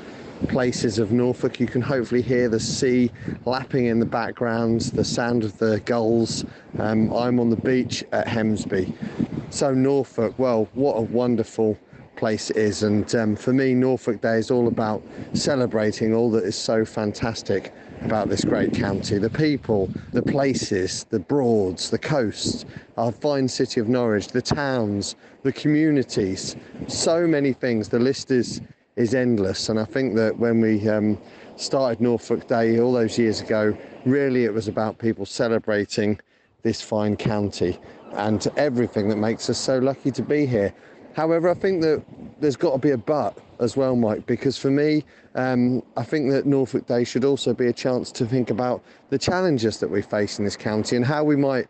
places 0.47 1.01
of 1.01 1.11
Norfolk. 1.11 1.59
You 1.59 1.67
can 1.67 1.83
hopefully 1.83 2.23
hear 2.23 2.49
the 2.49 2.61
sea 2.61 3.11
lapping 3.45 3.87
in 3.87 3.99
the 3.99 4.07
background, 4.07 4.83
the 4.83 5.05
sound 5.05 5.43
of 5.43 5.59
the 5.59 5.81
gulls. 5.81 6.45
Um, 6.79 7.13
I'm 7.13 7.41
on 7.41 7.51
the 7.51 7.57
beach 7.57 8.05
at 8.13 8.29
Hemsby. 8.29 8.95
So, 9.51 9.73
Norfolk, 9.73 10.39
well, 10.39 10.69
what 10.75 10.95
a 10.95 11.01
wonderful 11.01 11.79
place 12.17 12.51
it 12.51 12.57
is. 12.57 12.83
And 12.83 13.13
um, 13.15 13.35
for 13.35 13.53
me, 13.53 13.73
Norfolk 13.73 14.21
Day 14.21 14.37
is 14.37 14.51
all 14.51 14.69
about 14.69 15.03
celebrating 15.33 16.15
all 16.15 16.31
that 16.33 16.45
is 16.45 16.57
so 16.57 16.85
fantastic 16.85 17.73
about 18.03 18.29
this 18.29 18.45
great 18.45 18.75
county 18.75 19.19
the 19.19 19.31
people, 19.31 19.91
the 20.13 20.23
places, 20.23 21.05
the 21.05 21.19
broads, 21.19 21.91
the 21.91 21.99
coast, 21.99 22.67
our 22.97 23.11
fine 23.11 23.49
city 23.49 23.81
of 23.81 23.89
Norwich, 23.89 24.29
the 24.29 24.43
towns, 24.43 25.17
the 25.43 25.53
communities, 25.53 26.55
so 26.87 27.27
many 27.27 27.53
things. 27.53 27.89
The 27.89 27.99
list 27.99 28.31
is 28.31 28.61
is 28.97 29.15
endless. 29.15 29.69
And 29.71 29.79
I 29.79 29.85
think 29.85 30.15
that 30.17 30.37
when 30.37 30.61
we 30.61 30.87
um, 30.89 31.17
started 31.57 32.01
Norfolk 32.01 32.49
Day 32.49 32.81
all 32.81 32.93
those 32.93 33.17
years 33.17 33.41
ago, 33.41 33.77
really 34.05 34.45
it 34.45 34.53
was 34.53 34.69
about 34.69 34.99
people 34.99 35.25
celebrating 35.25 36.21
this 36.63 36.83
fine 36.83 37.17
county 37.17 37.79
and 38.13 38.41
to 38.41 38.57
everything 38.59 39.09
that 39.09 39.17
makes 39.17 39.49
us 39.51 39.59
so 39.59 39.79
lucky 39.79 40.11
to 40.11 40.23
be 40.23 40.47
here. 40.47 40.73
However, 41.15 41.49
I 41.49 41.55
think 41.55 41.83
that 41.83 42.03
there's 42.41 42.57
got 42.57 42.73
to 42.73 42.79
be 42.79 42.91
a 42.91 42.99
but 42.99 43.37
as 43.61 43.77
well, 43.77 43.97
Mike, 43.97 44.27
because 44.27 44.57
for 44.57 44.71
me, 44.71 45.05
um, 45.35 45.83
I 45.97 46.05
think 46.05 46.31
that 46.31 46.47
Norfolk 46.47 46.87
Day 46.87 47.05
should 47.05 47.25
also 47.25 47.53
be 47.53 47.67
a 47.67 47.73
chance 47.73 48.13
to 48.13 48.27
think 48.27 48.51
about 48.51 48.83
the 49.11 49.19
challenges 49.19 49.81
that 49.81 49.91
we 49.91 50.03
face 50.03 50.39
in 50.39 50.45
this 50.45 50.57
county 50.57 50.97
and 50.97 51.05
how 51.05 51.25
we 51.25 51.37
might 51.37 51.67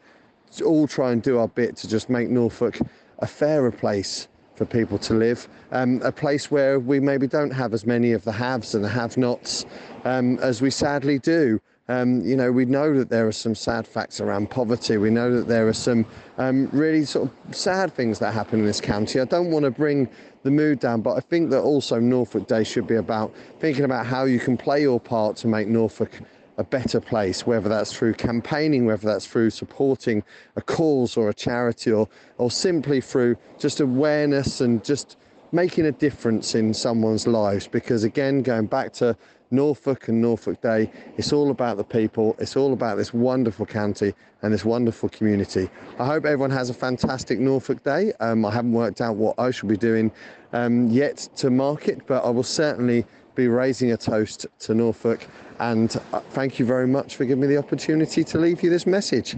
all 0.65 0.87
try 0.87 1.13
and 1.13 1.23
do 1.23 1.39
our 1.39 1.49
bit 1.49 1.77
to 1.77 1.89
just 1.89 2.11
make 2.11 2.29
Norfolk 2.29 2.79
a 3.21 3.27
fairer 3.27 3.71
place 3.71 4.29
for 4.55 4.65
people 4.65 4.99
to 4.99 5.15
live. 5.15 5.49
Um, 5.71 6.03
a 6.03 6.13
place 6.13 6.51
where 6.51 6.81
we 6.81 7.01
maybe 7.01 7.27
don't 7.27 7.51
have 7.51 7.73
as 7.73 7.87
many 7.87 8.13
of 8.13 8.25
the 8.25 8.33
haves 8.33 8.75
and 8.75 8.85
the 8.85 8.89
have-nots 8.89 9.65
um, 10.05 10.39
as 10.41 10.61
we 10.61 10.71
sadly 10.71 11.19
do. 11.19 11.61
Um, 11.91 12.21
you 12.21 12.37
know, 12.37 12.53
we 12.53 12.67
know 12.67 12.95
that 12.99 13.09
there 13.09 13.27
are 13.27 13.33
some 13.33 13.55
sad 13.55 13.87
facts 13.87 14.21
around 14.21 14.51
poverty. 14.51 14.99
We 14.99 15.09
know 15.09 15.35
that 15.35 15.49
there 15.49 15.67
are 15.69 15.73
some 15.73 16.05
um, 16.37 16.69
really 16.71 17.05
sort 17.05 17.31
of 17.31 17.57
sad 17.57 17.95
things 17.95 18.19
that 18.19 18.35
happen 18.35 18.61
in 18.61 18.67
this 18.67 18.81
county. 18.81 19.21
I 19.21 19.25
don't 19.25 19.51
want 19.51 19.65
to 19.65 19.71
bring 19.71 20.09
the 20.43 20.51
mood 20.51 20.81
down, 20.81 21.01
but 21.01 21.15
I 21.17 21.21
think 21.21 21.51
that 21.51 21.63
also 21.63 21.99
Norfolk 21.99 22.47
Day 22.47 22.63
should 22.63 22.87
be 22.87 22.97
about 22.97 23.35
thinking 23.59 23.85
about 23.85 24.05
how 24.05 24.25
you 24.25 24.39
can 24.39 24.57
play 24.57 24.83
your 24.83 25.01
part 25.01 25.37
to 25.39 25.49
make 25.49 25.67
Norfolk 25.67 26.21
a 26.59 26.65
better 26.65 27.01
place, 27.01 27.47
whether 27.47 27.69
that's 27.69 27.93
through 27.93 28.15
campaigning, 28.15 28.85
whether 28.85 29.07
that's 29.07 29.27
through 29.27 29.49
supporting 29.49 30.23
a 30.57 30.61
cause 30.61 31.17
or 31.17 31.31
a 31.31 31.35
charity, 31.35 31.91
or, 31.91 32.09
or 32.37 32.51
simply 32.51 33.01
through 33.01 33.37
just 33.59 33.81
awareness 33.81 34.61
and 34.61 34.85
just 34.85 35.17
making 35.53 35.87
a 35.87 35.93
difference 35.93 36.55
in 36.55 36.75
someone's 36.75 37.27
lives. 37.27 37.67
Because 37.67 38.05
again, 38.05 38.43
going 38.43 38.67
back 38.67 38.93
to 38.95 39.17
Norfolk 39.51 40.09
and 40.09 40.21
Norfolk 40.21 40.61
Day, 40.61 40.91
it's 41.17 41.33
all 41.33 41.51
about 41.51 41.77
the 41.77 41.85
people, 41.85 42.37
it's 42.39 42.57
all 42.57 42.73
about 42.73 42.97
this 42.97 43.15
wonderful 43.15 43.67
county 43.67 44.15
and 44.43 44.53
this 44.53 44.65
wonderful 44.65 45.09
community. 45.09 45.69
I 45.99 46.07
hope 46.07 46.25
everyone 46.25 46.51
has 46.51 46.71
a 46.71 46.75
fantastic 46.75 47.39
Norfolk 47.39 47.83
Day. 47.83 48.13
Um, 48.21 48.45
I 48.45 48.53
haven't 48.53 48.73
worked 48.73 49.01
out 49.01 49.17
what 49.17 49.39
I 49.39 49.51
shall 49.51 49.69
be 49.69 49.77
doing 49.77 50.13
um, 50.53 50.89
yet 50.89 51.29
to 51.37 51.51
market, 51.51 52.07
but 52.07 52.25
I 52.25 52.31
will 52.31 52.43
certainly 52.43 53.05
be 53.35 53.49
raising 53.49 53.93
a 53.93 53.97
toast 53.97 54.47
to 54.61 54.75
Norfolk. 54.75 55.27
And 55.61 55.97
uh, 56.13 56.21
thank 56.31 56.59
you 56.59 56.67
very 56.67 56.87
much 56.87 57.17
for 57.17 57.25
giving 57.25 57.43
me 57.43 57.47
the 57.47 57.57
opportunity 57.57 58.25
to 58.25 58.39
leave 58.39 58.63
you 58.63 58.71
this 58.71 58.87
message. 58.87 59.37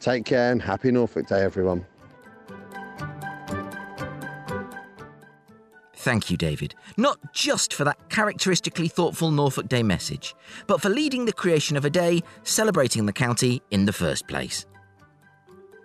Take 0.00 0.24
care 0.24 0.52
and 0.52 0.62
happy 0.62 0.90
Norfolk 0.90 1.26
Day, 1.26 1.42
everyone. 1.42 1.84
Thank 6.00 6.30
you, 6.30 6.38
David, 6.38 6.74
not 6.96 7.18
just 7.34 7.74
for 7.74 7.84
that 7.84 8.08
characteristically 8.08 8.88
thoughtful 8.88 9.30
Norfolk 9.30 9.68
Day 9.68 9.82
message, 9.82 10.34
but 10.66 10.80
for 10.80 10.88
leading 10.88 11.26
the 11.26 11.32
creation 11.32 11.76
of 11.76 11.84
a 11.84 11.90
day 11.90 12.22
celebrating 12.42 13.04
the 13.04 13.12
county 13.12 13.60
in 13.70 13.84
the 13.84 13.92
first 13.92 14.26
place. 14.26 14.64